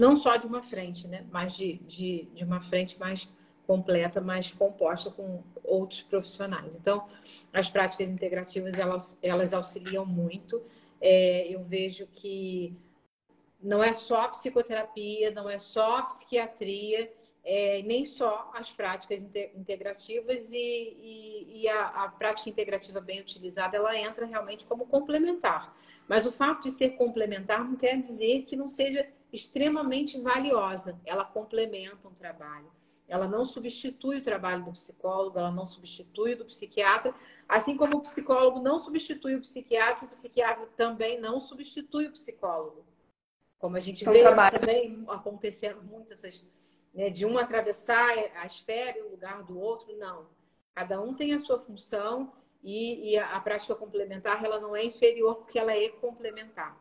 não 0.00 0.16
só 0.16 0.36
de 0.36 0.46
uma 0.46 0.62
frente, 0.62 1.06
né? 1.06 1.26
mas 1.30 1.54
de, 1.54 1.74
de, 1.80 2.28
de 2.34 2.42
uma 2.42 2.62
frente 2.62 2.98
mais 2.98 3.28
completa, 3.66 4.18
mais 4.18 4.50
composta 4.50 5.10
com 5.10 5.42
outros 5.70 6.02
profissionais. 6.02 6.74
Então, 6.76 7.06
as 7.52 7.68
práticas 7.68 8.10
integrativas, 8.10 8.78
elas, 8.78 9.16
elas 9.22 9.52
auxiliam 9.52 10.04
muito. 10.04 10.62
É, 11.00 11.46
eu 11.48 11.62
vejo 11.62 12.06
que 12.12 12.76
não 13.62 13.82
é 13.82 13.92
só 13.92 14.28
psicoterapia, 14.28 15.30
não 15.30 15.48
é 15.48 15.58
só 15.58 16.02
psiquiatria, 16.02 17.12
é, 17.44 17.82
nem 17.82 18.04
só 18.04 18.50
as 18.54 18.70
práticas 18.70 19.22
integrativas 19.54 20.52
e, 20.52 20.56
e, 20.56 21.62
e 21.62 21.68
a, 21.68 21.86
a, 21.86 22.08
prática 22.08 22.50
integrativa 22.50 23.00
bem 23.00 23.20
utilizada, 23.20 23.76
ela 23.76 23.96
entra 23.96 24.26
realmente 24.26 24.66
como 24.66 24.86
complementar. 24.86 25.74
Mas 26.06 26.26
o 26.26 26.32
fato 26.32 26.64
de 26.64 26.70
ser 26.70 26.90
complementar 26.90 27.64
não 27.64 27.76
quer 27.76 27.98
dizer 27.98 28.42
que 28.42 28.56
não 28.56 28.68
seja 28.68 29.08
extremamente 29.32 30.20
valiosa. 30.20 30.98
Ela 31.04 31.24
complementa 31.24 32.08
um 32.08 32.14
trabalho. 32.14 32.70
Ela 33.10 33.26
não 33.26 33.44
substitui 33.44 34.18
o 34.18 34.22
trabalho 34.22 34.64
do 34.64 34.70
psicólogo, 34.70 35.38
ela 35.38 35.50
não 35.50 35.66
substitui 35.66 36.34
o 36.34 36.38
do 36.38 36.44
psiquiatra, 36.44 37.12
assim 37.48 37.76
como 37.76 37.96
o 37.96 38.00
psicólogo 38.00 38.60
não 38.60 38.78
substitui 38.78 39.34
o 39.34 39.40
psiquiatra, 39.40 40.06
o 40.06 40.08
psiquiatra 40.08 40.66
também 40.76 41.20
não 41.20 41.40
substitui 41.40 42.06
o 42.06 42.12
psicólogo. 42.12 42.86
Como 43.58 43.76
a 43.76 43.80
gente 43.80 44.02
então, 44.02 44.12
vê 44.12 44.22
trabalho. 44.22 44.58
também 44.58 45.04
acontecendo 45.08 45.82
muito 45.82 46.12
essas, 46.12 46.46
né, 46.94 47.10
de 47.10 47.26
um 47.26 47.36
atravessar 47.36 48.08
a 48.36 48.46
esfera 48.46 48.98
e 48.98 49.02
o 49.02 49.10
lugar 49.10 49.42
do 49.42 49.58
outro, 49.58 49.94
não. 49.98 50.26
Cada 50.72 51.00
um 51.00 51.12
tem 51.12 51.34
a 51.34 51.38
sua 51.40 51.58
função 51.58 52.32
e, 52.62 53.10
e 53.10 53.18
a, 53.18 53.36
a 53.36 53.40
prática 53.40 53.74
complementar 53.74 54.44
ela 54.44 54.60
não 54.60 54.74
é 54.74 54.84
inferior 54.84 55.34
porque 55.34 55.58
ela 55.58 55.76
é 55.76 55.88
complementar 55.88 56.78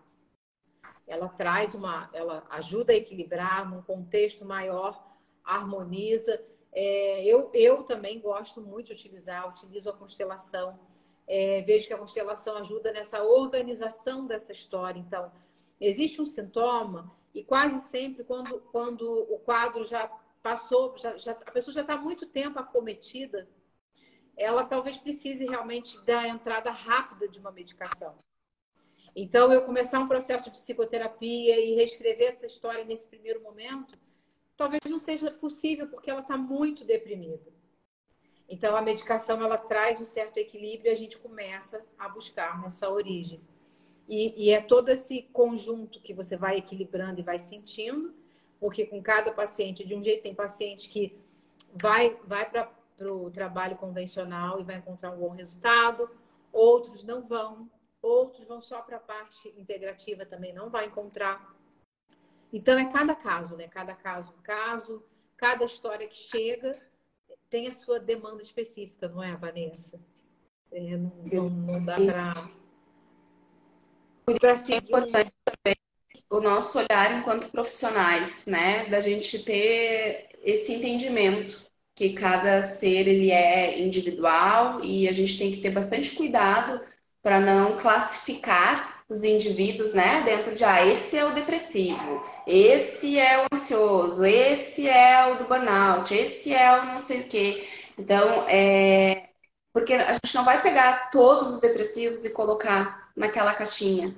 ela 1.10 1.28
traz 1.28 1.74
uma, 1.74 2.08
ela 2.14 2.46
ajuda 2.52 2.94
a 2.94 2.96
equilibrar 2.96 3.68
num 3.70 3.82
contexto 3.82 4.46
maior, 4.46 5.04
harmoniza. 5.56 6.42
É, 6.72 7.24
eu, 7.26 7.50
eu 7.54 7.84
também 7.84 8.20
gosto 8.20 8.62
muito 8.62 8.88
de 8.88 8.94
utilizar, 8.94 9.48
utilizo 9.48 9.90
a 9.90 9.94
constelação. 9.94 10.80
É, 11.28 11.62
vejo 11.62 11.88
que 11.88 11.94
a 11.94 11.98
constelação 11.98 12.58
ajuda 12.58 12.92
nessa 12.92 13.24
organização 13.24 14.26
dessa 14.26 14.52
história. 14.52 15.00
Então, 15.00 15.32
existe 15.80 16.22
um 16.22 16.26
sintoma 16.26 17.12
e 17.34 17.44
quase 17.44 17.88
sempre 17.90 18.24
quando, 18.24 18.60
quando 18.72 19.04
o 19.32 19.40
quadro 19.40 19.84
já 19.86 20.08
passou, 20.42 20.98
já, 20.98 21.18
já, 21.18 21.32
a 21.34 21.52
pessoa 21.52 21.74
já 21.74 21.82
está 21.82 21.98
muito 21.98 22.26
tempo 22.26 22.60
acometida, 22.60 23.48
ela 24.36 24.64
talvez 24.64 24.98
precise 24.98 25.46
realmente 25.46 26.00
da 26.06 26.28
entrada 26.28 26.72
rápida 26.72 27.28
de 27.28 27.40
uma 27.40 27.52
medicação. 27.52 28.16
Então, 29.16 29.52
eu 29.52 29.66
começar 29.66 30.00
um 30.00 30.08
processo 30.08 30.46
de 30.46 30.52
psicoterapia 30.52 31.60
e 31.60 31.76
reescrever 31.76 32.30
essa 32.30 32.46
história 32.46 32.86
nesse 32.86 33.06
primeiro 33.08 33.42
momento, 33.42 34.00
talvez 34.60 34.82
não 34.90 35.00
seja 35.00 35.32
possível 35.32 35.88
porque 35.88 36.12
ela 36.12 36.20
está 36.20 36.36
muito 36.36 36.84
deprimida. 36.84 37.48
Então, 38.50 38.76
a 38.76 38.82
medicação 38.82 39.42
ela 39.42 39.58
traz 39.58 40.02
um 40.02 40.06
certo 40.06 40.38
equilíbrio 40.38 40.90
e 40.90 40.94
a 40.94 40.98
gente 40.98 41.18
começa 41.18 41.82
a 41.98 42.10
buscar 42.10 42.62
nessa 42.62 42.90
origem. 42.90 43.40
E, 44.06 44.34
e 44.36 44.50
é 44.50 44.60
todo 44.60 44.90
esse 44.90 45.22
conjunto 45.32 46.02
que 46.02 46.14
você 46.14 46.36
vai 46.36 46.58
equilibrando 46.58 47.22
e 47.22 47.24
vai 47.24 47.40
sentindo, 47.40 48.14
porque 48.60 48.86
com 48.86 49.02
cada 49.02 49.32
paciente, 49.32 49.86
de 49.86 49.96
um 49.96 50.02
jeito, 50.02 50.24
tem 50.24 50.36
paciente 50.36 50.90
que 50.90 51.18
vai, 51.74 52.20
vai 52.26 52.50
para 52.50 52.70
o 53.00 53.32
trabalho 53.32 53.78
convencional 53.78 54.60
e 54.60 54.64
vai 54.66 54.76
encontrar 54.76 55.12
um 55.12 55.20
bom 55.20 55.30
resultado, 55.30 56.10
outros 56.52 57.02
não 57.06 57.22
vão, 57.22 57.70
outros 58.02 58.46
vão 58.46 58.62
só 58.62 58.82
para 58.82 58.98
a 58.98 59.00
parte 59.00 59.54
integrativa 59.58 60.26
também 60.26 60.52
não 60.52 60.70
vai 60.70 60.88
encontrar. 60.88 61.56
Então 62.52 62.78
é 62.80 62.86
cada 62.92 63.16
caso, 63.16 63.56
né? 63.56 63.68
Cada 63.68 63.94
caso 63.94 64.34
um 64.38 64.42
caso, 64.42 65.04
cada 65.38 65.66
história 65.66 66.08
que 66.08 66.18
chega 66.18 66.80
tem 67.50 67.68
a 67.68 67.72
sua 67.72 68.00
demanda 68.00 68.42
específica, 68.42 69.08
não 69.08 69.24
é, 69.24 69.36
Vanessa? 69.36 70.00
É, 70.72 70.98
não, 70.98 71.12
não, 71.32 71.50
não, 71.50 71.86
dá 71.86 71.96
para. 71.96 72.50
É 74.28 74.76
importante 74.78 75.32
também 75.44 75.76
o 76.30 76.40
nosso 76.40 76.78
olhar 76.78 77.18
enquanto 77.18 77.50
profissionais, 77.50 78.46
né? 78.46 78.88
Da 78.90 79.00
gente 79.00 79.44
ter 79.44 80.30
esse 80.44 80.74
entendimento 80.74 81.66
que 81.96 82.14
cada 82.14 82.62
ser 82.62 83.08
ele 83.08 83.32
é 83.32 83.80
individual 83.80 84.84
e 84.84 85.08
a 85.08 85.12
gente 85.12 85.38
tem 85.38 85.52
que 85.52 85.62
ter 85.62 85.72
bastante 85.72 86.16
cuidado 86.16 86.80
para 87.22 87.40
não 87.40 87.78
classificar 87.78 88.89
os 89.10 89.24
indivíduos, 89.24 89.92
né, 89.92 90.22
dentro 90.24 90.54
de 90.54 90.64
ah, 90.64 90.86
esse 90.86 91.18
é 91.18 91.26
o 91.26 91.34
depressivo, 91.34 92.24
esse 92.46 93.18
é 93.18 93.44
o 93.44 93.56
ansioso, 93.56 94.24
esse 94.24 94.88
é 94.88 95.32
o 95.32 95.38
do 95.40 95.46
burnout, 95.46 96.14
esse 96.14 96.54
é 96.54 96.80
o 96.80 96.86
não 96.86 97.00
sei 97.00 97.22
o 97.22 97.28
quê. 97.28 97.68
Então, 97.98 98.46
é 98.48 99.30
porque 99.74 99.94
a 99.94 100.14
gente 100.14 100.36
não 100.36 100.44
vai 100.44 100.62
pegar 100.62 101.10
todos 101.10 101.56
os 101.56 101.62
depressivos 101.62 102.24
e 102.26 102.34
colocar 102.34 103.12
naquela 103.16 103.54
caixinha. 103.54 104.16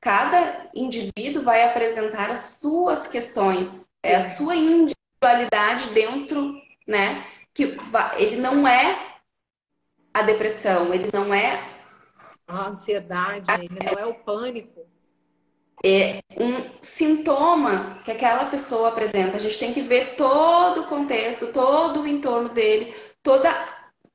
Cada 0.00 0.70
indivíduo 0.74 1.42
vai 1.42 1.64
apresentar 1.64 2.30
as 2.30 2.58
suas 2.60 3.06
questões, 3.08 3.88
é 4.02 4.16
a 4.16 4.24
sua 4.24 4.54
individualidade 4.54 5.90
dentro, 5.90 6.54
né, 6.86 7.24
que 7.54 7.76
ele 8.16 8.36
não 8.36 8.68
é 8.68 9.16
a 10.12 10.22
depressão, 10.22 10.92
ele 10.92 11.08
não 11.12 11.32
é 11.32 11.75
a 12.46 12.68
ansiedade, 12.68 13.50
ele 13.52 13.68
não 13.70 13.98
é 13.98 14.06
o 14.06 14.14
pânico. 14.14 14.86
É 15.84 16.20
um 16.36 16.70
sintoma 16.80 18.00
que 18.04 18.10
aquela 18.10 18.46
pessoa 18.46 18.88
apresenta. 18.88 19.36
A 19.36 19.40
gente 19.40 19.58
tem 19.58 19.72
que 19.72 19.82
ver 19.82 20.16
todo 20.16 20.82
o 20.82 20.86
contexto, 20.86 21.52
todo 21.52 22.00
o 22.00 22.06
entorno 22.06 22.48
dele, 22.48 22.94
toda, 23.22 23.52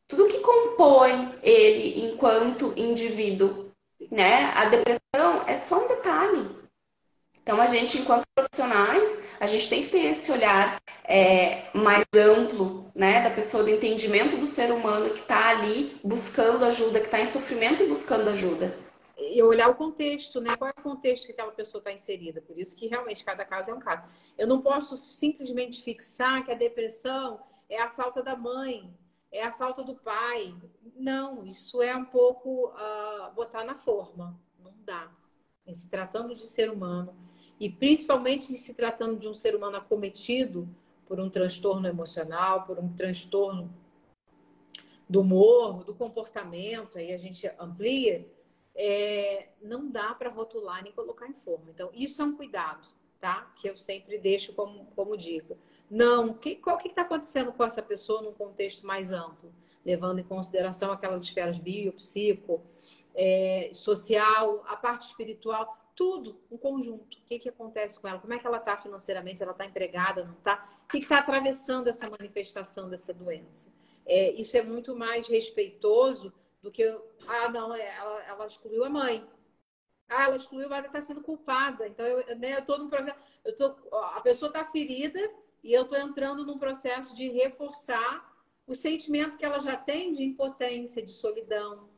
tudo 0.07 0.27
que 0.27 0.39
compõe 0.39 1.35
ele 1.43 2.05
enquanto 2.05 2.73
indivíduo. 2.75 3.71
Né? 4.09 4.45
A 4.55 4.65
depressão 4.65 5.43
é 5.47 5.55
só 5.55 5.83
um 5.83 5.87
detalhe. 5.87 6.49
Então, 7.43 7.61
a 7.61 7.67
gente, 7.67 7.97
enquanto 7.99 8.23
profissionais, 8.35 9.19
a 9.41 9.47
gente 9.47 9.67
tem 9.67 9.83
que 9.83 9.89
ter 9.89 10.05
esse 10.05 10.31
olhar 10.31 10.79
é, 11.03 11.67
mais 11.73 12.05
amplo, 12.13 12.91
né, 12.93 13.23
da 13.27 13.31
pessoa, 13.33 13.63
do 13.63 13.71
entendimento 13.71 14.37
do 14.37 14.45
ser 14.45 14.71
humano 14.71 15.15
que 15.15 15.21
está 15.21 15.49
ali 15.49 15.99
buscando 16.03 16.63
ajuda, 16.63 16.99
que 16.99 17.07
está 17.07 17.19
em 17.19 17.25
sofrimento 17.25 17.81
e 17.81 17.87
buscando 17.87 18.29
ajuda. 18.29 18.77
E 19.17 19.41
olhar 19.41 19.67
o 19.69 19.73
contexto, 19.73 20.39
né? 20.39 20.55
Qual 20.55 20.69
é 20.69 20.79
o 20.79 20.83
contexto 20.83 21.25
que 21.25 21.31
aquela 21.31 21.51
pessoa 21.51 21.79
está 21.79 21.91
inserida? 21.91 22.39
Por 22.39 22.59
isso 22.59 22.75
que 22.75 22.85
realmente 22.87 23.25
cada 23.25 23.43
caso 23.43 23.71
é 23.71 23.73
um 23.73 23.79
caso. 23.79 24.03
Eu 24.37 24.45
não 24.45 24.61
posso 24.61 24.97
simplesmente 25.07 25.81
fixar 25.81 26.45
que 26.45 26.51
a 26.51 26.55
depressão 26.55 27.39
é 27.67 27.81
a 27.81 27.89
falta 27.89 28.21
da 28.21 28.35
mãe, 28.35 28.93
é 29.31 29.43
a 29.43 29.51
falta 29.51 29.83
do 29.83 29.95
pai. 29.95 30.55
Não, 30.95 31.43
isso 31.43 31.81
é 31.81 31.95
um 31.95 32.05
pouco 32.05 32.67
uh, 32.67 33.33
botar 33.33 33.63
na 33.63 33.73
forma. 33.73 34.39
Não 34.59 34.73
dá. 34.85 35.09
Em 35.65 35.73
se 35.73 35.89
tratando 35.89 36.35
de 36.35 36.45
ser 36.45 36.69
humano, 36.69 37.15
e 37.61 37.69
principalmente 37.69 38.57
se 38.57 38.73
tratando 38.73 39.19
de 39.19 39.27
um 39.27 39.35
ser 39.35 39.55
humano 39.55 39.77
acometido 39.77 40.67
por 41.05 41.19
um 41.19 41.29
transtorno 41.29 41.87
emocional, 41.87 42.65
por 42.65 42.79
um 42.79 42.91
transtorno 42.91 43.71
do 45.07 45.21
humor, 45.21 45.83
do 45.83 45.93
comportamento, 45.93 46.97
aí 46.97 47.13
a 47.13 47.17
gente 47.17 47.47
amplia, 47.59 48.27
é, 48.73 49.49
não 49.61 49.87
dá 49.87 50.15
para 50.15 50.31
rotular 50.31 50.81
nem 50.81 50.91
colocar 50.91 51.27
em 51.27 51.35
forma. 51.35 51.69
Então, 51.69 51.91
isso 51.93 52.19
é 52.19 52.25
um 52.25 52.35
cuidado, 52.35 52.87
tá? 53.19 53.53
Que 53.55 53.69
eu 53.69 53.77
sempre 53.77 54.17
deixo 54.17 54.53
como, 54.53 54.85
como 54.95 55.15
dica. 55.15 55.55
Não, 55.87 56.33
que, 56.33 56.55
qual 56.55 56.79
que 56.79 56.87
está 56.87 57.03
acontecendo 57.03 57.53
com 57.53 57.63
essa 57.63 57.83
pessoa 57.83 58.23
num 58.23 58.33
contexto 58.33 58.87
mais 58.87 59.11
amplo, 59.11 59.53
levando 59.85 60.17
em 60.17 60.23
consideração 60.23 60.91
aquelas 60.91 61.21
esferas 61.21 61.59
bio, 61.59 61.93
psico, 61.93 62.63
é, 63.13 63.69
social, 63.71 64.63
a 64.65 64.75
parte 64.75 65.05
espiritual, 65.05 65.77
tudo, 65.95 66.41
um 66.49 66.57
conjunto. 66.57 67.17
O 67.17 67.21
que, 67.25 67.39
que 67.39 67.49
acontece 67.49 67.99
com 67.99 68.07
ela? 68.07 68.19
Como 68.19 68.33
é 68.33 68.39
que 68.39 68.47
ela 68.47 68.57
está 68.57 68.77
financeiramente? 68.77 69.41
Ela 69.41 69.51
está 69.51 69.65
empregada, 69.65 70.23
não 70.23 70.33
está? 70.33 70.69
O 70.85 70.87
que 70.87 70.99
está 70.99 71.19
atravessando 71.19 71.87
essa 71.87 72.09
manifestação 72.09 72.89
dessa 72.89 73.13
doença? 73.13 73.71
É, 74.05 74.31
isso 74.31 74.57
é 74.57 74.61
muito 74.61 74.95
mais 74.95 75.27
respeitoso 75.27 76.33
do 76.61 76.71
que, 76.71 76.83
ah, 77.27 77.49
não, 77.49 77.73
é, 77.73 77.95
ela, 77.97 78.23
ela 78.23 78.47
excluiu 78.47 78.83
a 78.83 78.89
mãe. 78.89 79.27
Ah, 80.09 80.25
ela 80.25 80.35
excluiu, 80.35 80.67
mas 80.69 80.79
ela 80.79 80.87
está 80.87 81.01
sendo 81.01 81.21
culpada. 81.21 81.87
Então, 81.87 82.05
eu 82.05 82.37
né, 82.37 82.59
estou 82.59 82.77
num 82.77 82.89
processo. 82.89 83.17
Eu 83.45 83.55
tô, 83.55 83.95
a 83.95 84.21
pessoa 84.21 84.49
está 84.49 84.65
ferida 84.65 85.19
e 85.63 85.73
eu 85.73 85.83
estou 85.83 85.97
entrando 85.97 86.45
num 86.45 86.57
processo 86.57 87.15
de 87.15 87.29
reforçar 87.29 88.29
o 88.67 88.75
sentimento 88.75 89.37
que 89.37 89.45
ela 89.45 89.59
já 89.59 89.75
tem 89.75 90.11
de 90.11 90.23
impotência, 90.23 91.01
de 91.01 91.11
solidão, 91.11 91.89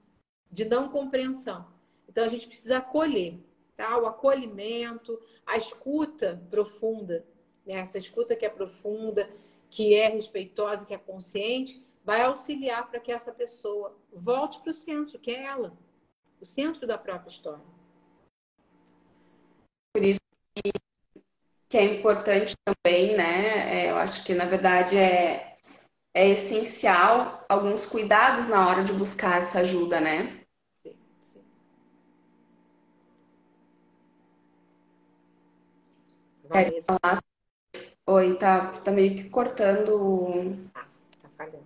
de 0.51 0.65
não 0.65 0.89
compreensão. 0.89 1.67
Então, 2.07 2.23
a 2.23 2.29
gente 2.29 2.47
precisa 2.47 2.77
acolher, 2.77 3.39
tá? 3.75 3.97
O 3.97 4.05
acolhimento, 4.05 5.19
a 5.45 5.57
escuta 5.57 6.41
profunda, 6.49 7.25
né? 7.65 7.75
essa 7.75 7.97
escuta 7.97 8.35
que 8.35 8.45
é 8.45 8.49
profunda, 8.49 9.29
que 9.69 9.95
é 9.95 10.07
respeitosa, 10.07 10.85
que 10.85 10.93
é 10.93 10.97
consciente, 10.97 11.85
vai 12.03 12.21
auxiliar 12.21 12.89
para 12.89 12.99
que 12.99 13.11
essa 13.11 13.31
pessoa 13.31 13.97
volte 14.11 14.59
para 14.59 14.69
o 14.69 14.73
centro, 14.73 15.19
que 15.19 15.31
é 15.31 15.45
ela, 15.45 15.77
o 16.39 16.45
centro 16.45 16.85
da 16.85 16.97
própria 16.97 17.29
história. 17.29 17.63
Por 19.93 20.03
isso 20.03 20.19
que 21.69 21.77
é 21.77 21.97
importante 21.97 22.53
também, 22.63 23.17
né? 23.17 23.85
É, 23.85 23.89
eu 23.89 23.95
acho 23.97 24.23
que 24.23 24.35
na 24.35 24.45
verdade 24.45 24.95
é, 24.95 25.57
é 26.13 26.29
essencial 26.29 27.43
alguns 27.49 27.87
cuidados 27.87 28.47
na 28.47 28.67
hora 28.67 28.83
de 28.83 28.93
buscar 28.93 29.39
essa 29.39 29.61
ajuda, 29.61 29.99
né? 29.99 30.41
Sim, 30.83 30.95
sim. 31.19 31.41
É, 36.55 37.19
Oi, 38.05 38.37
tá, 38.37 38.73
tá 38.81 38.91
meio 38.91 39.15
que 39.15 39.27
cortando. 39.27 40.69
Ah, 40.75 40.85
tá 41.21 41.29
falhando. 41.35 41.65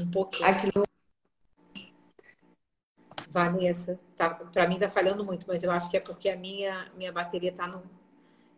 Um 0.00 0.10
pouquinho. 0.10 0.48
Aquilo... 0.48 0.82
Vanessa, 3.28 4.00
tá, 4.16 4.30
para 4.30 4.66
mim 4.66 4.80
tá 4.80 4.88
falhando 4.88 5.24
muito, 5.24 5.46
mas 5.46 5.62
eu 5.62 5.70
acho 5.70 5.88
que 5.88 5.96
é 5.96 6.00
porque 6.00 6.28
a 6.28 6.36
minha, 6.36 6.90
minha 6.96 7.12
bateria 7.12 7.52
tá 7.52 7.68
no, 7.68 7.84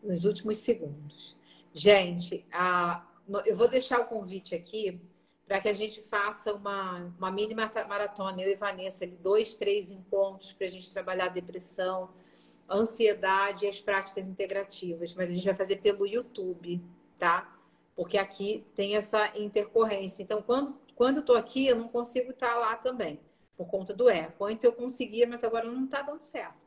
nos 0.03 0.25
últimos 0.25 0.57
segundos. 0.57 1.37
Gente, 1.75 2.47
a, 2.51 3.05
eu 3.45 3.55
vou 3.55 3.69
deixar 3.69 4.01
o 4.01 4.07
convite 4.07 4.55
aqui 4.55 4.99
para 5.47 5.61
que 5.61 5.69
a 5.69 5.75
gente 5.75 6.01
faça 6.01 6.55
uma, 6.55 7.13
uma 7.19 7.31
mini 7.31 7.55
maratona, 7.55 8.41
eu 8.41 8.51
e 8.51 8.55
Vanessa, 8.55 9.05
ali, 9.05 9.17
dois, 9.17 9.53
três 9.53 9.91
encontros 9.91 10.55
para 10.55 10.67
a 10.67 10.71
gente 10.71 10.91
trabalhar 10.91 11.27
a 11.27 11.29
depressão, 11.29 12.09
ansiedade 12.73 13.65
e 13.65 13.69
as 13.69 13.81
práticas 13.81 14.27
integrativas. 14.27 15.15
Mas 15.15 15.31
a 15.31 15.35
gente 15.35 15.45
vai 15.45 15.55
fazer 15.55 15.77
pelo 15.77 16.07
YouTube, 16.07 16.81
tá? 17.19 17.57
Porque 17.95 18.17
aqui 18.17 18.65
tem 18.75 18.97
essa 18.97 19.37
intercorrência. 19.37 20.23
Então, 20.23 20.41
quando 20.43 20.77
quando 20.95 21.17
eu 21.17 21.21
estou 21.21 21.37
aqui, 21.37 21.67
eu 21.67 21.77
não 21.77 21.89
consigo 21.89 22.31
estar 22.31 22.55
lá 22.57 22.77
também, 22.77 23.19
por 23.57 23.67
conta 23.67 23.93
do 23.93 24.09
eco. 24.09 24.45
Antes 24.45 24.65
eu 24.65 24.73
conseguia, 24.73 25.27
mas 25.27 25.43
agora 25.43 25.65
não 25.65 25.85
está 25.85 26.03
dando 26.03 26.23
certo. 26.23 26.63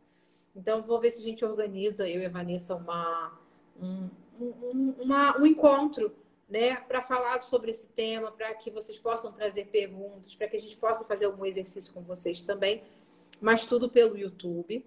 Então, 0.56 0.82
vou 0.82 1.00
ver 1.00 1.12
se 1.12 1.22
a 1.22 1.24
gente 1.24 1.46
organiza, 1.46 2.08
eu 2.08 2.22
e 2.22 2.26
a 2.26 2.30
Vanessa, 2.30 2.76
uma, 2.76 3.40
um, 3.82 4.10
um, 4.40 4.96
uma, 5.00 5.38
um 5.40 5.46
encontro 5.46 6.14
né, 6.50 6.76
para 6.76 7.02
falar 7.02 7.42
sobre 7.42 7.72
esse 7.72 7.88
tema, 7.88 8.32
para 8.32 8.54
que 8.56 8.72
vocês 8.72 8.98
possam 8.98 9.32
trazer 9.32 9.68
perguntas, 9.68 10.34
para 10.36 10.48
que 10.48 10.56
a 10.56 10.60
gente 10.60 10.78
possa 10.78 11.04
fazer 11.06 11.26
algum 11.26 11.46
exercício 11.46 11.94
com 11.94 12.02
vocês 12.02 12.42
também, 12.42 12.84
mas 13.42 13.66
tudo 13.66 13.90
pelo 13.90 14.18
YouTube. 14.18 14.86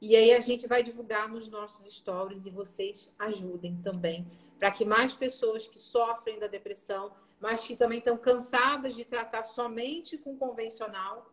E 0.00 0.16
aí 0.16 0.32
a 0.32 0.40
gente 0.40 0.66
vai 0.66 0.82
divulgar 0.82 1.28
nos 1.28 1.48
nossos 1.48 1.92
stories 1.92 2.46
e 2.46 2.50
vocês 2.50 3.12
ajudem 3.18 3.76
também, 3.82 4.26
para 4.58 4.70
que 4.70 4.84
mais 4.84 5.12
pessoas 5.12 5.66
que 5.66 5.78
sofrem 5.78 6.38
da 6.38 6.46
depressão 6.46 7.12
mas 7.40 7.66
que 7.66 7.74
também 7.74 7.98
estão 7.98 8.18
cansadas 8.18 8.94
de 8.94 9.04
tratar 9.04 9.42
somente 9.42 10.18
com 10.18 10.36
convencional, 10.36 11.32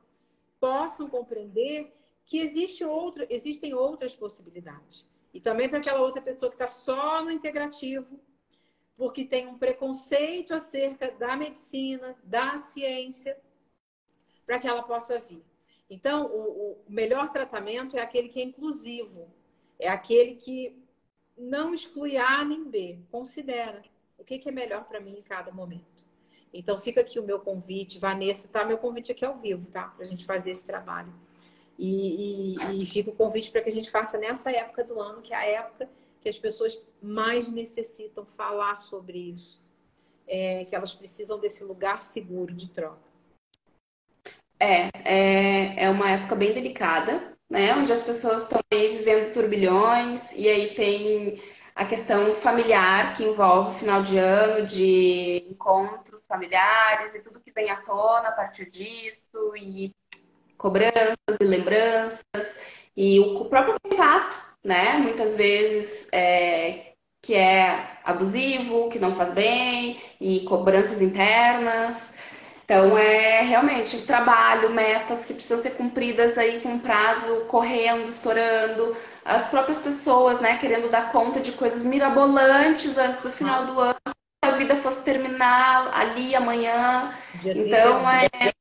possam 0.57 1.09
compreender 1.09 1.93
que 2.25 2.39
existe 2.39 2.83
outra, 2.83 3.27
existem 3.29 3.73
outras 3.73 4.15
possibilidades. 4.15 5.05
E 5.33 5.41
também 5.41 5.67
para 5.67 5.79
aquela 5.79 6.01
outra 6.01 6.21
pessoa 6.21 6.49
que 6.49 6.55
está 6.55 6.69
só 6.69 7.21
no 7.21 7.29
integrativo, 7.29 8.19
porque 8.95 9.25
tem 9.25 9.47
um 9.47 9.57
preconceito 9.57 10.53
acerca 10.53 11.11
da 11.11 11.35
medicina, 11.35 12.17
da 12.23 12.57
ciência, 12.57 13.37
para 14.45 14.59
que 14.59 14.67
ela 14.67 14.81
possa 14.81 15.19
vir. 15.19 15.43
Então, 15.89 16.25
o, 16.27 16.71
o 16.71 16.77
melhor 16.87 17.31
tratamento 17.31 17.95
é 17.95 18.01
aquele 18.01 18.29
que 18.29 18.41
é 18.41 18.43
inclusivo, 18.43 19.27
é 19.79 19.87
aquele 19.87 20.35
que 20.35 20.77
não 21.37 21.73
exclui 21.73 22.17
A 22.17 22.43
nem 22.43 22.63
B, 22.63 22.99
considera 23.11 23.81
o 24.17 24.23
que, 24.23 24.39
que 24.39 24.49
é 24.49 24.51
melhor 24.51 24.85
para 24.85 24.99
mim 24.99 25.17
em 25.17 25.21
cada 25.21 25.51
momento. 25.51 26.05
Então, 26.53 26.77
fica 26.77 27.01
aqui 27.01 27.19
o 27.19 27.23
meu 27.23 27.39
convite, 27.39 27.99
Vanessa, 27.99 28.47
tá? 28.47 28.65
Meu 28.65 28.77
convite 28.77 29.11
aqui 29.11 29.23
ao 29.23 29.37
vivo, 29.37 29.69
tá? 29.69 29.89
Para 29.89 30.05
a 30.05 30.07
gente 30.07 30.25
fazer 30.25 30.51
esse 30.51 30.65
trabalho. 30.65 31.13
E, 31.77 32.55
e, 32.55 32.81
e 32.81 32.85
fica 32.85 33.11
o 33.11 33.15
convite 33.15 33.51
para 33.51 33.61
que 33.61 33.69
a 33.69 33.71
gente 33.71 33.91
faça 33.91 34.17
nessa 34.17 34.49
época 34.51 34.83
do 34.83 34.99
ano, 34.99 35.21
que 35.21 35.33
é 35.33 35.37
a 35.37 35.45
época 35.45 35.89
que 36.19 36.27
as 36.27 36.37
pessoas 36.37 36.81
mais 37.01 37.51
necessitam 37.51 38.25
falar 38.25 38.79
sobre 38.79 39.19
isso. 39.19 39.63
É, 40.27 40.65
que 40.65 40.75
elas 40.75 40.93
precisam 40.93 41.39
desse 41.39 41.63
lugar 41.63 42.03
seguro 42.03 42.53
de 42.53 42.69
troca. 42.69 43.06
É, 44.59 44.89
é, 45.03 45.83
é 45.85 45.89
uma 45.89 46.09
época 46.09 46.35
bem 46.35 46.53
delicada, 46.53 47.37
né? 47.49 47.75
Onde 47.75 47.91
as 47.91 48.01
pessoas 48.01 48.43
estão 48.43 48.59
aí 48.71 48.97
vivendo 48.97 49.31
turbilhões, 49.31 50.31
e 50.33 50.47
aí 50.49 50.73
tem 50.73 51.41
a 51.75 51.85
questão 51.85 52.33
familiar 52.35 53.15
que 53.15 53.23
envolve 53.23 53.77
final 53.79 54.01
de 54.01 54.17
ano, 54.17 54.65
de 54.65 55.45
encontros 55.51 56.25
familiares 56.25 57.13
e 57.13 57.19
tudo 57.19 57.39
que 57.39 57.51
vem 57.51 57.69
à 57.69 57.77
tona 57.77 58.29
a 58.29 58.31
partir 58.31 58.67
disso, 58.69 59.55
e 59.55 59.91
cobranças 60.57 61.37
e 61.39 61.43
lembranças, 61.43 62.57
e 62.95 63.19
o 63.19 63.45
próprio 63.45 63.75
contato, 63.79 64.37
né? 64.63 64.97
Muitas 64.97 65.35
vezes 65.35 66.09
é, 66.11 66.93
que 67.21 67.35
é 67.35 67.99
abusivo, 68.03 68.89
que 68.89 68.97
não 68.97 69.15
faz 69.15 69.33
bem, 69.35 70.01
e 70.19 70.45
cobranças 70.45 70.99
internas. 71.01 72.16
Então, 72.69 72.97
é 72.97 73.43
realmente 73.43 74.05
trabalho, 74.05 74.71
metas 74.71 75.23
que 75.23 75.33
precisam 75.33 75.57
ser 75.57 75.69
cumpridas 75.75 76.37
aí 76.37 76.59
com 76.59 76.77
prazo 76.77 77.45
correndo, 77.45 78.09
estourando. 78.09 78.93
As 79.23 79.47
próprias 79.47 79.79
pessoas, 79.79 80.41
né, 80.41 80.57
querendo 80.57 80.89
dar 80.89 81.13
conta 81.13 81.39
de 81.39 81.53
coisas 81.53 81.81
mirabolantes 81.81 82.97
antes 82.97 83.21
do 83.21 83.31
final 83.31 83.67
do 83.67 83.79
ano, 83.79 83.95
se 84.05 84.51
a 84.51 84.51
vida 84.51 84.75
fosse 84.75 85.01
terminar 85.01 85.97
ali 85.97 86.35
amanhã. 86.35 87.13
Então, 87.45 88.01
é. 88.09 88.51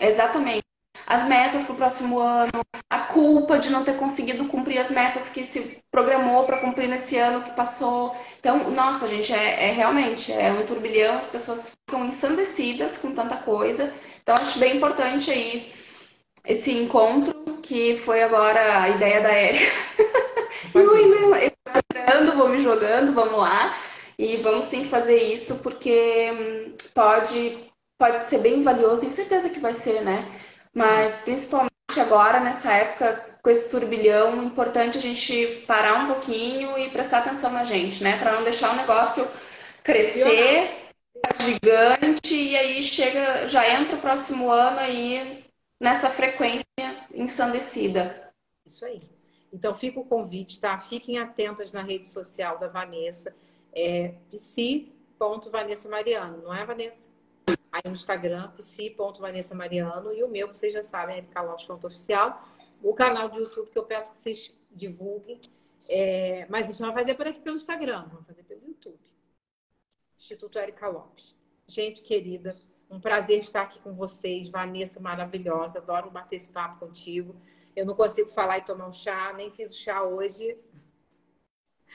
Exatamente 0.00 0.71
as 1.06 1.26
metas 1.28 1.64
para 1.64 1.72
o 1.72 1.76
próximo 1.76 2.18
ano, 2.18 2.62
a 2.88 2.98
culpa 3.00 3.58
de 3.58 3.70
não 3.70 3.84
ter 3.84 3.96
conseguido 3.96 4.46
cumprir 4.46 4.78
as 4.78 4.90
metas 4.90 5.28
que 5.28 5.44
se 5.44 5.78
programou 5.90 6.44
para 6.44 6.58
cumprir 6.58 6.88
nesse 6.88 7.16
ano 7.16 7.42
que 7.42 7.50
passou. 7.52 8.16
Então, 8.38 8.70
nossa, 8.70 9.06
gente, 9.08 9.32
é, 9.32 9.68
é, 9.68 9.72
realmente 9.72 10.32
é 10.32 10.52
um 10.52 10.66
turbilhão, 10.66 11.16
as 11.16 11.26
pessoas 11.26 11.76
ficam 11.88 12.04
ensandecidas 12.04 12.98
com 12.98 13.12
tanta 13.12 13.36
coisa. 13.36 13.92
Então, 14.22 14.34
acho 14.34 14.58
bem 14.58 14.76
importante 14.76 15.30
aí 15.30 15.72
esse 16.44 16.72
encontro, 16.72 17.32
que 17.62 17.96
foi 17.98 18.22
agora 18.22 18.82
a 18.82 18.88
ideia 18.88 19.20
da 19.20 19.30
Érica. 19.30 19.72
eu, 20.74 22.26
eu 22.26 22.36
vou 22.36 22.48
me 22.48 22.58
jogando, 22.58 23.12
vamos 23.12 23.38
lá. 23.38 23.76
E 24.18 24.36
vamos 24.36 24.66
sim 24.66 24.84
fazer 24.84 25.16
isso, 25.16 25.56
porque 25.56 26.30
hum, 26.32 26.76
pode, 26.94 27.58
pode 27.98 28.26
ser 28.26 28.38
bem 28.38 28.62
valioso, 28.62 29.00
tenho 29.00 29.12
certeza 29.12 29.48
que 29.48 29.58
vai 29.58 29.72
ser, 29.72 30.02
né? 30.02 30.28
Mas 30.74 31.20
principalmente 31.22 31.70
agora, 31.98 32.40
nessa 32.40 32.72
época, 32.72 33.38
com 33.42 33.50
esse 33.50 33.70
turbilhão, 33.70 34.40
é 34.40 34.44
importante 34.44 34.96
a 34.96 35.00
gente 35.00 35.64
parar 35.66 36.04
um 36.04 36.06
pouquinho 36.14 36.78
e 36.78 36.90
prestar 36.90 37.18
atenção 37.18 37.50
na 37.50 37.64
gente, 37.64 38.02
né? 38.02 38.18
Para 38.18 38.36
não 38.36 38.44
deixar 38.44 38.72
o 38.72 38.76
negócio 38.76 39.26
crescer, 39.82 40.82
gigante 41.40 42.34
e 42.34 42.56
aí 42.56 42.82
chega, 42.82 43.48
já 43.48 43.68
entra 43.68 43.96
o 43.96 44.00
próximo 44.00 44.50
ano 44.50 44.78
aí 44.78 45.44
nessa 45.78 46.08
frequência 46.08 46.64
ensandecida. 47.12 48.32
Isso 48.64 48.84
aí. 48.84 49.00
Então 49.52 49.74
fica 49.74 50.00
o 50.00 50.06
convite, 50.06 50.60
tá? 50.60 50.78
Fiquem 50.78 51.18
atentas 51.18 51.72
na 51.72 51.82
rede 51.82 52.06
social 52.06 52.58
da 52.58 52.68
Vanessa, 52.68 53.34
é 53.74 54.14
psi.vanessa 54.30 55.88
Mariano, 55.88 56.42
não 56.42 56.54
é, 56.54 56.64
Vanessa? 56.64 57.11
Aí 57.46 57.82
no 57.86 57.92
Instagram, 57.92 58.50
psi.vanessa 58.52 59.54
Mariano, 59.54 60.12
e 60.12 60.22
o 60.22 60.28
meu, 60.28 60.48
vocês 60.48 60.72
já 60.72 60.82
sabem, 60.82 61.18
é 61.18 61.22
Ponto 61.66 61.86
Oficial. 61.86 62.46
O 62.82 62.94
canal 62.94 63.28
do 63.28 63.38
YouTube, 63.38 63.70
que 63.70 63.78
eu 63.78 63.84
peço 63.84 64.12
que 64.12 64.18
vocês 64.18 64.54
divulguem. 64.70 65.40
É... 65.88 66.46
Mas 66.48 66.66
a 66.66 66.72
gente 66.72 66.80
não 66.80 66.92
vai 66.92 67.02
fazer 67.02 67.14
por 67.14 67.26
aqui 67.26 67.40
pelo 67.40 67.56
Instagram, 67.56 68.06
vamos 68.08 68.26
fazer 68.26 68.42
pelo 68.42 68.66
YouTube. 68.66 69.00
Instituto 70.18 70.58
Érica 70.58 70.88
Lopes. 70.88 71.34
Gente 71.66 72.02
querida, 72.02 72.56
um 72.90 73.00
prazer 73.00 73.40
estar 73.40 73.62
aqui 73.62 73.80
com 73.80 73.92
vocês. 73.92 74.48
Vanessa, 74.48 75.00
maravilhosa. 75.00 75.78
Adoro 75.78 76.10
bater 76.10 76.36
esse 76.36 76.50
papo 76.50 76.78
contigo. 76.78 77.34
Eu 77.74 77.86
não 77.86 77.94
consigo 77.94 78.28
falar 78.28 78.58
e 78.58 78.62
tomar 78.62 78.86
um 78.86 78.92
chá, 78.92 79.32
nem 79.32 79.50
fiz 79.50 79.70
o 79.70 79.74
chá 79.74 80.02
hoje, 80.02 80.58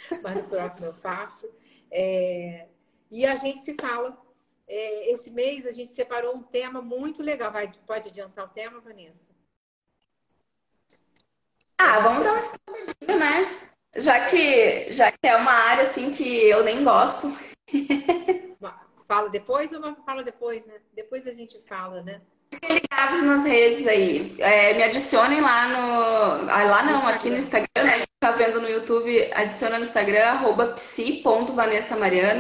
mas 0.24 0.36
no 0.36 0.44
próximo 0.50 0.88
eu 0.88 0.94
faço. 0.94 1.48
É... 1.92 2.68
E 3.12 3.26
a 3.26 3.36
gente 3.36 3.60
se 3.60 3.76
fala. 3.80 4.18
É, 4.68 5.12
esse 5.12 5.32
mês 5.32 5.66
a 5.66 5.72
gente 5.72 5.90
separou 5.92 6.36
um 6.36 6.44
tema 6.44 6.82
muito 6.82 7.24
legal. 7.24 7.52
Vai, 7.52 7.72
pode 7.86 8.10
adiantar 8.10 8.46
o 8.46 8.50
tema, 8.50 8.82
Vanessa? 8.82 9.28
Ah, 11.78 12.00
vamos 12.00 12.24
dar 12.24 12.32
uma 12.32 12.40
escolha, 12.40 13.18
né? 13.18 13.70
Já 13.96 14.30
que, 14.30 14.92
já 14.92 15.12
que 15.12 15.26
é 15.26 15.36
uma 15.36 15.52
área 15.52 15.90
assim 15.90 16.12
que 16.12 16.28
eu 16.28 16.64
nem 16.64 16.84
gosto. 16.84 17.28
Fala 19.08 19.30
depois 19.30 19.72
ou 19.72 19.96
fala 20.04 20.22
depois, 20.22 20.66
né? 20.66 20.82
Depois 20.94 21.26
a 21.26 21.32
gente 21.32 21.62
fala, 21.62 22.02
né? 22.02 22.22
Fiquem 22.50 22.80
ligados 22.80 23.24
nas 23.24 23.44
redes 23.44 23.86
aí. 23.88 24.36
É, 24.40 24.74
me 24.74 24.84
adicionem 24.84 25.42
lá 25.42 25.68
no. 25.70 26.50
Ah, 26.50 26.64
lá 26.64 26.84
não, 26.84 27.08
aqui 27.08 27.30
no 27.30 27.38
Instagram, 27.38 27.84
né? 27.84 28.04
Tá 28.20 28.32
vendo 28.32 28.60
no 28.60 28.68
YouTube, 28.68 29.32
adiciona 29.34 29.78
no 29.78 29.86
Instagram, 29.86 30.24
arroba 30.24 30.74
psi.vanessa 30.74 31.96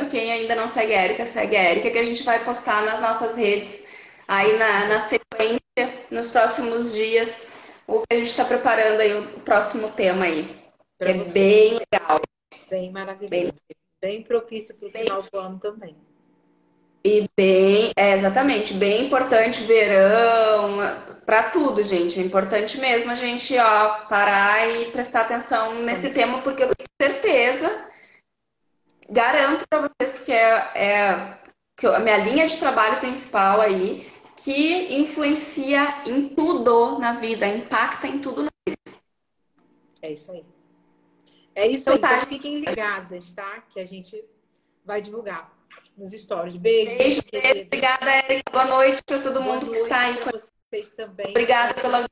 Quem 0.09 0.31
ainda 0.31 0.55
não 0.55 0.67
segue 0.67 0.93
a 0.95 1.05
Erika, 1.05 1.25
segue 1.27 1.55
a 1.55 1.71
Erika, 1.71 1.91
que 1.91 1.99
a 1.99 2.03
gente 2.03 2.23
vai 2.23 2.43
postar 2.43 2.83
nas 2.83 2.99
nossas 2.99 3.35
redes 3.37 3.83
aí 4.27 4.57
na, 4.57 4.87
na 4.87 4.99
sequência, 5.01 6.07
nos 6.11 6.29
próximos 6.29 6.93
dias, 6.93 7.45
o 7.87 8.01
que 8.01 8.15
a 8.15 8.17
gente 8.17 8.27
está 8.27 8.43
preparando 8.43 8.99
aí, 8.99 9.13
o 9.13 9.39
próximo 9.41 9.91
tema 9.91 10.25
aí. 10.25 10.45
que 10.99 11.09
é 11.09 11.13
bem 11.13 11.73
legal. 11.73 12.21
Bem 12.69 12.91
maravilhoso. 12.91 13.29
Bem, 13.29 13.53
bem 14.01 14.23
propício 14.23 14.75
para 14.75 14.87
o 14.87 14.91
final 14.91 15.21
do 15.21 15.39
ano 15.39 15.59
também. 15.59 15.95
E 17.03 17.29
bem, 17.37 17.91
é, 17.95 18.13
exatamente, 18.13 18.73
bem 18.73 19.05
importante 19.05 19.63
verão, 19.63 20.77
para 21.25 21.49
tudo, 21.49 21.83
gente. 21.83 22.19
É 22.19 22.23
importante 22.23 22.79
mesmo 22.79 23.11
a 23.11 23.15
gente 23.15 23.57
ó, 23.57 24.05
parar 24.07 24.67
e 24.67 24.91
prestar 24.91 25.21
atenção 25.21 25.83
nesse 25.83 26.09
tema, 26.09 26.41
porque 26.41 26.63
eu 26.63 26.69
tenho 26.75 26.89
certeza, 27.01 27.89
garanto 29.09 29.65
para 29.67 29.81
vocês, 29.81 30.11
porque 30.17 30.31
é, 30.31 30.71
é 30.75 31.09
a 31.83 31.99
minha 31.99 32.17
linha 32.17 32.47
de 32.47 32.57
trabalho 32.57 32.99
principal 32.99 33.61
aí, 33.61 34.11
que 34.37 34.95
influencia 34.95 36.03
em 36.05 36.29
tudo 36.29 36.97
na 36.99 37.13
vida, 37.13 37.45
impacta 37.47 38.07
em 38.07 38.19
tudo 38.19 38.43
na 38.43 38.49
vida. 38.67 38.99
É 40.01 40.11
isso 40.11 40.31
aí. 40.31 40.45
É 41.53 41.67
isso 41.67 41.89
então, 41.89 41.93
aí. 41.93 41.99
Tá. 41.99 42.17
Então 42.17 42.29
fiquem 42.29 42.59
ligadas, 42.59 43.33
tá? 43.33 43.63
Que 43.69 43.79
a 43.79 43.85
gente 43.85 44.23
vai 44.85 45.01
divulgar 45.01 45.56
nos 45.97 46.13
stories. 46.13 46.55
Beijo. 46.55 46.97
Beijo, 46.97 47.21
beijo. 47.31 47.65
Obrigada, 47.65 48.17
Erika. 48.17 48.51
Boa 48.51 48.65
noite 48.65 49.03
para 49.03 49.21
todo 49.21 49.41
Boa 49.41 49.55
mundo 49.55 49.71
que 49.71 49.77
está 49.79 49.99
aí. 49.99 50.19
Vocês 50.23 50.91
também. 50.91 51.29
Obrigada 51.29 51.73
pela. 51.73 52.07